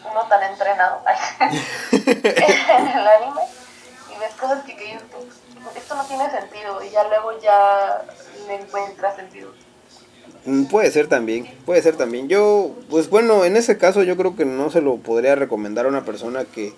uno 0.09 0.21
tan 0.27 0.43
entrenado 0.43 1.01
en 1.91 2.87
el 2.87 3.07
anime 3.07 3.41
y 4.13 4.19
ves 4.19 4.33
cosas 4.39 4.63
que, 4.65 4.75
que 4.75 4.99
esto 5.75 5.95
no 5.95 6.03
tiene 6.05 6.29
sentido 6.29 6.83
y 6.83 6.89
ya 6.89 7.07
luego 7.07 7.39
ya 7.39 8.01
le 8.47 8.55
encuentra 8.55 9.15
sentido. 9.15 9.51
Mm, 10.45 10.65
puede 10.65 10.91
ser 10.91 11.07
también, 11.07 11.45
puede 11.65 11.81
ser 11.81 11.95
también. 11.95 12.27
Yo, 12.27 12.71
pues 12.89 13.09
bueno, 13.09 13.45
en 13.45 13.55
ese 13.55 13.77
caso 13.77 14.03
yo 14.03 14.17
creo 14.17 14.35
que 14.35 14.45
no 14.45 14.69
se 14.69 14.81
lo 14.81 14.97
podría 14.97 15.35
recomendar 15.35 15.85
a 15.85 15.89
una 15.89 16.03
persona 16.03 16.43
que 16.43 16.73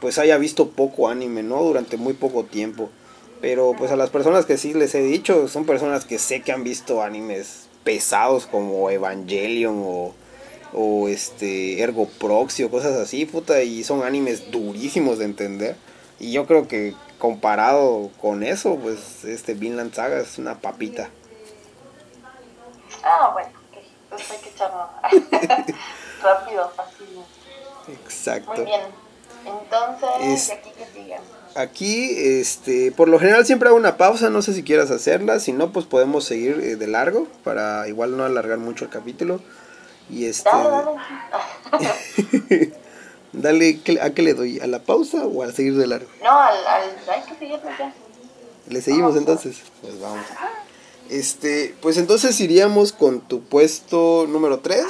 pues 0.00 0.18
haya 0.18 0.38
visto 0.38 0.70
poco 0.70 1.08
anime, 1.08 1.42
¿no? 1.42 1.62
Durante 1.62 1.96
muy 1.96 2.14
poco 2.14 2.44
tiempo. 2.44 2.90
Pero 3.40 3.74
pues 3.76 3.92
a 3.92 3.96
las 3.96 4.10
personas 4.10 4.46
que 4.46 4.58
sí 4.58 4.74
les 4.74 4.94
he 4.94 5.02
dicho, 5.02 5.48
son 5.48 5.66
personas 5.66 6.04
que 6.04 6.18
sé 6.18 6.42
que 6.42 6.52
han 6.52 6.64
visto 6.64 7.02
animes 7.02 7.68
pesados 7.84 8.46
como 8.46 8.90
Evangelion 8.90 9.82
o, 9.84 10.14
o 10.72 11.08
este 11.08 11.80
Ergo 11.82 12.08
Proxy 12.18 12.64
o 12.64 12.70
cosas 12.70 12.96
así, 12.96 13.26
puta, 13.26 13.62
y 13.62 13.84
son 13.84 14.02
animes 14.02 14.50
durísimos 14.50 15.18
de 15.18 15.26
entender. 15.26 15.76
Y 16.18 16.32
yo 16.32 16.46
creo 16.46 16.66
que 16.66 16.94
comparado 17.18 18.10
con 18.20 18.42
eso, 18.42 18.76
pues 18.76 19.24
este 19.24 19.54
Vinland 19.54 19.94
Saga 19.94 20.20
es 20.20 20.38
una 20.38 20.60
papita. 20.60 21.10
Ah, 23.04 23.30
bueno, 23.32 23.50
hay 24.10 24.38
que 24.38 24.48
echarlo 24.48 24.88
rápido, 26.22 26.70
fácil. 26.74 27.06
Exacto. 27.88 28.52
Muy 28.52 28.64
bien. 28.64 29.05
Entonces, 29.46 30.50
aquí 30.50 30.70
que 30.70 30.86
siguen? 30.86 31.20
Aquí, 31.54 32.10
este, 32.16 32.92
por 32.92 33.08
lo 33.08 33.18
general 33.18 33.46
siempre 33.46 33.68
hago 33.68 33.78
una 33.78 33.96
pausa, 33.96 34.28
no 34.28 34.42
sé 34.42 34.52
si 34.52 34.62
quieras 34.62 34.90
hacerla, 34.90 35.40
si 35.40 35.52
no, 35.52 35.72
pues 35.72 35.86
podemos 35.86 36.24
seguir 36.24 36.60
eh, 36.62 36.76
de 36.76 36.86
largo 36.86 37.26
para 37.44 37.88
igual 37.88 38.16
no 38.16 38.24
alargar 38.24 38.58
mucho 38.58 38.84
el 38.84 38.90
capítulo. 38.90 39.40
Y 40.10 40.26
este... 40.26 40.50
Dale, 43.32 43.80
¿a 44.02 44.10
qué 44.10 44.22
le 44.22 44.34
doy? 44.34 44.60
¿A 44.60 44.66
la 44.66 44.80
pausa 44.80 45.24
o 45.24 45.42
a 45.42 45.52
seguir 45.52 45.76
de 45.76 45.86
largo? 45.86 46.08
No, 46.22 46.38
al, 46.38 46.54
hay 47.08 47.22
que 47.22 47.38
seguir 47.38 47.60
ya. 47.78 47.92
¿Le 48.68 48.82
seguimos 48.82 49.16
entonces? 49.16 49.58
Pues 49.80 50.00
vamos. 50.00 50.24
Este, 51.08 51.74
pues 51.80 51.98
entonces 51.98 52.38
iríamos 52.40 52.92
con 52.92 53.20
tu 53.20 53.42
puesto 53.42 54.26
número 54.28 54.58
3. 54.58 54.84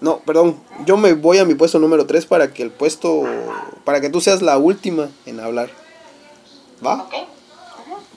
No, 0.00 0.20
perdón, 0.20 0.58
yo 0.86 0.96
me 0.96 1.12
voy 1.12 1.38
a 1.38 1.44
mi 1.44 1.54
puesto 1.54 1.78
número 1.78 2.06
3 2.06 2.24
para 2.26 2.52
que 2.54 2.62
el 2.62 2.70
puesto, 2.70 3.24
para 3.84 4.00
que 4.00 4.08
tú 4.08 4.20
seas 4.20 4.40
la 4.40 4.56
última 4.56 5.10
en 5.26 5.40
hablar. 5.40 5.70
¿Va? 6.84 7.02
Ok. 7.02 7.14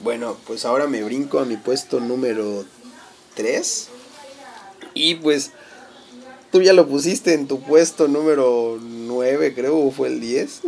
Bueno, 0.02 0.36
pues 0.46 0.64
ahora 0.64 0.86
me 0.86 1.02
brinco 1.02 1.38
a 1.38 1.44
mi 1.44 1.56
puesto 1.56 2.00
número 2.00 2.64
3. 3.34 3.88
Y 4.94 5.16
pues 5.16 5.52
tú 6.50 6.62
ya 6.62 6.72
lo 6.72 6.86
pusiste 6.86 7.34
en 7.34 7.48
tu 7.48 7.60
puesto 7.60 8.08
número 8.08 8.78
9, 8.80 9.54
creo, 9.54 9.78
o 9.78 9.90
fue 9.90 10.08
el 10.08 10.20
10. 10.20 10.60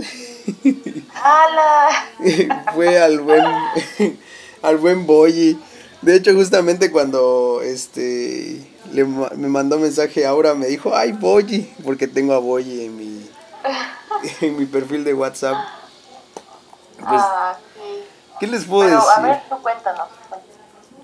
¡Hala! 1.15 2.69
fue 2.75 2.99
al 2.99 3.21
buen 3.21 3.43
al 4.63 4.77
buen 4.79 5.07
Boyi. 5.07 5.59
De 6.03 6.17
hecho, 6.17 6.35
justamente 6.35 6.91
cuando 6.91 7.63
este 7.63 8.76
le, 8.97 9.05
me 9.05 9.49
mandó 9.49 9.79
mensaje 9.79 10.27
ahora 10.27 10.55
me 10.55 10.67
dijo, 10.67 10.97
"Ay, 10.97 11.13
Boyi", 11.13 11.71
porque 11.85 12.09
tengo 12.09 12.33
a 12.33 12.39
Boyi 12.39 12.85
en 12.87 12.97
mi 12.97 13.31
en 14.41 14.59
mi 14.59 14.67
perfil 14.67 15.05
de 15.05 15.15
WhatsApp. 15.15 15.57
Pues, 16.97 17.09
ah, 17.09 17.57
sí. 17.75 18.03
¿Qué 18.41 18.47
les 18.47 18.65
puedo 18.65 18.83
decir? 18.89 18.99
A 19.17 19.21
ver, 19.21 19.43
tú 19.49 19.57
cuéntanos. 19.63 20.09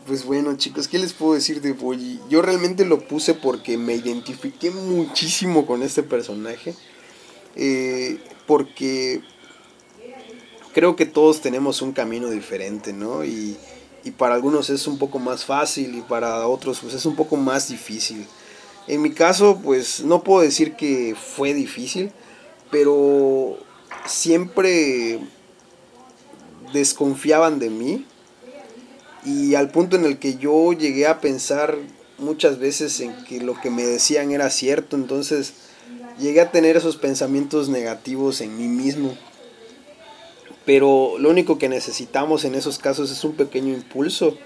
Pues 0.06 0.24
bueno, 0.24 0.56
chicos, 0.56 0.88
¿qué 0.88 0.98
les 0.98 1.12
puedo 1.12 1.34
decir 1.34 1.60
de 1.60 1.72
Boyi? 1.72 2.20
Yo 2.28 2.42
realmente 2.42 2.84
lo 2.84 3.06
puse 3.06 3.34
porque 3.34 3.78
me 3.78 3.94
identifiqué 3.94 4.70
muchísimo 4.72 5.64
con 5.64 5.82
este 5.82 6.02
personaje. 6.02 6.74
Eh, 7.54 8.18
porque 8.46 9.22
creo 10.74 10.96
que 10.96 11.06
todos 11.06 11.40
tenemos 11.40 11.82
un 11.82 11.92
camino 11.92 12.30
diferente, 12.30 12.92
¿no? 12.92 13.24
Y, 13.24 13.56
y, 14.04 14.10
para 14.10 14.34
algunos 14.34 14.70
es 14.70 14.86
un 14.86 14.98
poco 14.98 15.18
más 15.18 15.44
fácil 15.44 15.94
y 15.94 16.00
para 16.02 16.46
otros 16.46 16.80
pues 16.80 16.94
es 16.94 17.06
un 17.06 17.16
poco 17.16 17.36
más 17.36 17.68
difícil. 17.68 18.26
En 18.88 19.00
mi 19.00 19.10
caso, 19.12 19.60
pues 19.62 20.02
no 20.04 20.22
puedo 20.22 20.42
decir 20.42 20.74
que 20.74 21.14
fue 21.14 21.54
difícil, 21.54 22.10
pero 22.70 23.58
siempre 24.06 25.20
desconfiaban 26.72 27.58
de 27.58 27.70
mí 27.70 28.06
y 29.24 29.54
al 29.54 29.70
punto 29.70 29.96
en 29.96 30.04
el 30.04 30.18
que 30.18 30.36
yo 30.36 30.72
llegué 30.72 31.06
a 31.06 31.20
pensar 31.20 31.76
muchas 32.18 32.58
veces 32.58 33.00
en 33.00 33.24
que 33.24 33.40
lo 33.40 33.54
que 33.54 33.70
me 33.70 33.84
decían 33.84 34.32
era 34.32 34.50
cierto, 34.50 34.96
entonces 34.96 35.54
llegué 36.18 36.40
a 36.40 36.50
tener 36.50 36.76
esos 36.76 36.96
pensamientos 36.96 37.68
negativos 37.68 38.40
en 38.40 38.56
mí 38.56 38.68
mismo. 38.68 39.16
Pero 40.64 41.14
lo 41.18 41.30
único 41.30 41.58
que 41.58 41.68
necesitamos 41.68 42.44
en 42.44 42.54
esos 42.54 42.78
casos 42.78 43.10
es 43.10 43.24
un 43.24 43.32
pequeño 43.32 43.72
impulso 43.74 44.36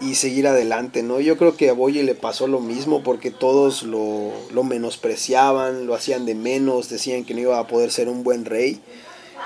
y 0.00 0.14
seguir 0.14 0.46
adelante, 0.46 1.02
¿no? 1.02 1.20
Yo 1.20 1.36
creo 1.36 1.56
que 1.56 1.68
a 1.68 1.72
Boye 1.72 2.02
le 2.02 2.14
pasó 2.14 2.46
lo 2.46 2.60
mismo 2.60 3.02
porque 3.02 3.30
todos 3.30 3.82
lo, 3.82 4.30
lo 4.52 4.62
menospreciaban, 4.62 5.86
lo 5.86 5.94
hacían 5.94 6.24
de 6.24 6.34
menos, 6.34 6.88
decían 6.88 7.24
que 7.24 7.34
no 7.34 7.40
iba 7.40 7.58
a 7.58 7.66
poder 7.66 7.90
ser 7.90 8.08
un 8.08 8.22
buen 8.22 8.44
rey. 8.44 8.80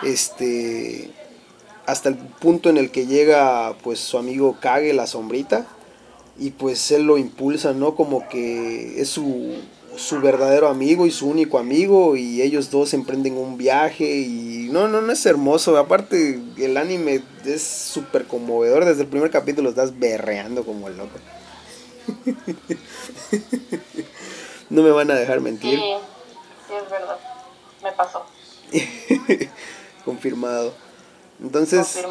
Este, 0.02 1.10
hasta 1.86 2.10
el 2.10 2.16
punto 2.16 2.68
en 2.70 2.76
el 2.76 2.90
que 2.90 3.06
llega 3.06 3.76
pues 3.82 3.98
su 3.98 4.18
amigo 4.18 4.58
Kage, 4.60 4.92
la 4.92 5.06
sombrita, 5.06 5.66
y 6.38 6.50
pues 6.50 6.90
él 6.90 7.02
lo 7.02 7.18
impulsa, 7.18 7.72
¿no? 7.72 7.94
Como 7.94 8.28
que 8.28 9.00
es 9.00 9.08
su, 9.08 9.54
su 9.96 10.20
verdadero 10.20 10.68
amigo 10.68 11.06
y 11.06 11.10
su 11.10 11.28
único 11.28 11.58
amigo 11.58 12.16
y 12.16 12.42
ellos 12.42 12.70
dos 12.70 12.94
emprenden 12.94 13.36
un 13.36 13.58
viaje 13.58 14.04
y 14.04 14.68
no, 14.70 14.88
no, 14.88 15.00
no 15.00 15.12
es 15.12 15.24
hermoso. 15.26 15.76
Aparte 15.76 16.40
el 16.56 16.76
anime 16.76 17.22
es 17.44 17.62
súper 17.62 18.26
conmovedor. 18.26 18.84
Desde 18.84 19.02
el 19.02 19.08
primer 19.08 19.30
capítulo 19.30 19.70
estás 19.70 19.98
berreando 19.98 20.64
como 20.64 20.88
el 20.88 20.96
loco. 20.96 21.18
no 24.70 24.82
me 24.82 24.90
van 24.90 25.10
a 25.10 25.14
dejar 25.14 25.40
mentir. 25.40 25.78
Sí, 25.78 25.94
sí 26.68 26.74
es 26.74 26.90
verdad. 26.90 27.18
Me 27.82 27.92
pasó. 27.92 28.24
Confirmado. 30.04 30.74
Entonces... 31.40 31.98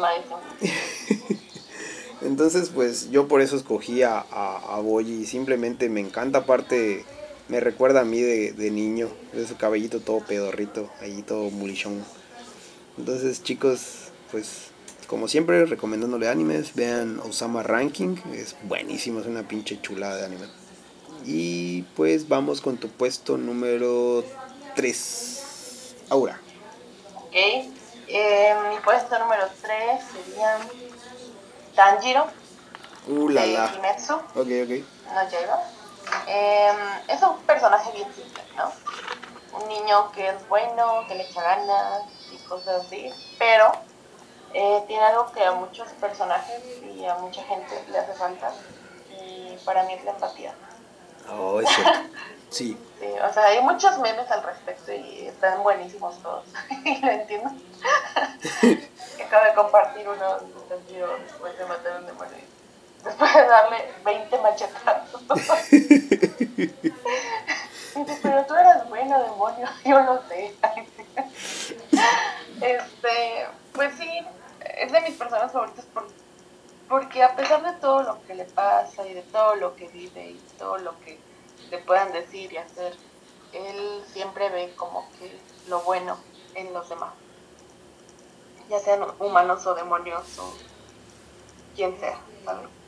Entonces, 2.24 2.70
pues 2.72 3.10
yo 3.10 3.26
por 3.26 3.40
eso 3.40 3.56
escogí 3.56 4.04
a, 4.04 4.20
a, 4.20 4.76
a 4.76 4.78
Boyi. 4.78 5.26
Simplemente 5.26 5.88
me 5.88 5.98
encanta, 5.98 6.38
aparte 6.38 7.04
me 7.52 7.60
recuerda 7.60 8.00
a 8.00 8.04
mí 8.06 8.18
de, 8.18 8.52
de 8.52 8.70
niño, 8.70 9.10
de 9.34 9.46
su 9.46 9.58
cabellito 9.58 10.00
todo 10.00 10.20
pedorrito, 10.20 10.88
ahí 11.02 11.20
todo 11.20 11.50
mulichón. 11.50 12.02
Entonces, 12.96 13.42
chicos, 13.42 14.10
pues 14.30 14.68
como 15.06 15.28
siempre, 15.28 15.66
recomendándole 15.66 16.30
animes, 16.30 16.74
vean 16.74 17.20
Osama 17.20 17.62
Ranking, 17.62 18.16
es 18.32 18.56
buenísimo, 18.62 19.20
es 19.20 19.26
una 19.26 19.46
pinche 19.46 19.78
chulada 19.82 20.16
de 20.16 20.24
anime. 20.24 20.46
Y 21.26 21.82
pues 21.94 22.26
vamos 22.26 22.62
con 22.62 22.78
tu 22.78 22.88
puesto 22.88 23.36
número 23.36 24.24
3. 24.74 25.96
Aura. 26.08 26.40
Ok, 27.16 27.34
eh, 27.34 28.54
mi 28.70 28.76
puesto 28.82 29.18
número 29.18 29.42
3 29.60 30.00
sería 30.24 30.56
Tanjiro 31.76 32.28
Uh, 33.08 33.28
la 33.28 33.42
de 33.42 33.52
la. 33.52 33.72
Kimetsu 33.72 34.14
Ok, 34.14 34.36
ok. 34.36 34.46
no 34.46 35.28
llega. 35.28 35.81
Eh, 36.26 36.72
es 37.08 37.22
un 37.22 37.38
personaje 37.42 37.90
bien 37.92 38.12
simple, 38.14 38.42
¿no? 38.56 38.72
Un 39.58 39.68
niño 39.68 40.10
que 40.12 40.28
es 40.28 40.48
bueno, 40.48 41.04
que 41.08 41.14
le 41.14 41.24
echa 41.24 41.42
ganas 41.42 42.02
y 42.32 42.36
cosas 42.48 42.84
así, 42.86 43.12
pero 43.38 43.72
eh, 44.54 44.82
tiene 44.86 45.04
algo 45.04 45.30
que 45.32 45.44
a 45.44 45.52
muchos 45.52 45.88
personajes 45.92 46.62
y 46.94 47.04
a 47.04 47.14
mucha 47.16 47.42
gente 47.44 47.84
le 47.90 47.98
hace 47.98 48.14
falta 48.14 48.52
y 49.10 49.56
para 49.64 49.84
mí 49.84 49.94
es 49.94 50.04
la 50.04 50.12
empatía. 50.12 50.54
Oh, 51.30 51.60
es 51.60 51.68
cierto. 51.68 52.00
Sí. 52.50 52.78
Sí, 53.00 53.06
o 53.06 53.32
sea, 53.32 53.46
hay 53.46 53.62
muchos 53.62 53.98
memes 53.98 54.30
al 54.30 54.42
respecto 54.42 54.92
y 54.92 55.26
están 55.26 55.62
buenísimos 55.62 56.18
todos. 56.22 56.44
y 56.84 57.00
lo 57.00 57.10
entiendo. 57.10 57.50
acabo 59.32 59.44
de 59.46 59.54
compartir 59.54 60.06
uno 60.06 60.38
después 61.24 61.58
de 61.58 61.64
matar 61.64 62.00
un 62.00 62.06
demonio. 62.06 62.36
Darle 63.52 63.92
20 64.04 64.38
machetazos. 64.38 65.22
Dice, 67.94 68.18
pero 68.22 68.46
tú 68.46 68.54
eras 68.54 68.88
bueno, 68.88 69.22
demonio. 69.22 69.68
Yo 69.84 70.00
lo 70.00 70.22
sé. 70.28 70.54
este, 72.60 73.46
pues 73.72 73.94
sí, 73.96 74.08
es 74.78 74.92
de 74.92 75.00
mis 75.02 75.16
personas 75.16 75.52
favoritas 75.52 75.84
por, 75.86 76.06
porque 76.88 77.22
a 77.22 77.36
pesar 77.36 77.62
de 77.62 77.78
todo 77.80 78.02
lo 78.02 78.22
que 78.26 78.34
le 78.34 78.44
pasa 78.44 79.06
y 79.06 79.12
de 79.14 79.22
todo 79.22 79.56
lo 79.56 79.76
que 79.76 79.88
vive 79.88 80.30
y 80.30 80.40
todo 80.58 80.78
lo 80.78 80.98
que 81.00 81.18
le 81.70 81.78
puedan 81.78 82.12
decir 82.12 82.52
y 82.52 82.56
hacer, 82.56 82.96
él 83.52 84.02
siempre 84.06 84.48
ve 84.48 84.74
como 84.76 85.06
que 85.18 85.38
lo 85.68 85.80
bueno 85.82 86.16
en 86.54 86.72
los 86.72 86.88
demás. 86.88 87.12
Ya 88.70 88.78
sean 88.78 89.04
humanos 89.18 89.66
o 89.66 89.74
demonios 89.74 90.38
o 90.38 90.54
quien 91.74 91.98
sea, 92.00 92.18
¿sabes? 92.44 92.81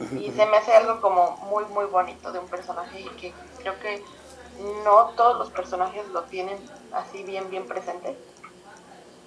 Y 0.00 0.30
se 0.30 0.46
me 0.46 0.56
hace 0.56 0.72
algo 0.72 1.00
como 1.00 1.36
muy, 1.50 1.64
muy 1.66 1.84
bonito 1.84 2.32
de 2.32 2.38
un 2.38 2.48
personaje 2.48 3.00
y 3.00 3.08
que 3.10 3.34
creo 3.58 3.78
que 3.80 4.02
no 4.84 5.10
todos 5.16 5.38
los 5.38 5.50
personajes 5.50 6.08
lo 6.08 6.22
tienen 6.24 6.58
así 6.92 7.22
bien, 7.22 7.50
bien 7.50 7.66
presente. 7.66 8.16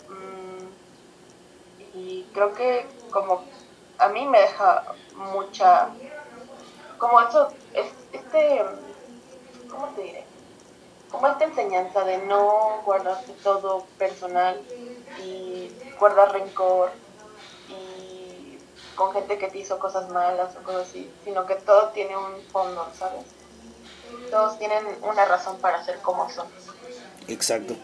Mm, 0.10 1.98
y 1.98 2.24
creo 2.34 2.54
que 2.54 2.88
como 3.12 3.44
a 4.00 4.08
mí 4.10 4.26
me 4.26 4.40
deja 4.40 4.84
mucha, 5.16 5.90
como 6.98 7.22
eso, 7.22 7.50
es, 7.74 7.88
este, 8.12 8.64
¿cómo 9.70 9.88
te 9.90 10.02
diré? 10.02 10.26
Como 11.12 11.28
esta 11.28 11.44
enseñanza 11.44 12.04
de 12.04 12.18
no 12.26 12.82
guardarte 12.84 13.34
todo 13.44 13.86
personal 14.00 14.60
y 15.24 15.72
guardar 16.00 16.32
rencor 16.32 16.92
con 18.96 19.14
gente 19.14 19.38
que 19.38 19.48
te 19.48 19.60
hizo 19.60 19.80
cosas 19.80 20.10
malas 20.10 20.56
o 20.56 20.64
cosas 20.64 20.90
así, 20.90 21.12
sino 21.24 21.46
que 21.46 21.56
todo 21.56 21.90
tiene 21.90 22.16
un 22.16 22.42
fondo, 22.52 22.88
¿sabes? 22.98 23.26
Todos 24.30 24.58
tienen 24.60 24.86
una 25.02 25.26
razón 25.26 25.58
para 25.60 25.84
ser 25.84 26.00
como 26.00 26.30
son. 26.30 26.48
Exacto. 27.28 27.76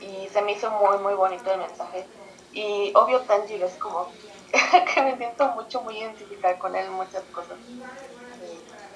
Y 0.00 0.28
se 0.28 0.42
me 0.42 0.52
hizo 0.52 0.70
muy, 0.70 0.98
muy 0.98 1.14
bonito 1.14 1.50
el 1.52 1.60
mensaje. 1.60 2.06
Y 2.52 2.92
obvio 2.94 3.20
Tanjiro 3.20 3.66
es 3.66 3.74
como 3.74 4.08
que 4.94 5.02
me 5.02 5.16
siento 5.16 5.48
mucho, 5.48 5.80
muy 5.82 5.98
identificada 5.98 6.58
con 6.58 6.74
él 6.76 6.86
en 6.86 6.92
muchas 6.92 7.22
cosas. 7.32 7.56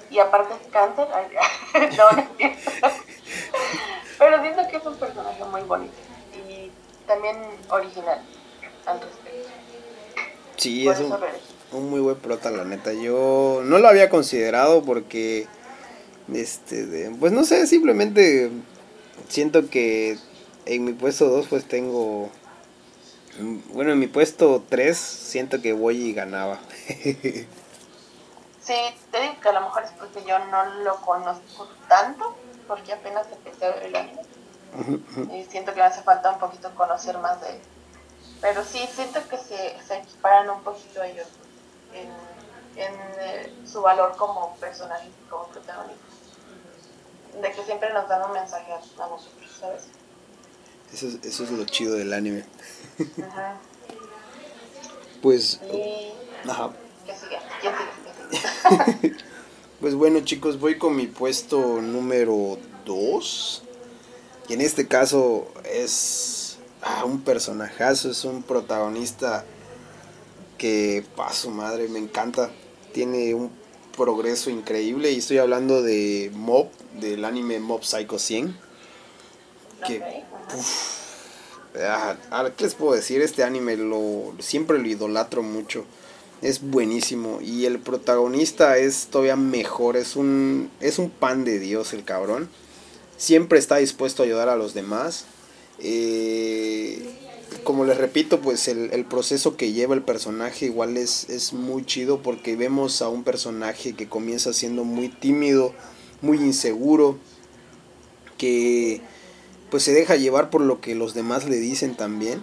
Y, 0.09 0.15
y 0.15 0.19
aparte 0.19 0.53
es 0.53 0.71
cáncer. 0.71 1.07
ay, 1.13 1.89
no, 1.97 2.11
no. 2.11 2.27
Pero 4.17 4.41
siento 4.41 4.67
que 4.67 4.77
es 4.77 4.85
un 4.85 4.95
personaje 4.95 5.43
muy 5.45 5.61
bonito. 5.61 5.95
Y 6.47 6.71
también 7.07 7.37
original 7.69 8.21
al 8.85 9.01
respecto. 9.01 9.26
Sí, 10.57 10.85
Por 10.85 10.93
es 10.95 11.01
un, 11.71 11.89
muy 11.89 11.99
buen 11.99 12.17
prota, 12.17 12.49
la 12.51 12.63
neta. 12.65 12.93
Yo 12.93 13.61
no 13.63 13.77
lo 13.79 13.87
había 13.87 14.09
considerado 14.09 14.83
porque, 14.83 15.47
este, 16.33 16.85
de- 16.85 17.11
pues 17.11 17.31
no 17.31 17.43
sé, 17.45 17.67
simplemente 17.67 18.51
siento 19.29 19.69
que 19.69 20.17
en 20.65 20.83
mi 20.85 20.93
puesto 20.93 21.27
2 21.29 21.47
pues 21.47 21.67
tengo, 21.67 22.29
bueno, 23.73 23.91
en 23.91 23.99
mi 23.99 24.07
puesto 24.07 24.63
3 24.67 24.97
siento 24.97 25.61
que 25.61 25.73
Boyi 25.73 26.13
ganaba. 26.13 26.59
Sí, 28.63 28.73
te 29.11 29.21
digo 29.21 29.35
que 29.41 29.47
a 29.49 29.53
lo 29.53 29.61
mejor 29.61 29.83
es 29.83 29.91
porque 29.91 30.23
yo 30.27 30.37
no 30.39 30.65
lo 30.83 30.97
conozco 30.97 31.69
tanto, 31.87 32.35
porque 32.67 32.91
apenas 32.93 33.25
empecé 33.31 33.65
a 33.65 33.69
ver 33.75 33.83
el 33.83 33.95
anime. 33.95 34.21
Y 35.33 35.45
siento 35.45 35.73
que 35.73 35.79
me 35.79 35.85
hace 35.85 36.01
falta 36.01 36.31
un 36.31 36.39
poquito 36.39 36.69
conocer 36.75 37.17
más 37.19 37.39
de 37.41 37.51
él. 37.51 37.57
Pero 38.41 38.63
sí, 38.63 38.87
siento 38.93 39.19
que 39.29 39.37
se, 39.37 39.75
se 39.87 39.97
equiparan 39.97 40.49
un 40.49 40.61
poquito 40.63 41.01
ellos 41.03 41.27
en, 41.93 42.07
en 42.81 42.93
eh, 43.19 43.53
su 43.65 43.81
valor 43.81 44.15
como 44.17 44.55
personaje, 44.57 45.09
como 45.29 45.47
protagonista. 45.47 46.03
De 47.41 47.51
que 47.51 47.63
siempre 47.63 47.93
nos 47.93 48.07
dan 48.07 48.23
un 48.25 48.31
mensaje 48.33 48.71
a, 48.71 48.75
a 48.77 49.09
nosotros, 49.09 49.51
¿sabes? 49.59 49.83
Eso 50.93 51.07
es, 51.07 51.15
eso 51.23 51.43
es 51.43 51.51
lo 51.51 51.65
chido 51.65 51.95
del 51.95 52.13
anime. 52.13 52.45
Ajá. 53.29 53.57
Pues, 55.21 55.59
Y 55.73 56.13
ajá. 56.47 56.69
siga, 57.05 57.39
¿quién 57.59 57.73
sigue? 57.73 57.79
¿Quién 58.29 59.01
sigue? 59.01 59.15
Pues 59.81 59.93
bueno 59.95 60.19
chicos, 60.21 60.59
voy 60.59 60.77
con 60.77 60.95
mi 60.95 61.07
puesto 61.07 61.81
número 61.81 62.57
2. 62.85 63.63
Y 64.47 64.53
en 64.53 64.61
este 64.61 64.87
caso 64.87 65.51
es 65.65 66.46
ah, 66.87 67.05
un 67.05 67.21
personajazo, 67.21 68.11
es 68.11 68.23
un 68.23 68.43
protagonista 68.43 69.45
que, 70.57 71.05
paso 71.15 71.49
madre, 71.51 71.87
me 71.87 71.99
encanta. 71.99 72.51
Tiene 72.93 73.33
un 73.33 73.51
progreso 73.95 74.49
increíble 74.49 75.11
y 75.11 75.17
estoy 75.17 75.39
hablando 75.39 75.81
de 75.81 76.31
Mob, 76.33 76.67
del 76.99 77.25
anime 77.25 77.59
Mob 77.59 77.83
Psycho 77.83 78.19
100. 78.19 78.57
Que. 79.85 80.23
Ah, 81.79 82.15
ah, 82.31 82.49
¿Qué 82.55 82.63
les 82.63 82.75
puedo 82.75 82.93
decir? 82.93 83.21
Este 83.21 83.43
anime 83.43 83.77
lo 83.77 84.33
siempre 84.39 84.79
lo 84.79 84.87
idolatro 84.87 85.43
mucho. 85.43 85.85
Es 86.41 86.61
buenísimo. 86.61 87.39
Y 87.41 87.65
el 87.65 87.79
protagonista 87.79 88.77
es 88.77 89.07
todavía 89.07 89.35
mejor. 89.35 89.97
Es 89.97 90.15
un, 90.15 90.71
es 90.79 90.99
un 90.99 91.09
pan 91.09 91.43
de 91.43 91.59
Dios 91.59 91.93
el 91.93 92.03
cabrón. 92.03 92.49
Siempre 93.17 93.59
está 93.59 93.77
dispuesto 93.77 94.21
a 94.21 94.25
ayudar 94.25 94.49
a 94.49 94.55
los 94.55 94.73
demás. 94.73 95.25
Eh, 95.79 97.05
como 97.63 97.85
les 97.85 97.97
repito, 97.97 98.39
pues 98.41 98.67
el, 98.67 98.91
el 98.91 99.05
proceso 99.05 99.57
que 99.57 99.73
lleva 99.73 99.93
el 99.93 100.01
personaje 100.01 100.65
igual 100.65 100.97
es, 100.97 101.29
es 101.29 101.53
muy 101.53 101.85
chido 101.85 102.21
porque 102.21 102.55
vemos 102.55 103.01
a 103.01 103.09
un 103.09 103.23
personaje 103.23 103.93
que 103.93 104.07
comienza 104.07 104.53
siendo 104.53 104.83
muy 104.83 105.09
tímido, 105.09 105.73
muy 106.21 106.37
inseguro, 106.37 107.17
que 108.37 109.01
pues 109.69 109.83
se 109.83 109.93
deja 109.93 110.15
llevar 110.15 110.49
por 110.49 110.61
lo 110.61 110.79
que 110.79 110.95
los 110.95 111.13
demás 111.13 111.47
le 111.49 111.57
dicen 111.57 111.95
también. 111.95 112.41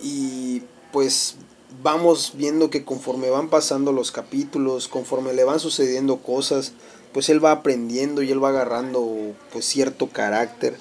Y 0.00 0.62
pues 0.92 1.36
vamos 1.82 2.32
viendo 2.36 2.70
que 2.70 2.84
conforme 2.84 3.30
van 3.30 3.50
pasando 3.50 3.92
los 3.92 4.12
capítulos, 4.12 4.88
conforme 4.88 5.32
le 5.32 5.44
van 5.44 5.60
sucediendo 5.60 6.18
cosas, 6.18 6.72
pues 7.12 7.28
él 7.28 7.44
va 7.44 7.52
aprendiendo 7.52 8.22
y 8.22 8.30
él 8.30 8.42
va 8.42 8.50
agarrando 8.50 9.34
pues 9.52 9.64
cierto 9.64 10.08
carácter. 10.08 10.76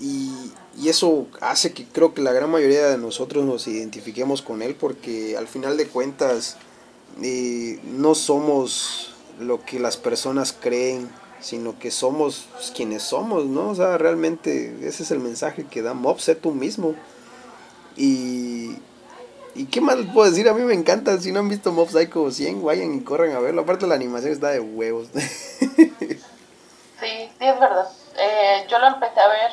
Y, 0.00 0.30
y 0.76 0.88
eso 0.88 1.26
hace 1.40 1.72
que 1.72 1.84
creo 1.84 2.14
que 2.14 2.22
la 2.22 2.32
gran 2.32 2.50
mayoría 2.50 2.88
de 2.88 2.98
nosotros 2.98 3.44
nos 3.44 3.66
identifiquemos 3.66 4.42
con 4.42 4.62
él 4.62 4.74
porque 4.74 5.36
al 5.36 5.46
final 5.46 5.76
de 5.76 5.86
cuentas 5.86 6.56
eh, 7.22 7.78
no 7.84 8.14
somos 8.14 9.14
lo 9.38 9.64
que 9.64 9.78
las 9.78 9.96
personas 9.96 10.52
creen, 10.52 11.10
sino 11.40 11.78
que 11.78 11.90
somos 11.90 12.46
quienes 12.74 13.02
somos, 13.02 13.46
¿no? 13.46 13.70
O 13.70 13.74
sea, 13.74 13.98
realmente 13.98 14.76
ese 14.82 15.02
es 15.02 15.10
el 15.10 15.20
mensaje 15.20 15.64
que 15.64 15.82
da 15.82 15.94
Mob, 15.94 16.20
sé 16.20 16.34
tú 16.34 16.52
mismo. 16.52 16.94
Y, 17.96 18.76
¿Y 19.54 19.66
qué 19.66 19.80
más 19.80 19.96
les 19.96 20.10
puedo 20.12 20.28
decir? 20.28 20.48
A 20.48 20.54
mí 20.54 20.62
me 20.62 20.74
encanta. 20.74 21.18
Si 21.20 21.30
no 21.30 21.40
han 21.40 21.48
visto 21.48 21.70
Mob 21.70 21.88
Psycho 21.88 22.30
100, 22.30 22.64
vayan 22.64 22.94
y 22.94 23.00
corran 23.02 23.32
a 23.32 23.40
verlo. 23.40 23.62
Aparte, 23.62 23.86
la 23.86 23.94
animación 23.94 24.32
está 24.32 24.48
de 24.48 24.60
huevos. 24.60 25.08
sí, 25.14 25.76
sí, 27.00 27.28
es 27.40 27.60
verdad. 27.60 27.88
Eh, 28.18 28.66
yo 28.68 28.78
lo 28.78 28.86
empecé 28.88 29.20
a 29.20 29.28
ver, 29.28 29.52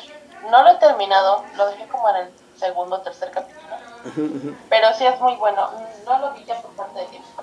no 0.52 0.62
lo 0.62 0.72
he 0.72 0.74
terminado, 0.74 1.44
lo 1.56 1.66
dejé 1.70 1.88
como 1.88 2.10
en 2.10 2.16
el 2.16 2.32
segundo 2.58 2.96
o 2.96 3.00
tercer 3.00 3.30
capítulo. 3.30 3.74
Pero 4.68 4.92
sí 4.92 5.06
es 5.06 5.18
muy 5.18 5.34
bueno. 5.36 5.70
No 6.04 6.18
lo 6.18 6.32
vi 6.34 6.44
ya 6.44 6.60
por 6.60 6.72
parte 6.72 7.00
de 7.00 7.06
tiempo. 7.06 7.42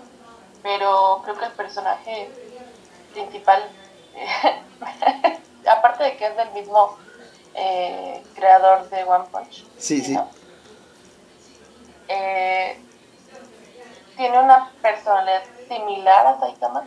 Pero 0.61 1.21
creo 1.23 1.35
que 1.35 1.45
el 1.45 1.51
personaje 1.53 2.31
principal, 3.13 3.63
aparte 5.67 6.03
de 6.03 6.17
que 6.17 6.27
es 6.27 6.37
del 6.37 6.51
mismo 6.51 6.97
eh, 7.55 8.23
creador 8.35 8.87
de 8.89 9.03
One 9.03 9.25
Punch. 9.31 9.65
Sí, 9.79 10.01
sí. 10.01 10.15
Eh, 12.09 12.79
tiene 14.17 14.37
una 14.37 14.71
personalidad 14.83 15.41
similar 15.67 16.27
a 16.27 16.39
Saitama. 16.39 16.85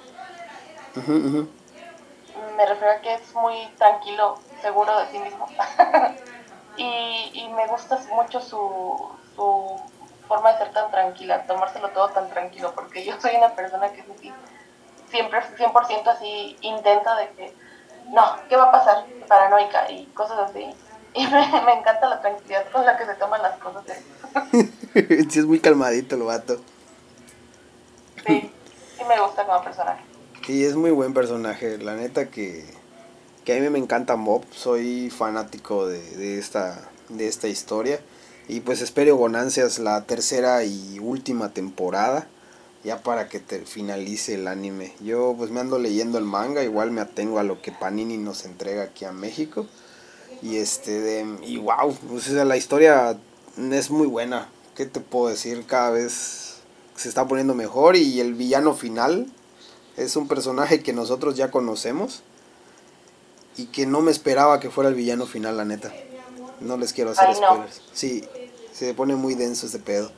Me 2.56 2.66
refiero 2.66 2.92
a 2.92 3.00
que 3.00 3.14
es 3.14 3.34
muy 3.34 3.66
tranquilo, 3.76 4.38
seguro 4.62 4.98
de 5.00 5.06
sí 5.10 5.18
mismo. 5.18 5.46
y, 6.76 7.30
y, 7.34 7.48
me 7.54 7.66
gusta 7.66 8.00
mucho 8.14 8.40
su, 8.40 9.10
su 9.36 9.80
forma 10.26 10.52
de 10.52 10.58
ser 10.58 10.72
tan 10.72 10.90
tranquila, 10.90 11.46
tomárselo 11.46 11.90
todo 11.90 12.08
tan 12.08 12.30
tranquilo, 12.30 12.72
porque 12.74 13.04
yo 13.04 13.20
soy 13.20 13.36
una 13.36 13.50
persona 13.50 13.92
que 13.92 14.00
es 14.00 14.06
así, 14.08 14.32
siempre 15.10 15.40
100% 15.58 16.06
así 16.06 16.56
intensa 16.62 17.14
de 17.16 17.28
que, 17.30 17.54
no, 18.08 18.22
¿qué 18.48 18.56
va 18.56 18.64
a 18.64 18.72
pasar? 18.72 19.04
Paranoica 19.28 19.90
y 19.90 20.06
cosas 20.06 20.38
así. 20.50 20.74
Y 21.14 21.26
me, 21.26 21.72
encanta 21.78 22.08
la 22.08 22.20
tranquilidad 22.20 22.64
con 22.70 22.86
la 22.86 22.96
que 22.96 23.04
se 23.04 23.14
toman 23.14 23.42
las 23.42 23.58
cosas. 23.58 23.84
sí, 24.94 25.38
es 25.38 25.44
muy 25.44 25.60
calmadito 25.60 26.16
el 26.16 26.22
vato. 26.22 26.60
Sí, 28.26 28.52
sí 28.96 29.04
me 29.04 29.20
gusta 29.20 29.44
como 29.44 29.62
personaje. 29.62 30.02
Sí, 30.46 30.64
es 30.64 30.74
muy 30.74 30.90
buen 30.90 31.12
personaje. 31.12 31.78
La 31.78 31.94
neta 31.94 32.30
que, 32.30 32.64
que 33.44 33.56
a 33.56 33.60
mí 33.60 33.68
me 33.70 33.78
encanta 33.78 34.16
Mob. 34.16 34.42
Soy 34.52 35.10
fanático 35.10 35.86
de, 35.86 36.00
de, 36.16 36.38
esta, 36.38 36.88
de 37.08 37.26
esta 37.26 37.48
historia. 37.48 38.00
Y 38.48 38.60
pues 38.60 38.80
espero 38.82 39.18
con 39.18 39.36
ansias 39.36 39.78
la 39.78 40.04
tercera 40.04 40.64
y 40.64 40.98
última 41.00 41.52
temporada. 41.52 42.28
Ya 42.84 43.02
para 43.02 43.28
que 43.28 43.38
te 43.38 43.60
finalice 43.60 44.34
el 44.34 44.48
anime. 44.48 44.92
Yo 45.00 45.34
pues 45.36 45.50
me 45.50 45.60
ando 45.60 45.78
leyendo 45.78 46.18
el 46.18 46.24
manga. 46.24 46.62
Igual 46.62 46.90
me 46.90 47.00
atengo 47.00 47.38
a 47.38 47.44
lo 47.44 47.62
que 47.62 47.72
Panini 47.72 48.18
nos 48.18 48.44
entrega 48.44 48.84
aquí 48.84 49.04
a 49.04 49.12
México. 49.12 49.66
Y 50.42 50.56
este, 50.56 51.00
de, 51.00 51.36
y 51.44 51.58
wow, 51.58 51.96
pues 52.08 52.28
la 52.28 52.56
historia 52.56 53.16
es 53.56 53.90
muy 53.90 54.06
buena. 54.06 54.48
¿Qué 54.74 54.86
te 54.86 55.00
puedo 55.00 55.28
decir? 55.28 55.64
Cada 55.66 55.90
vez 55.90 56.56
se 56.96 57.08
está 57.08 57.28
poniendo 57.28 57.54
mejor 57.54 57.96
y 57.96 58.20
el 58.20 58.34
villano 58.34 58.74
final 58.74 59.26
es 59.96 60.16
un 60.16 60.26
personaje 60.26 60.82
que 60.82 60.92
nosotros 60.92 61.36
ya 61.36 61.50
conocemos 61.50 62.22
y 63.56 63.66
que 63.66 63.86
no 63.86 64.00
me 64.00 64.10
esperaba 64.10 64.60
que 64.60 64.70
fuera 64.70 64.88
el 64.88 64.94
villano 64.94 65.26
final, 65.26 65.56
la 65.56 65.64
neta. 65.64 65.92
No 66.60 66.76
les 66.76 66.92
quiero 66.92 67.10
hacer 67.10 67.34
spoilers. 67.34 67.82
Sí, 67.92 68.26
se 68.72 68.94
pone 68.94 69.16
muy 69.16 69.34
denso 69.34 69.66
este 69.66 69.78
pedo. 69.78 70.10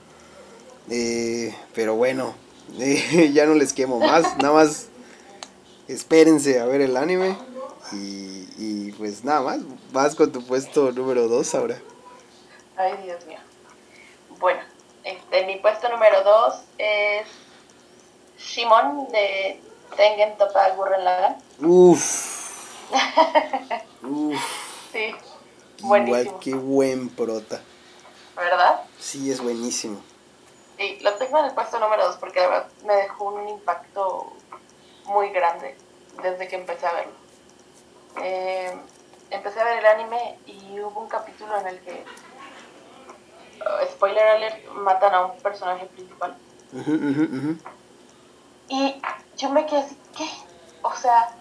Eh, 0.91 1.55
pero 1.75 1.95
bueno, 1.95 2.35
eh, 2.79 3.31
ya 3.35 3.47
no 3.47 3.55
les 3.55 3.73
quemo 3.73 3.99
más. 3.99 4.37
Nada 4.39 4.55
más 4.55 4.89
espérense 5.89 6.61
a 6.61 6.67
ver 6.67 6.81
el 6.81 6.97
anime. 6.97 7.37
Y, 7.93 8.49
y 8.57 8.93
pues 8.93 9.25
nada 9.25 9.43
más, 9.43 9.61
vas 9.93 10.15
con 10.15 10.33
tu 10.33 10.45
puesto 10.45 10.93
número 10.93 11.29
2 11.29 11.55
ahora. 11.55 11.79
Ay, 12.77 12.95
Dios 13.05 13.25
mío. 13.27 13.39
Bueno, 14.39 14.61
este, 15.05 15.47
mi 15.47 15.57
puesto 15.57 15.89
número 15.89 16.23
2 16.23 16.55
es 16.79 17.27
Shimon 18.39 19.09
de 19.13 19.61
Tengen 19.97 20.37
Toppa 20.37 20.71
Gurren 20.71 21.05
Lagann. 21.05 21.37
Uf. 21.61 22.34
Uf. 24.03 24.41
Sí. 24.93 25.15
Buenísimo. 25.81 26.21
Igual, 26.21 26.41
qué 26.41 26.55
buen 26.55 27.09
prota. 27.09 27.61
¿Verdad? 28.37 28.83
Sí, 28.99 29.31
es 29.31 29.41
buenísimo. 29.41 30.01
Sí, 30.79 30.99
lo 31.03 31.15
tengo 31.15 31.39
en 31.39 31.47
el 31.47 31.55
puesto 31.55 31.79
número 31.79 32.07
2 32.07 32.17
porque 32.17 32.41
la 32.41 32.49
verdad 32.49 32.69
me 32.85 32.95
dejó 32.95 33.25
un 33.27 33.49
impacto 33.49 34.33
muy 35.07 35.31
grande 35.31 35.77
desde 36.23 36.49
que 36.49 36.57
empecé 36.57 36.87
a 36.87 36.93
verlo. 36.93 37.13
Eh, 38.23 38.77
empecé 39.31 39.61
a 39.61 39.65
ver 39.65 39.79
el 39.79 39.87
anime 39.87 40.39
y 40.47 40.81
hubo 40.81 41.01
un 41.01 41.09
capítulo 41.09 41.59
en 41.61 41.67
el 41.67 41.81
que, 41.81 42.05
uh, 43.61 43.93
spoiler 43.93 44.27
alert, 44.29 44.69
matan 44.71 45.15
a 45.15 45.27
un 45.27 45.39
personaje 45.39 45.87
principal. 45.87 46.37
Uh 46.73 46.79
-huh, 46.79 46.89
uh 46.89 47.57
-huh. 47.57 47.59
Y 48.69 49.01
yo 49.37 49.51
me 49.51 49.67
quedé 49.67 49.81
así, 49.81 49.99
¿qué? 50.17 50.29
O 50.83 50.95
sea, 50.95 51.37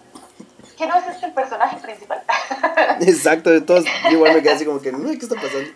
¿qué 0.76 0.86
no 0.86 0.96
es 0.96 1.06
este 1.08 1.26
el 1.26 1.32
personaje 1.32 1.76
principal? 1.76 2.22
Exacto, 3.00 3.50
de 3.50 3.60
todos, 3.60 3.84
yo 4.04 4.10
igual 4.10 4.34
me 4.34 4.42
quedé 4.42 4.52
así 4.52 4.64
como 4.64 4.80
que, 4.80 4.92
no, 4.92 5.08
¿qué 5.10 5.18
está 5.18 5.34
pasando? 5.34 5.70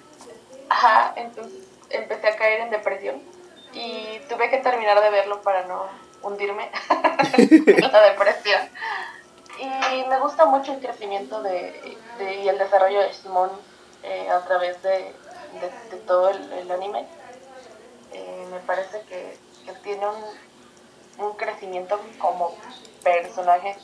Ajá, 0.68 1.12
entonces 1.16 1.64
empecé 1.90 2.28
a 2.28 2.36
caer 2.36 2.60
en 2.60 2.70
depresión 2.70 3.22
y 3.72 4.20
tuve 4.28 4.50
que 4.50 4.58
terminar 4.58 5.00
de 5.00 5.10
verlo 5.10 5.40
para 5.42 5.66
no 5.66 5.86
hundirme 6.22 6.70
en 7.38 7.92
la 7.92 8.02
depresión. 8.02 8.68
Y 9.60 10.04
me 10.08 10.18
gusta 10.20 10.46
mucho 10.46 10.72
el 10.72 10.80
crecimiento 10.80 11.42
de, 11.42 11.96
de 12.18 12.34
y 12.36 12.48
el 12.48 12.58
desarrollo 12.58 13.00
de 13.00 13.12
Simón 13.12 13.50
eh, 14.04 14.28
a 14.30 14.44
través 14.44 14.80
de, 14.82 15.12
de, 15.60 15.70
de 15.90 15.96
todo 16.06 16.30
el, 16.30 16.52
el 16.52 16.70
anime. 16.70 17.06
Eh, 18.12 18.46
me 18.50 18.60
parece 18.60 19.00
que, 19.08 19.36
que 19.64 19.72
tiene 19.80 20.06
un, 20.06 21.26
un, 21.26 21.36
crecimiento 21.36 22.00
como 22.18 22.54
personaje 23.02 23.76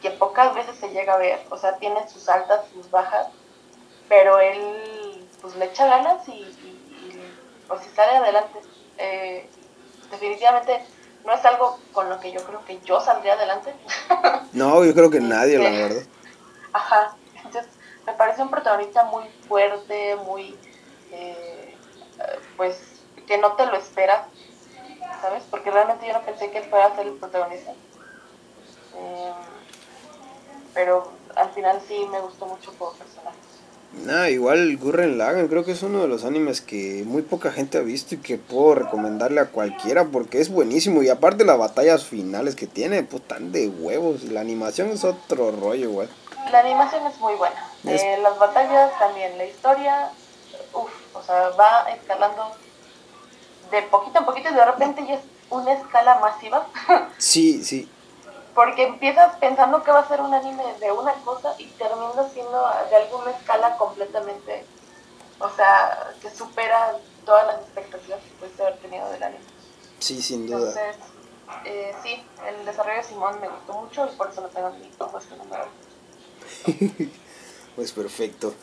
que 0.00 0.10
pocas 0.10 0.54
veces 0.54 0.76
se 0.78 0.90
llega 0.90 1.14
a 1.14 1.18
ver. 1.18 1.40
O 1.50 1.58
sea, 1.58 1.76
tiene 1.76 2.08
sus 2.08 2.28
altas, 2.28 2.60
sus 2.72 2.90
bajas, 2.90 3.28
pero 4.08 4.38
él 4.38 5.26
pues 5.40 5.54
le 5.56 5.66
echa 5.66 5.86
ganas 5.86 6.26
y, 6.28 6.32
y, 6.32 7.04
y 7.08 7.32
pues 7.66 7.82
si 7.82 7.90
sale 7.90 8.16
adelante. 8.16 8.60
Eh, 8.98 9.48
definitivamente 10.10 10.84
no 11.24 11.32
es 11.32 11.44
algo 11.44 11.78
con 11.92 12.08
lo 12.08 12.18
que 12.20 12.32
yo 12.32 12.42
creo 12.44 12.64
que 12.64 12.80
yo 12.80 13.00
saldría 13.00 13.34
adelante. 13.34 13.74
No, 14.52 14.82
yo 14.82 14.94
creo 14.94 15.10
que 15.10 15.20
nadie, 15.20 15.58
la 15.58 15.70
verdad. 15.70 16.02
Ajá, 16.72 17.14
entonces 17.44 17.70
me 18.06 18.14
parece 18.14 18.40
un 18.42 18.50
protagonista 18.50 19.04
muy 19.04 19.28
fuerte, 19.46 20.16
muy, 20.16 20.58
eh, 21.12 21.76
pues, 22.56 22.80
que 23.26 23.36
no 23.36 23.52
te 23.52 23.66
lo 23.66 23.76
esperas, 23.76 24.22
¿sabes? 25.20 25.44
Porque 25.50 25.70
realmente 25.70 26.06
yo 26.06 26.14
no 26.14 26.22
pensé 26.22 26.50
que 26.50 26.58
él 26.58 26.70
fuera 26.70 26.86
a 26.86 26.96
ser 26.96 27.08
el 27.08 27.12
protagonista. 27.14 27.72
Eh, 28.96 29.32
pero 30.74 31.10
al 31.36 31.50
final 31.50 31.80
sí 31.86 32.06
me 32.10 32.20
gustó 32.20 32.46
mucho 32.46 32.72
como 32.78 32.92
personaje. 32.92 33.36
Nah, 34.04 34.28
igual 34.28 34.76
Gurren 34.76 35.16
Lagann 35.16 35.48
creo 35.48 35.64
que 35.64 35.72
es 35.72 35.82
uno 35.82 36.02
de 36.02 36.08
los 36.08 36.24
animes 36.24 36.60
que 36.60 37.04
muy 37.06 37.22
poca 37.22 37.50
gente 37.50 37.78
ha 37.78 37.80
visto 37.80 38.14
y 38.14 38.18
que 38.18 38.36
puedo 38.36 38.74
recomendarle 38.74 39.40
a 39.40 39.46
cualquiera 39.46 40.04
porque 40.04 40.40
es 40.40 40.50
buenísimo 40.50 41.02
y 41.02 41.08
aparte 41.08 41.44
las 41.44 41.58
batallas 41.58 42.04
finales 42.04 42.54
que 42.54 42.66
tiene, 42.66 43.02
pues 43.02 43.26
tan 43.26 43.50
de 43.50 43.68
huevos, 43.68 44.24
la 44.24 44.40
animación 44.40 44.90
es 44.90 45.04
otro 45.04 45.52
rollo 45.52 45.88
igual. 45.88 46.08
La 46.52 46.60
animación 46.60 47.06
es 47.06 47.18
muy 47.18 47.34
buena, 47.34 47.56
es... 47.84 48.02
Eh, 48.02 48.18
las 48.22 48.38
batallas 48.38 48.98
también, 48.98 49.36
la 49.38 49.46
historia, 49.46 50.10
uff, 50.74 51.16
o 51.16 51.22
sea, 51.22 51.50
va 51.50 51.88
escalando 51.90 52.52
de 53.70 53.82
poquito 53.82 54.18
en 54.18 54.24
poquito 54.26 54.50
y 54.50 54.54
de 54.54 54.64
repente 54.64 55.04
ya 55.06 55.14
es 55.14 55.22
una 55.50 55.72
escala 55.72 56.18
masiva. 56.20 56.66
sí, 57.18 57.64
sí 57.64 57.88
porque 58.58 58.82
empiezas 58.82 59.36
pensando 59.36 59.84
que 59.84 59.92
va 59.92 60.00
a 60.00 60.08
ser 60.08 60.20
un 60.20 60.34
anime 60.34 60.64
de 60.80 60.90
una 60.90 61.12
cosa 61.24 61.54
y 61.58 61.66
termina 61.66 62.28
siendo 62.34 62.60
de 62.90 62.96
alguna 62.96 63.30
escala 63.30 63.76
completamente, 63.76 64.64
o 65.38 65.48
sea, 65.48 66.12
que 66.20 66.28
supera 66.28 66.96
todas 67.24 67.46
las 67.46 67.60
expectativas 67.60 68.18
que 68.18 68.30
puedes 68.40 68.58
haber 68.58 68.76
tenido 68.78 69.08
del 69.10 69.22
anime. 69.22 69.44
Sí, 70.00 70.20
sin 70.20 70.48
duda. 70.48 70.70
Entonces, 70.70 70.96
eh, 71.66 71.94
sí, 72.02 72.20
el 72.48 72.66
desarrollo 72.66 72.96
de 72.96 73.04
Simón 73.04 73.40
me 73.40 73.48
gustó 73.48 73.74
mucho 73.74 74.10
y 74.12 74.16
por 74.16 74.28
eso 74.28 74.40
lo 74.40 74.48
tengo 74.48 74.70
en 74.70 74.80
mi 74.80 74.88
puesto 74.88 75.36
número 75.36 75.66
Pues 77.76 77.92
perfecto. 77.92 78.54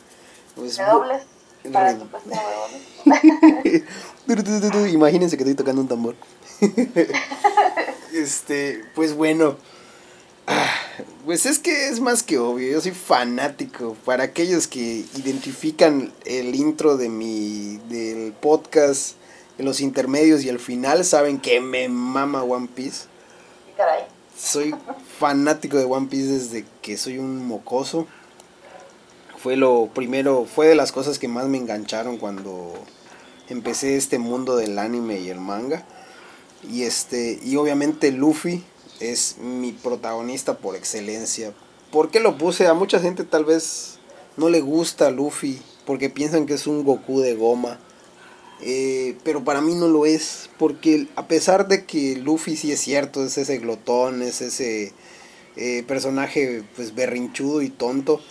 Pues, 0.58 0.76
¿De 0.76 0.84
dobles? 0.84 1.24
Para 1.72 1.94
Imagínense 4.90 5.38
que 5.38 5.44
estoy 5.44 5.56
tocando 5.56 5.82
un 5.82 5.88
tambor. 5.88 6.16
este, 8.12 8.84
pues 8.94 9.16
bueno. 9.16 9.56
Pues 11.26 11.46
es 11.48 11.58
que 11.58 11.90
es 11.90 12.00
más 12.00 12.22
que 12.22 12.38
obvio, 12.38 12.72
yo 12.72 12.82
soy 12.82 12.92
fanático. 12.92 13.96
Para 14.06 14.26
aquellos 14.26 14.68
que 14.68 15.04
identifican 15.16 16.14
el 16.24 16.54
intro 16.54 16.98
de 16.98 17.10
mi 17.10 17.78
del 17.90 18.32
podcast 18.34 19.16
en 19.58 19.66
los 19.66 19.82
intermedios 19.82 20.44
y 20.44 20.50
el 20.50 20.60
final 20.60 21.04
saben 21.04 21.40
que 21.40 21.60
me 21.62 21.90
mama 21.90 22.44
One 22.44 22.70
Piece. 22.74 23.06
Caray. 23.76 24.04
Soy 24.38 24.76
fanático 25.18 25.78
de 25.78 25.86
One 25.86 26.08
Piece 26.08 26.28
desde 26.28 26.66
que 26.82 26.96
soy 26.98 27.18
un 27.18 27.46
mocoso. 27.46 28.06
Fue 29.42 29.56
lo 29.56 29.90
primero, 29.94 30.46
fue 30.46 30.68
de 30.68 30.76
las 30.76 30.92
cosas 30.92 31.20
que 31.20 31.28
más 31.28 31.48
me 31.48 31.58
engancharon 31.58 32.18
cuando 32.18 32.74
empecé 33.50 33.98
este 33.98 34.20
mundo 34.20 34.58
del 34.58 34.78
anime 34.78 35.20
y 35.20 35.30
el 35.30 35.40
manga. 35.40 35.86
Y 36.72 36.84
este, 36.84 37.40
y 37.44 37.56
obviamente 37.56 38.12
Luffy 38.12 38.64
es 39.00 39.38
mi 39.40 39.72
protagonista 39.72 40.58
por 40.58 40.76
excelencia. 40.76 41.54
¿Por 41.92 42.12
qué 42.12 42.20
lo 42.20 42.38
puse? 42.38 42.68
A 42.68 42.74
mucha 42.74 43.00
gente 43.00 43.24
tal 43.24 43.46
vez 43.46 44.00
no 44.38 44.50
le 44.50 44.62
gusta 44.62 45.12
Luffy 45.12 45.62
porque 45.86 46.10
piensan 46.10 46.46
que 46.46 46.56
es 46.56 46.68
un 46.68 46.84
Goku 46.84 47.22
de 47.22 47.36
goma. 47.36 47.80
Eh, 48.62 49.18
pero 49.24 49.44
para 49.44 49.62
mí 49.62 49.76
no 49.76 49.88
lo 49.88 50.06
es, 50.06 50.50
porque 50.58 51.08
a 51.16 51.28
pesar 51.28 51.68
de 51.68 51.86
que 51.86 52.16
Luffy 52.16 52.56
sí 52.56 52.72
es 52.72 52.80
cierto, 52.80 53.24
es 53.24 53.38
ese 53.38 53.58
glotón, 53.58 54.22
es 54.22 54.42
ese 54.42 54.94
eh, 55.58 55.84
personaje 55.88 56.64
pues 56.76 56.96
berrinchudo 56.96 57.62
y 57.62 57.70
tonto, 57.70 58.22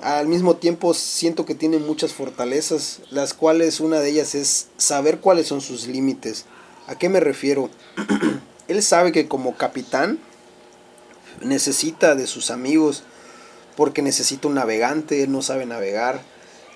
al 0.00 0.28
mismo 0.28 0.56
tiempo 0.56 0.94
siento 0.94 1.44
que 1.44 1.54
tiene 1.54 1.78
muchas 1.78 2.12
fortalezas, 2.12 3.00
las 3.10 3.34
cuales 3.34 3.80
una 3.80 4.00
de 4.00 4.10
ellas 4.10 4.34
es 4.34 4.68
saber 4.76 5.20
cuáles 5.20 5.46
son 5.46 5.60
sus 5.60 5.86
límites. 5.86 6.44
¿A 6.86 6.96
qué 6.96 7.08
me 7.08 7.20
refiero? 7.20 7.70
Él 8.68 8.82
sabe 8.82 9.12
que 9.12 9.28
como 9.28 9.56
capitán 9.56 10.18
necesita 11.42 12.14
de 12.14 12.26
sus 12.26 12.50
amigos, 12.50 13.02
porque 13.76 14.02
necesita 14.02 14.48
un 14.48 14.54
navegante, 14.54 15.22
él 15.22 15.32
no 15.32 15.42
sabe 15.42 15.66
navegar 15.66 16.20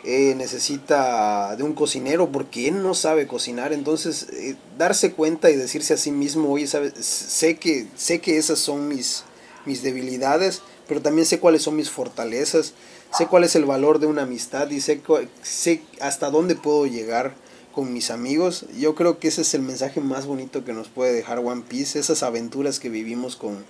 eh, 0.04 0.34
necesita 0.34 1.54
de 1.54 1.62
un 1.62 1.74
cocinero 1.74 2.32
porque 2.32 2.66
él 2.66 2.82
no 2.82 2.92
sabe 2.92 3.28
cocinar. 3.28 3.72
Entonces, 3.72 4.26
eh, 4.32 4.56
darse 4.76 5.12
cuenta 5.12 5.50
y 5.50 5.56
decirse 5.56 5.94
a 5.94 5.96
sí 5.96 6.10
mismo, 6.10 6.50
oye, 6.50 6.66
sé, 6.66 7.56
que, 7.56 7.86
sé 7.96 8.20
que 8.20 8.36
esas 8.36 8.58
son 8.58 8.88
mis, 8.88 9.22
mis 9.64 9.82
debilidades, 9.84 10.62
pero 10.88 11.00
también 11.02 11.24
sé 11.24 11.38
cuáles 11.38 11.62
son 11.62 11.76
mis 11.76 11.88
fortalezas, 11.88 12.74
sé 13.16 13.26
cuál 13.28 13.44
es 13.44 13.54
el 13.54 13.64
valor 13.64 14.00
de 14.00 14.06
una 14.06 14.22
amistad 14.22 14.68
y 14.70 14.80
sé, 14.80 15.00
sé 15.42 15.82
hasta 16.00 16.30
dónde 16.30 16.56
puedo 16.56 16.86
llegar 16.86 17.36
con 17.72 17.92
mis 17.92 18.10
amigos. 18.10 18.66
Yo 18.78 18.94
creo 18.94 19.18
que 19.18 19.28
ese 19.28 19.42
es 19.42 19.54
el 19.54 19.62
mensaje 19.62 20.00
más 20.00 20.26
bonito 20.26 20.64
que 20.64 20.72
nos 20.72 20.88
puede 20.88 21.12
dejar 21.12 21.38
One 21.38 21.62
Piece, 21.68 21.98
esas 21.98 22.22
aventuras 22.22 22.78
que 22.78 22.88
vivimos 22.88 23.36
con, 23.36 23.64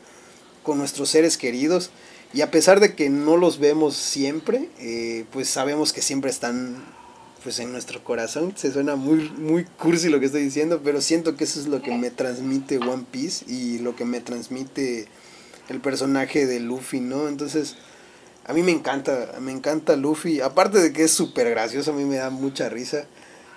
con 0.63 0.79
nuestros 0.79 1.09
seres 1.09 1.39
queridos 1.39 1.91
y 2.35 2.41
a 2.41 2.51
pesar 2.51 2.81
de 2.81 2.95
que 2.95 3.11
no 3.11 3.37
los 3.37 3.59
vemos 3.59 3.95
siempre, 3.95 4.71
eh, 4.79 5.27
pues 5.33 5.49
sabemos 5.49 5.93
que 5.93 6.01
siempre 6.01 6.31
están 6.31 6.83
pues 7.43 7.59
en 7.59 7.73
nuestro 7.73 8.03
corazón. 8.03 8.55
Se 8.57 8.73
suena 8.73 8.97
muy, 8.97 9.29
muy 9.31 9.65
cursi 9.65 10.09
lo 10.09 10.19
que 10.19 10.27
estoy 10.27 10.43
diciendo, 10.43 10.81
pero 10.83 11.01
siento 11.01 11.37
que 11.37 11.45
eso 11.45 11.61
es 11.61 11.67
lo 11.67 11.83
que 11.83 11.95
me 11.97 12.11
transmite 12.11 12.79
One 12.79 13.05
Piece 13.11 13.45
y 13.49 13.79
lo 13.81 13.97
que 13.97 14.05
me 14.05 14.21
transmite 14.21 15.09
el 15.69 15.81
personaje 15.81 16.47
de 16.47 16.61
Luffy, 16.61 17.01
¿no? 17.01 17.29
Entonces, 17.29 17.77
a 18.47 18.55
mí 18.55 18.63
me 18.63 18.73
encanta, 18.73 19.35
me 19.41 19.53
encanta 19.53 19.97
Luffy. 19.97 20.41
Aparte 20.41 20.79
de 20.79 20.93
que 20.93 21.05
es 21.05 21.13
súper 21.13 21.51
gracioso, 21.51 21.91
a 21.91 21.95
mí 21.95 22.05
me 22.05 22.17
da 22.17 22.31
mucha 22.31 22.71
risa. 22.71 23.05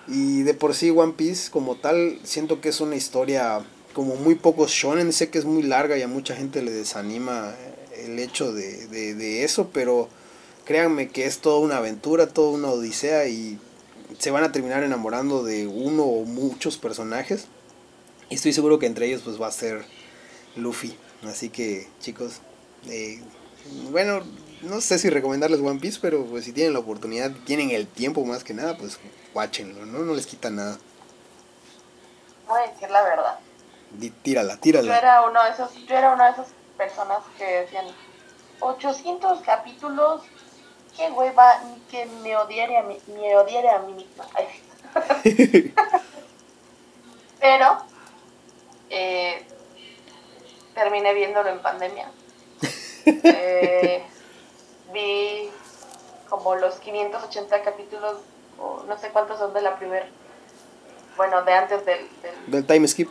Y 0.08 0.44
de 0.44 0.54
por 0.54 0.76
sí 0.76 0.92
One 0.92 1.14
Piece 1.14 1.50
como 1.50 1.76
tal, 1.76 2.20
siento 2.24 2.62
que 2.62 2.70
es 2.70 2.80
una 2.80 2.96
historia 2.96 3.66
como 3.94 4.16
muy 4.16 4.36
poco 4.36 4.68
shonen. 4.68 5.14
Sé 5.14 5.30
que 5.30 5.40
es 5.40 5.46
muy 5.46 5.64
larga 5.64 5.98
y 5.98 6.04
a 6.04 6.08
mucha 6.08 6.36
gente 6.36 6.62
le 6.62 6.72
desanima 6.72 7.56
el 7.98 8.20
hecho 8.20 8.52
de, 8.52 8.88
de, 8.88 9.44
eso, 9.44 9.70
pero 9.74 10.10
créanme 10.66 11.10
que 11.10 11.26
es 11.26 11.40
toda 11.40 11.60
una 11.60 11.78
aventura, 11.78 12.28
toda 12.28 12.52
una 12.52 12.70
odisea 12.70 13.28
y 13.28 13.58
se 14.20 14.32
van 14.32 14.44
a 14.44 14.52
terminar 14.52 14.84
enamorando 14.84 15.44
de 15.44 15.66
uno 15.66 16.04
o 16.04 16.26
muchos 16.26 16.78
personajes. 16.78 17.48
Y 18.30 18.36
estoy 18.36 18.54
seguro 18.54 18.80
que 18.80 18.86
entre 18.86 19.08
ellos 19.08 19.22
pues 19.24 19.42
va 19.42 19.48
a 19.48 19.52
ser 19.52 19.86
Luffy. 20.56 20.96
Así 21.24 21.50
que 21.50 21.88
chicos, 22.00 22.42
eh, 22.88 23.22
bueno, 23.92 24.22
no 24.62 24.82
sé 24.82 25.00
si 25.00 25.10
recomendarles 25.10 25.60
One 25.60 25.80
Piece, 25.80 26.00
pero 26.02 26.26
pues 26.26 26.46
si 26.46 26.52
tienen 26.52 26.74
la 26.74 26.80
oportunidad, 26.80 27.32
tienen 27.46 27.72
el 27.72 27.88
tiempo 27.88 28.26
más 28.26 28.44
que 28.44 28.54
nada, 28.54 28.78
pues 28.78 29.00
guáchenlo, 29.34 29.86
¿no? 29.86 30.00
No 30.00 30.14
les 30.14 30.26
quita 30.26 30.50
nada. 30.50 30.78
Voy 32.48 32.62
a 32.62 32.72
decir 32.72 32.90
la 32.90 33.04
verdad. 33.04 33.40
tírala, 34.22 34.58
tírala. 34.58 34.88
Yo 34.88 34.94
era 34.94 35.22
uno 35.24 35.44
de 35.44 35.50
esos, 35.52 35.74
yo 35.86 35.96
era 35.96 36.14
uno 36.14 36.24
de 36.24 36.32
esos 36.32 36.48
personas 36.78 37.20
que 37.38 37.46
decían 37.46 37.86
800 38.60 39.42
capítulos, 39.42 40.22
qué 40.96 41.10
hueva, 41.12 41.62
que 41.90 42.06
me 42.24 42.36
odiara 42.38 42.80
a 42.80 42.84
mí, 42.84 42.98
me 43.08 43.36
odiara 43.36 43.78
a 43.78 43.80
mí 43.80 43.94
misma. 43.94 44.26
Pero 47.40 47.86
eh, 48.90 49.46
terminé 50.74 51.14
viéndolo 51.14 51.50
en 51.50 51.60
pandemia. 51.60 52.12
Eh, 53.08 54.04
vi 54.94 55.50
como 56.30 56.56
los 56.56 56.76
580 56.76 57.62
capítulos, 57.62 58.18
o 58.60 58.84
no 58.88 58.98
sé 58.98 59.10
cuántos 59.10 59.40
son 59.40 59.54
de 59.54 59.62
la 59.62 59.78
primera, 59.78 60.08
bueno, 61.18 61.44
de 61.44 61.54
antes 61.54 61.86
del... 61.86 62.10
Del, 62.48 62.66
time 62.66 62.88
skip. 62.88 63.10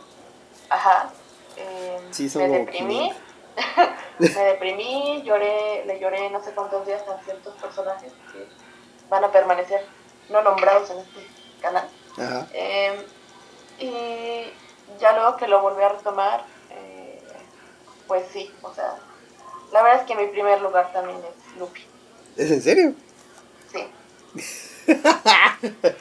Ajá. 0.69 1.09
Eh, 1.57 1.99
me 2.35 2.47
deprimí. 2.49 3.13
me 4.19 4.27
deprimí, 4.27 5.23
lloré, 5.23 5.85
le 5.85 5.99
lloré 5.99 6.29
no 6.29 6.43
sé 6.43 6.51
cuántos 6.51 6.85
días 6.85 7.01
a 7.07 7.23
ciertos 7.23 7.55
personajes 7.55 8.11
que 8.31 8.47
van 9.09 9.23
a 9.23 9.31
permanecer 9.31 9.85
no 10.29 10.41
nombrados 10.41 10.89
en 10.89 10.99
este 10.99 11.27
canal. 11.61 11.89
Em, 12.53 12.95
y 13.79 14.53
ya 14.99 15.13
luego 15.13 15.37
que 15.37 15.47
lo 15.47 15.61
volví 15.61 15.83
a 15.83 15.89
retomar, 15.89 16.43
eh, 16.71 17.21
pues 18.07 18.27
sí, 18.31 18.53
o 18.61 18.73
sea, 18.73 18.95
la 19.71 19.81
verdad 19.81 20.01
es 20.01 20.07
que 20.07 20.15
mi 20.15 20.27
primer 20.27 20.61
lugar 20.61 20.91
también 20.93 21.17
es 21.19 21.44
Lupi. 21.57 21.85
¿Es 22.35 22.51
en 22.51 22.61
serio? 22.61 22.93
Sí. 23.71 23.91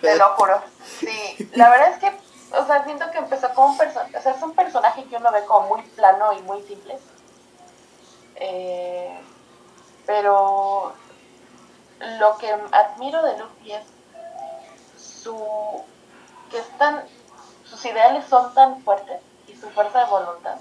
Te 0.00 0.16
lo 0.16 0.24
juro. 0.36 0.60
Sí, 1.00 1.48
la 1.54 1.70
verdad 1.70 1.90
es 1.92 1.98
que, 1.98 2.12
o 2.56 2.66
sea, 2.66 2.84
siento 2.84 3.10
que 3.10 3.18
empezó 3.18 3.52
como 3.54 3.68
un 3.68 3.78
personaje, 3.78 4.16
o 4.16 4.22
sea, 4.22 4.32
es 4.32 4.42
un 4.42 4.54
personaje 4.54 5.04
que 5.04 5.16
uno 5.16 5.32
ve 5.32 5.44
como 5.44 5.68
muy 5.68 5.82
plano 5.82 6.32
y 6.32 6.42
muy 6.42 6.62
simple 6.62 6.98
eh, 8.36 9.20
pero 10.06 10.92
lo 12.18 12.36
que 12.38 12.50
admiro 12.72 13.22
de 13.22 13.38
Luffy 13.38 13.72
es 13.72 13.84
su 15.00 15.82
que 16.50 16.58
están 16.58 17.04
sus 17.64 17.84
ideales 17.86 18.24
son 18.26 18.52
tan 18.54 18.82
fuertes 18.82 19.20
y 19.46 19.56
su 19.56 19.70
fuerza 19.70 20.00
de 20.00 20.10
voluntad 20.10 20.56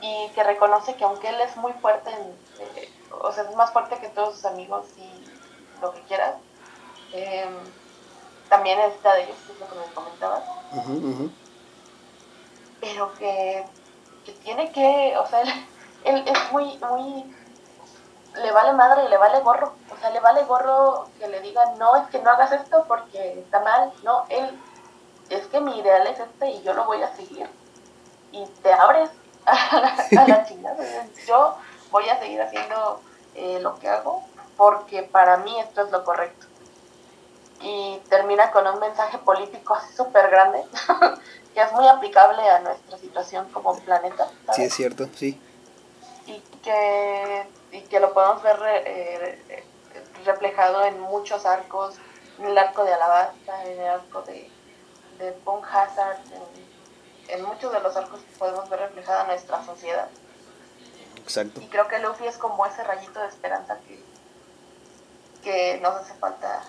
y 0.00 0.28
que 0.34 0.42
reconoce 0.42 0.96
que 0.96 1.04
aunque 1.04 1.28
él 1.28 1.40
es 1.40 1.56
muy 1.56 1.72
fuerte 1.74 2.10
eh, 2.58 2.92
o 3.20 3.32
sea 3.32 3.44
es 3.44 3.56
más 3.56 3.72
fuerte 3.72 3.98
que 3.98 4.08
todos 4.08 4.36
sus 4.36 4.44
amigos 4.44 4.86
y 4.96 5.80
lo 5.80 5.92
que 5.92 6.00
quieras. 6.02 6.36
Eh, 7.12 7.48
también 8.48 8.78
necesita 8.78 9.14
de 9.14 9.24
ellos 9.24 9.36
que 9.46 9.52
es 9.52 9.60
lo 9.60 9.68
que 9.68 9.74
me 9.74 9.94
comentabas. 9.94 10.44
Pero 12.80 13.14
que, 13.14 13.64
que 14.24 14.32
tiene 14.32 14.72
que 14.72 15.16
o 15.16 15.26
sea 15.26 15.42
él 16.04 16.24
es 16.26 16.52
muy, 16.52 16.78
muy, 16.78 17.34
le 18.36 18.52
vale 18.52 18.72
madre, 18.72 19.08
le 19.08 19.16
vale 19.16 19.40
gorro, 19.40 19.74
o 19.92 19.96
sea, 20.00 20.10
le 20.10 20.20
vale 20.20 20.44
gorro 20.44 21.06
que 21.18 21.28
le 21.28 21.40
digan, 21.40 21.78
no, 21.78 21.96
es 21.96 22.08
que 22.08 22.20
no 22.20 22.30
hagas 22.30 22.52
esto 22.52 22.84
porque 22.88 23.40
está 23.40 23.60
mal, 23.60 23.92
no, 24.02 24.24
él, 24.28 24.58
es 25.28 25.46
que 25.46 25.60
mi 25.60 25.78
ideal 25.78 26.06
es 26.06 26.18
este 26.20 26.50
y 26.50 26.62
yo 26.62 26.74
lo 26.74 26.84
voy 26.84 27.02
a 27.02 27.14
seguir. 27.14 27.48
Y 28.32 28.44
te 28.62 28.72
abres 28.72 29.10
a, 29.46 30.26
la 30.26 30.44
chingada. 30.44 30.76
Yo 31.26 31.56
voy 31.92 32.08
a 32.08 32.18
seguir 32.18 32.42
haciendo 32.42 33.00
eh, 33.36 33.60
lo 33.60 33.78
que 33.78 33.88
hago 33.88 34.24
porque 34.56 35.04
para 35.04 35.36
mí 35.36 35.60
esto 35.60 35.82
es 35.82 35.90
lo 35.92 36.04
correcto. 36.04 36.46
Y 37.60 38.00
termina 38.10 38.50
con 38.50 38.66
un 38.66 38.80
mensaje 38.80 39.18
político 39.18 39.74
así 39.74 39.94
súper 39.94 40.28
grande, 40.28 40.64
que 41.54 41.62
es 41.62 41.72
muy 41.72 41.86
aplicable 41.86 42.42
a 42.50 42.58
nuestra 42.58 42.98
situación 42.98 43.48
como 43.52 43.78
planeta. 43.78 44.28
Sí, 44.52 44.64
es 44.64 44.74
cierto, 44.74 45.08
sí 45.14 45.40
y 46.26 46.40
que, 46.62 47.46
y 47.72 47.80
que 47.82 48.00
lo 48.00 48.12
podemos 48.12 48.42
ver 48.42 48.58
eh, 48.64 49.64
reflejado 50.24 50.84
en 50.84 51.00
muchos 51.00 51.46
arcos, 51.46 51.96
en 52.38 52.46
el 52.46 52.58
arco 52.58 52.84
de 52.84 52.92
Alabasta, 52.92 53.64
en 53.64 53.80
el 53.80 53.88
arco 53.88 54.22
de, 54.22 54.50
de 55.18 55.32
Punk 55.32 55.64
Hazard, 55.66 56.18
en, 57.28 57.44
muchos 57.44 57.72
de 57.72 57.80
los 57.80 57.96
arcos 57.96 58.20
que 58.20 58.36
podemos 58.38 58.68
ver 58.68 58.80
reflejada 58.80 59.24
nuestra 59.24 59.64
sociedad. 59.64 60.08
Exacto. 61.22 61.60
Y 61.60 61.66
creo 61.66 61.88
que 61.88 61.98
Luffy 61.98 62.26
es 62.26 62.36
como 62.38 62.66
ese 62.66 62.82
rayito 62.84 63.20
de 63.20 63.28
esperanza 63.28 63.78
que, 63.86 64.02
que 65.42 65.80
nos 65.80 65.94
hace 65.94 66.14
falta 66.14 66.62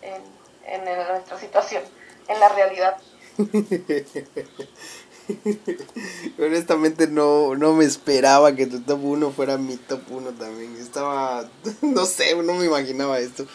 en, 0.00 0.22
en 0.64 0.84
nuestra 0.84 1.38
situación, 1.38 1.82
en 2.28 2.40
la 2.40 2.48
realidad. 2.48 2.96
Honestamente 6.38 7.06
no, 7.06 7.54
no 7.54 7.72
me 7.72 7.84
esperaba 7.84 8.54
que 8.54 8.66
tu 8.66 8.82
top 8.82 9.04
1 9.04 9.30
fuera 9.30 9.56
mi 9.56 9.76
top 9.76 10.02
1 10.10 10.32
también. 10.32 10.76
Estaba, 10.76 11.48
no 11.82 12.04
sé, 12.04 12.34
no 12.36 12.54
me 12.54 12.66
imaginaba 12.66 13.18
esto. 13.18 13.46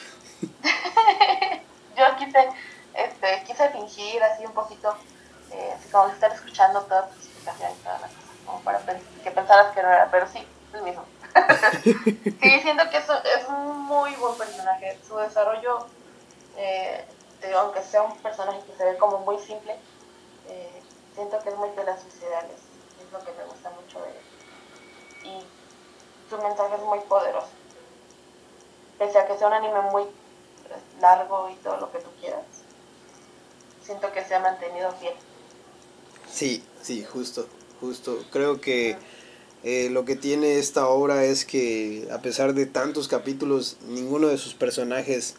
Yo 1.98 2.04
quise, 2.18 2.50
este, 2.94 3.44
quise 3.46 3.70
fingir 3.70 4.22
así 4.24 4.46
un 4.46 4.54
poquito 4.54 4.96
eh, 5.52 5.74
así 5.78 5.90
como 5.90 6.08
estar 6.10 6.32
escuchando 6.32 6.82
todas 6.84 7.10
tus 7.12 7.26
explicaciones 7.26 7.78
y 7.80 7.84
las 7.84 8.00
cosas, 8.00 8.27
como 8.48 8.62
para 8.62 8.80
que 9.24 9.32
pensaras 9.32 9.76
que 9.76 9.84
no 9.84 9.90
era, 9.90 10.10
pero 10.10 10.28
sí, 10.28 10.40
es 10.40 10.74
el 10.74 10.82
mismo. 10.82 11.06
sí, 11.84 12.60
siento 12.62 12.90
que 12.90 12.98
es, 12.98 13.06
es 13.08 13.48
un 13.48 13.82
muy 13.84 14.16
buen 14.16 14.36
personaje. 14.36 14.98
Su 15.08 15.18
desarrollo, 15.18 15.86
eh, 16.56 17.06
aunque 17.56 17.84
sea 17.84 18.02
un 18.02 18.18
personaje 18.18 18.60
que 18.66 18.76
se 18.76 18.86
ve 18.86 18.98
como 18.98 19.20
muy 19.20 19.38
simple, 19.38 19.76
eh, 20.48 20.82
siento 21.14 21.38
que 21.40 21.50
es 21.50 21.58
muy 21.58 21.70
de 21.70 21.84
las 21.84 22.02
sociedades. 22.02 22.58
Es 23.06 23.12
lo 23.12 23.20
que 23.20 23.32
me 23.34 23.46
gusta 23.46 23.70
mucho 23.72 24.02
de 24.02 24.10
él. 24.10 24.18
Y 25.26 26.30
su 26.30 26.38
mensaje 26.42 26.76
es 26.76 26.82
muy 26.82 27.00
poderoso. 27.02 27.50
Pese 28.98 29.20
a 29.20 29.28
que 29.28 29.38
sea 29.38 29.48
un 29.48 29.54
anime 29.54 29.82
muy 29.82 30.06
largo 31.00 31.50
y 31.50 31.56
todo 31.58 31.78
lo 31.78 31.92
que 31.92 32.00
tú 32.00 32.10
quieras, 32.20 32.44
siento 33.84 34.12
que 34.12 34.24
se 34.26 34.36
ha 34.36 34.40
mantenido 34.40 34.92
fiel. 34.94 35.14
Sí, 36.30 36.68
sí, 36.82 37.06
justo, 37.06 37.48
justo. 37.80 38.24
Creo 38.32 38.62
que 38.62 38.98
eh, 39.64 39.90
lo 39.92 40.06
que 40.06 40.16
tiene 40.16 40.60
esta 40.60 40.88
obra 40.88 41.26
es 41.26 41.46
que 41.46 42.08
a 42.12 42.22
pesar 42.22 42.54
de 42.54 42.66
tantos 42.66 43.08
capítulos, 43.08 43.78
ninguno 43.88 44.28
de 44.28 44.38
sus 44.38 44.54
personajes 44.54 45.36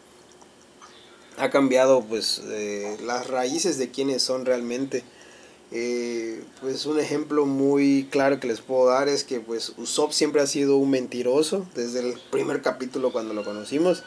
ha 1.37 1.51
cambiado 1.51 2.03
pues 2.03 2.43
eh, 2.47 2.97
las 3.05 3.29
raíces 3.29 3.79
de 3.79 3.91
quienes 3.91 4.23
son 4.23 4.45
realmente. 4.45 5.05
Eh, 5.71 6.43
pues 6.63 6.87
un 6.87 6.99
ejemplo 6.99 7.45
muy 7.45 8.09
claro 8.11 8.41
que 8.41 8.49
les 8.49 8.63
puedo 8.63 8.87
dar 8.87 9.07
es 9.09 9.23
que 9.23 9.39
pues 9.39 9.75
Usopp 9.77 10.13
siempre 10.13 10.41
ha 10.41 10.47
sido 10.47 10.79
un 10.79 10.91
mentiroso 10.91 11.67
desde 11.75 12.01
el 12.01 12.19
primer 12.31 12.63
capítulo 12.63 13.13
cuando 13.13 13.35
lo 13.35 13.45
conocimos 13.45 14.03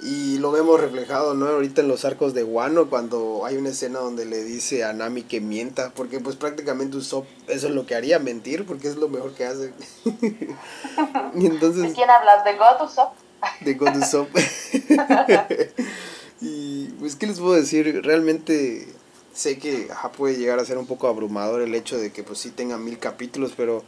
y 0.00 0.38
lo 0.38 0.52
vemos 0.52 0.80
reflejado, 0.80 1.34
¿no? 1.34 1.46
Ahorita 1.46 1.80
en 1.80 1.88
los 1.88 2.04
arcos 2.04 2.34
de 2.34 2.44
Wano, 2.44 2.90
cuando 2.90 3.46
hay 3.46 3.56
una 3.56 3.70
escena 3.70 4.00
donde 4.00 4.26
le 4.26 4.44
dice 4.44 4.84
a 4.84 4.92
Nami 4.92 5.22
que 5.22 5.40
mienta, 5.40 5.92
porque 5.94 6.20
pues 6.20 6.36
prácticamente 6.36 6.96
Usopp 6.96 7.26
eso 7.48 7.68
es 7.68 7.74
lo 7.74 7.86
que 7.86 7.94
haría, 7.94 8.18
mentir, 8.18 8.66
porque 8.66 8.88
es 8.88 8.96
lo 8.96 9.08
mejor 9.08 9.34
que 9.34 9.46
hace. 9.46 9.72
y 11.34 11.46
entonces, 11.46 11.82
¿De 11.82 11.92
quién 11.92 12.10
hablas? 12.10 12.44
¿De 12.44 12.56
God 12.56 12.84
Usopp? 12.84 13.14
De 13.60 13.74
God 13.74 13.96
Usopp. 13.96 14.28
y 16.40 16.86
pues, 17.00 17.16
¿qué 17.16 17.26
les 17.26 17.40
puedo 17.40 17.54
decir? 17.54 18.02
Realmente 18.04 18.86
sé 19.32 19.58
que 19.58 19.88
puede 20.16 20.36
llegar 20.36 20.58
a 20.58 20.64
ser 20.64 20.78
un 20.78 20.86
poco 20.86 21.08
abrumador 21.08 21.62
el 21.62 21.74
hecho 21.74 21.98
de 21.98 22.10
que 22.10 22.22
pues 22.22 22.38
sí 22.38 22.50
tenga 22.50 22.78
mil 22.78 22.98
capítulos, 22.98 23.52
pero 23.56 23.82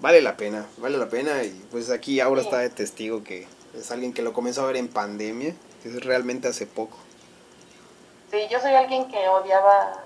vale 0.00 0.22
la 0.22 0.36
pena, 0.36 0.66
vale 0.78 0.98
la 0.98 1.08
pena 1.08 1.42
y 1.44 1.50
pues 1.70 1.90
aquí 1.90 2.20
ahora 2.20 2.42
está 2.42 2.58
de 2.58 2.70
testigo 2.70 3.24
que 3.24 3.46
es 3.78 3.90
alguien 3.90 4.12
que 4.12 4.22
lo 4.22 4.32
comenzó 4.32 4.62
a 4.62 4.66
ver 4.66 4.76
en 4.76 4.88
pandemia, 4.88 5.54
es 5.84 6.04
realmente 6.04 6.48
hace 6.48 6.66
poco. 6.66 6.96
Sí, 8.30 8.46
yo 8.50 8.60
soy 8.60 8.74
alguien 8.74 9.08
que 9.08 9.28
odiaba 9.28 10.02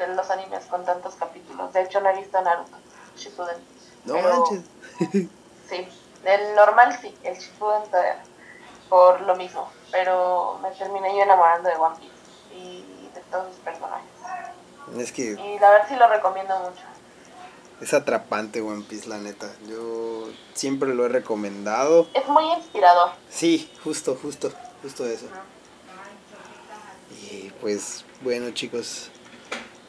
eh, 0.00 0.06
los 0.14 0.30
animes 0.30 0.64
con 0.66 0.84
tantos 0.84 1.14
capítulos. 1.14 1.72
De 1.72 1.82
hecho, 1.82 2.00
no 2.00 2.08
he 2.10 2.16
visto 2.16 2.40
Naruto 2.40 2.76
Shippuden. 3.16 3.56
No 4.04 4.14
manches. 4.14 4.62
sí, 5.68 5.88
el 6.24 6.54
normal 6.54 6.98
sí, 7.00 7.14
el 7.22 7.36
Shippuden 7.36 7.84
todavía, 7.90 8.22
por 8.88 9.20
lo 9.22 9.36
mismo. 9.36 9.68
Pero 9.90 10.58
me 10.62 10.70
terminé 10.70 11.14
yo 11.14 11.22
enamorando 11.22 11.68
de 11.68 11.76
One 11.76 11.96
Piece 11.96 12.56
y 12.56 13.10
de 13.14 13.20
todos 13.30 13.48
sus 13.48 13.62
personajes. 13.62 14.08
Es 14.96 15.12
que... 15.12 15.32
Y 15.32 15.58
la 15.58 15.70
verdad 15.70 15.86
sí 15.88 15.96
lo 15.96 16.08
recomiendo 16.08 16.58
mucho. 16.60 16.82
Es 17.82 17.94
atrapante 17.94 18.60
One 18.60 18.84
Piece, 18.88 19.08
la 19.08 19.18
neta. 19.18 19.52
Yo 19.68 20.28
siempre 20.54 20.94
lo 20.94 21.04
he 21.04 21.08
recomendado. 21.08 22.06
Es 22.14 22.28
muy 22.28 22.44
inspirador. 22.56 23.10
Sí, 23.28 23.68
justo, 23.82 24.16
justo, 24.22 24.52
justo 24.82 25.04
eso. 25.04 25.26
Y 27.28 27.50
pues 27.60 28.04
bueno 28.22 28.52
chicos, 28.52 29.10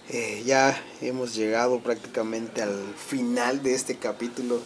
eh, 0.09 0.41
ya 0.43 0.75
hemos 1.01 1.35
llegado 1.35 1.81
prácticamente 1.81 2.63
al 2.63 2.95
final 2.95 3.61
de 3.61 3.75
este 3.75 3.95
capítulo. 3.95 4.59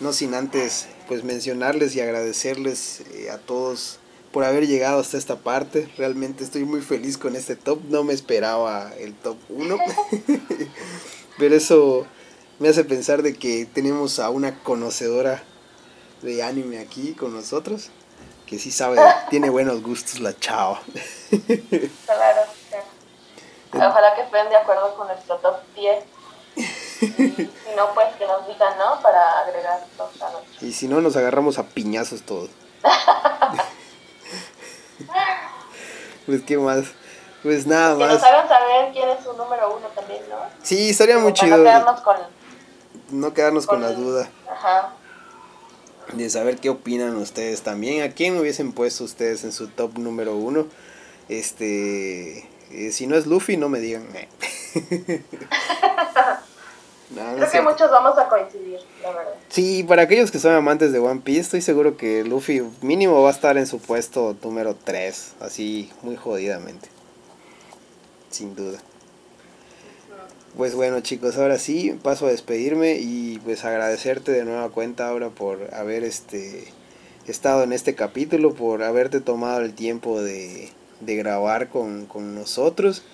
No 0.00 0.12
sin 0.12 0.34
antes 0.34 0.88
pues 1.08 1.24
mencionarles 1.24 1.96
y 1.96 2.02
agradecerles 2.02 3.00
eh, 3.14 3.30
a 3.30 3.38
todos 3.38 3.98
por 4.30 4.44
haber 4.44 4.66
llegado 4.66 5.00
hasta 5.00 5.16
esta 5.16 5.36
parte. 5.36 5.90
Realmente 5.96 6.44
estoy 6.44 6.66
muy 6.66 6.82
feliz 6.82 7.16
con 7.16 7.34
este 7.34 7.56
top. 7.56 7.80
No 7.88 8.04
me 8.04 8.12
esperaba 8.12 8.92
el 8.98 9.14
top 9.14 9.38
1. 9.48 9.78
Pero 11.38 11.54
eso 11.54 12.06
me 12.58 12.68
hace 12.68 12.84
pensar 12.84 13.22
de 13.22 13.36
que 13.36 13.66
tenemos 13.66 14.18
a 14.18 14.30
una 14.30 14.58
conocedora 14.62 15.42
de 16.22 16.42
anime 16.42 16.80
aquí 16.80 17.14
con 17.14 17.34
nosotros, 17.34 17.90
que 18.46 18.58
sí 18.58 18.70
sabe, 18.70 18.98
tiene 19.30 19.50
buenos 19.50 19.82
gustos 19.82 20.20
la 20.20 20.36
chao. 20.38 20.78
Claro, 23.70 23.90
Ojalá 23.90 24.14
que 24.14 24.22
estén 24.22 24.48
de 24.48 24.56
acuerdo 24.56 24.94
con 24.96 25.06
nuestro 25.06 25.36
top 25.36 25.56
10. 25.74 26.04
Y 27.00 27.06
si 27.06 27.76
no, 27.76 27.94
pues 27.94 28.08
que 28.16 28.26
nos 28.26 28.44
digan, 28.48 28.76
¿no? 28.76 29.00
Para 29.00 29.42
agregar 29.42 29.86
Y 30.60 30.72
si 30.72 30.88
no, 30.88 31.00
nos 31.00 31.14
agarramos 31.14 31.56
a 31.58 31.62
piñazos 31.62 32.22
todos. 32.22 32.50
pues, 36.26 36.42
¿qué 36.42 36.58
más? 36.58 36.86
Pues 37.44 37.68
nada 37.68 37.94
más. 37.94 38.08
Que 38.08 38.14
nos 38.14 38.24
hagan 38.24 38.48
saber 38.48 38.92
quién 38.92 39.08
es 39.10 39.22
su 39.22 39.32
número 39.34 39.76
uno 39.76 39.86
también, 39.94 40.28
¿no? 40.28 40.38
Sí, 40.60 40.90
estaría 40.90 41.18
muy 41.18 41.32
chido. 41.34 41.58
No 41.58 41.62
quedarnos 41.62 42.00
con 42.00 42.16
no 43.10 43.34
quedarnos 43.34 43.66
con, 43.66 43.80
la 43.80 43.92
duda. 43.92 44.30
De 46.12 46.30
saber 46.30 46.58
qué 46.58 46.70
opinan 46.70 47.16
ustedes 47.16 47.62
también. 47.62 48.02
¿A 48.02 48.14
quién 48.14 48.38
hubiesen 48.38 48.72
puesto 48.72 49.04
ustedes 49.04 49.44
en 49.44 49.52
su 49.52 49.68
top 49.68 49.98
número 49.98 50.36
uno? 50.36 50.66
Este. 51.28 52.48
Eh, 52.70 52.92
si 52.92 53.06
no 53.06 53.16
es 53.16 53.26
Luffy, 53.26 53.56
no 53.56 53.68
me 53.68 53.80
digan. 53.80 54.06
Creo 57.14 57.50
que 57.50 57.62
muchos 57.62 57.90
vamos 57.90 58.18
a 58.18 58.28
coincidir, 58.28 58.80
la 59.02 59.10
verdad. 59.10 59.34
Sí, 59.48 59.82
para 59.82 60.02
aquellos 60.02 60.30
que 60.30 60.38
son 60.38 60.52
amantes 60.52 60.92
de 60.92 60.98
One 60.98 61.22
Piece, 61.22 61.40
estoy 61.40 61.62
seguro 61.62 61.96
que 61.96 62.22
Luffy 62.22 62.62
mínimo 62.82 63.22
va 63.22 63.30
a 63.30 63.32
estar 63.32 63.56
en 63.56 63.66
su 63.66 63.78
puesto 63.78 64.36
número 64.42 64.76
3, 64.76 65.36
así 65.40 65.90
muy 66.02 66.16
jodidamente. 66.16 66.88
Sin 68.30 68.54
duda. 68.54 68.78
Pues 70.58 70.74
bueno 70.74 70.98
chicos, 70.98 71.36
ahora 71.36 71.56
sí 71.56 71.96
paso 72.02 72.26
a 72.26 72.30
despedirme 72.30 72.96
y 72.96 73.38
pues 73.44 73.64
agradecerte 73.64 74.32
de 74.32 74.44
nueva 74.44 74.70
cuenta 74.70 75.08
ahora 75.08 75.28
por 75.28 75.72
haber 75.72 76.02
este 76.02 76.64
estado 77.28 77.62
en 77.62 77.72
este 77.72 77.94
capítulo, 77.94 78.52
por 78.54 78.82
haberte 78.82 79.20
tomado 79.20 79.60
el 79.60 79.72
tiempo 79.72 80.20
de, 80.20 80.70
de 80.98 81.14
grabar 81.14 81.68
con, 81.68 82.06
con 82.06 82.34
nosotros 82.34 83.04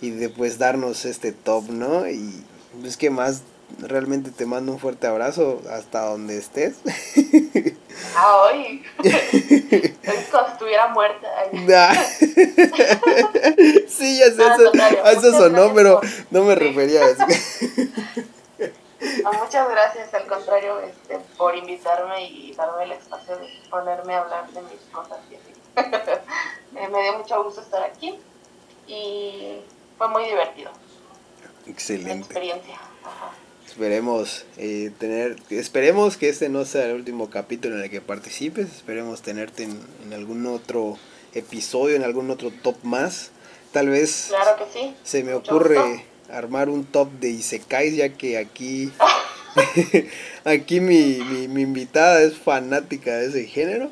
y 0.00 0.10
de 0.10 0.28
pues 0.28 0.58
darnos 0.58 1.04
este 1.04 1.32
top, 1.32 1.70
¿no? 1.70 2.08
Y 2.08 2.44
pues 2.80 2.96
que 2.96 3.10
más 3.10 3.42
realmente 3.80 4.30
te 4.30 4.46
mando 4.46 4.70
un 4.70 4.78
fuerte 4.78 5.08
abrazo 5.08 5.60
hasta 5.72 6.04
donde 6.04 6.38
estés. 6.38 6.76
Ah, 8.16 8.44
hoy. 8.44 8.84
Es 10.02 10.28
como 10.30 10.46
si 10.46 10.52
estuviera 10.52 10.88
muerta. 10.88 11.28
sí, 13.88 14.18
ya 14.18 14.26
sé, 14.26 14.42
eso, 14.42 14.72
eso 15.04 15.32
sonó, 15.32 15.72
pero 15.74 16.00
no 16.30 16.44
me 16.44 16.54
refería 16.54 17.02
a 17.02 17.10
eso. 17.10 17.24
muchas 19.40 19.68
gracias, 19.68 20.14
al 20.14 20.26
contrario, 20.26 20.80
este, 20.80 21.18
por 21.36 21.54
invitarme 21.56 22.24
y 22.24 22.54
darme 22.54 22.84
el 22.84 22.92
espacio 22.92 23.36
de 23.36 23.48
ponerme 23.70 24.14
a 24.14 24.20
hablar 24.20 24.48
de 24.50 24.62
mis 24.62 24.80
cosas 24.92 25.18
y 25.30 25.34
así. 25.36 25.52
Eh, 26.74 26.88
me 26.88 27.02
dio 27.02 27.18
mucho 27.18 27.44
gusto 27.44 27.60
estar 27.60 27.82
aquí 27.82 28.18
y 28.86 29.60
fue 29.98 30.08
muy 30.08 30.24
divertido. 30.24 30.70
Excelente. 31.66 32.24
experiencia. 32.24 32.78
Esperemos 33.72 34.44
eh, 34.58 34.90
tener, 34.98 35.36
esperemos 35.48 36.18
que 36.18 36.28
este 36.28 36.50
no 36.50 36.66
sea 36.66 36.84
el 36.84 36.94
último 36.94 37.30
capítulo 37.30 37.78
en 37.78 37.84
el 37.84 37.88
que 37.88 38.02
participes, 38.02 38.66
esperemos 38.66 39.22
tenerte 39.22 39.62
en, 39.62 40.12
algún 40.12 40.44
otro 40.44 40.98
episodio, 41.32 41.96
en 41.96 42.04
algún 42.04 42.30
otro 42.30 42.50
top 42.50 42.76
más. 42.82 43.30
Tal 43.72 43.88
vez 43.88 44.26
claro 44.28 44.58
que 44.58 44.78
sí. 44.78 44.94
se 45.04 45.24
me 45.24 45.32
ocurre 45.32 46.04
armar 46.30 46.68
un 46.68 46.84
top 46.84 47.12
de 47.12 47.30
Isekais, 47.30 47.96
ya 47.96 48.10
que 48.10 48.36
aquí, 48.36 48.92
aquí 50.44 50.80
mi, 50.80 51.20
mi, 51.30 51.48
mi, 51.48 51.62
invitada 51.62 52.20
es 52.20 52.36
fanática 52.36 53.16
de 53.16 53.28
ese 53.28 53.46
género. 53.46 53.90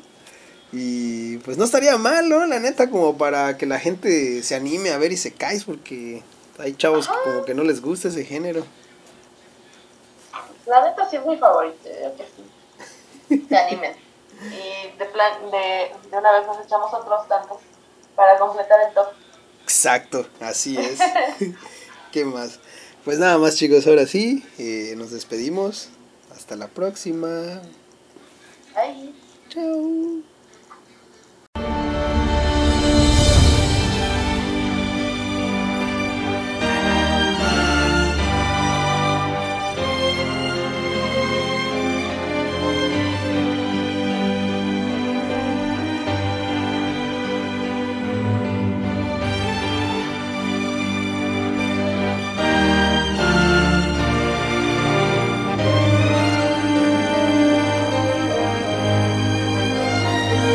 Y 0.71 1.37
pues 1.37 1.57
no 1.57 1.65
estaría 1.65 1.97
mal, 1.97 2.29
¿no? 2.29 2.45
La 2.45 2.59
neta, 2.59 2.91
como 2.91 3.17
para 3.17 3.57
que 3.57 3.65
la 3.65 3.79
gente 3.79 4.43
se 4.43 4.53
anime 4.53 4.91
a 4.91 4.99
ver 4.99 5.11
Isekais, 5.11 5.63
porque 5.63 6.21
hay 6.59 6.73
chavos 6.73 7.07
que 7.07 7.15
como 7.23 7.45
que 7.45 7.55
no 7.55 7.63
les 7.63 7.81
gusta 7.81 8.09
ese 8.09 8.25
género. 8.25 8.63
La 10.65 10.83
neta 10.83 11.09
sí 11.09 11.17
es 11.17 11.25
mi 11.25 11.37
favorito, 11.37 11.83
que 11.83 12.25
sí. 12.35 13.45
Se 13.47 13.57
animen. 13.57 13.95
Y 14.43 14.97
de, 14.97 15.05
plan, 15.05 15.51
de, 15.51 15.91
de 16.09 16.17
una 16.17 16.31
vez 16.31 16.47
nos 16.47 16.65
echamos 16.65 16.93
otros 16.93 17.27
tantos 17.27 17.59
para 18.15 18.37
completar 18.37 18.79
el 18.87 18.93
top. 18.93 19.07
Exacto, 19.63 20.25
así 20.39 20.77
es. 20.77 20.99
¿Qué 22.11 22.25
más? 22.25 22.59
Pues 23.05 23.19
nada 23.19 23.37
más 23.37 23.55
chicos, 23.55 23.87
ahora 23.87 24.05
sí, 24.05 24.45
eh, 24.57 24.93
nos 24.97 25.11
despedimos. 25.11 25.89
Hasta 26.35 26.55
la 26.55 26.67
próxima. 26.67 27.61
Bye. 28.75 29.13
Chao. 29.49 30.30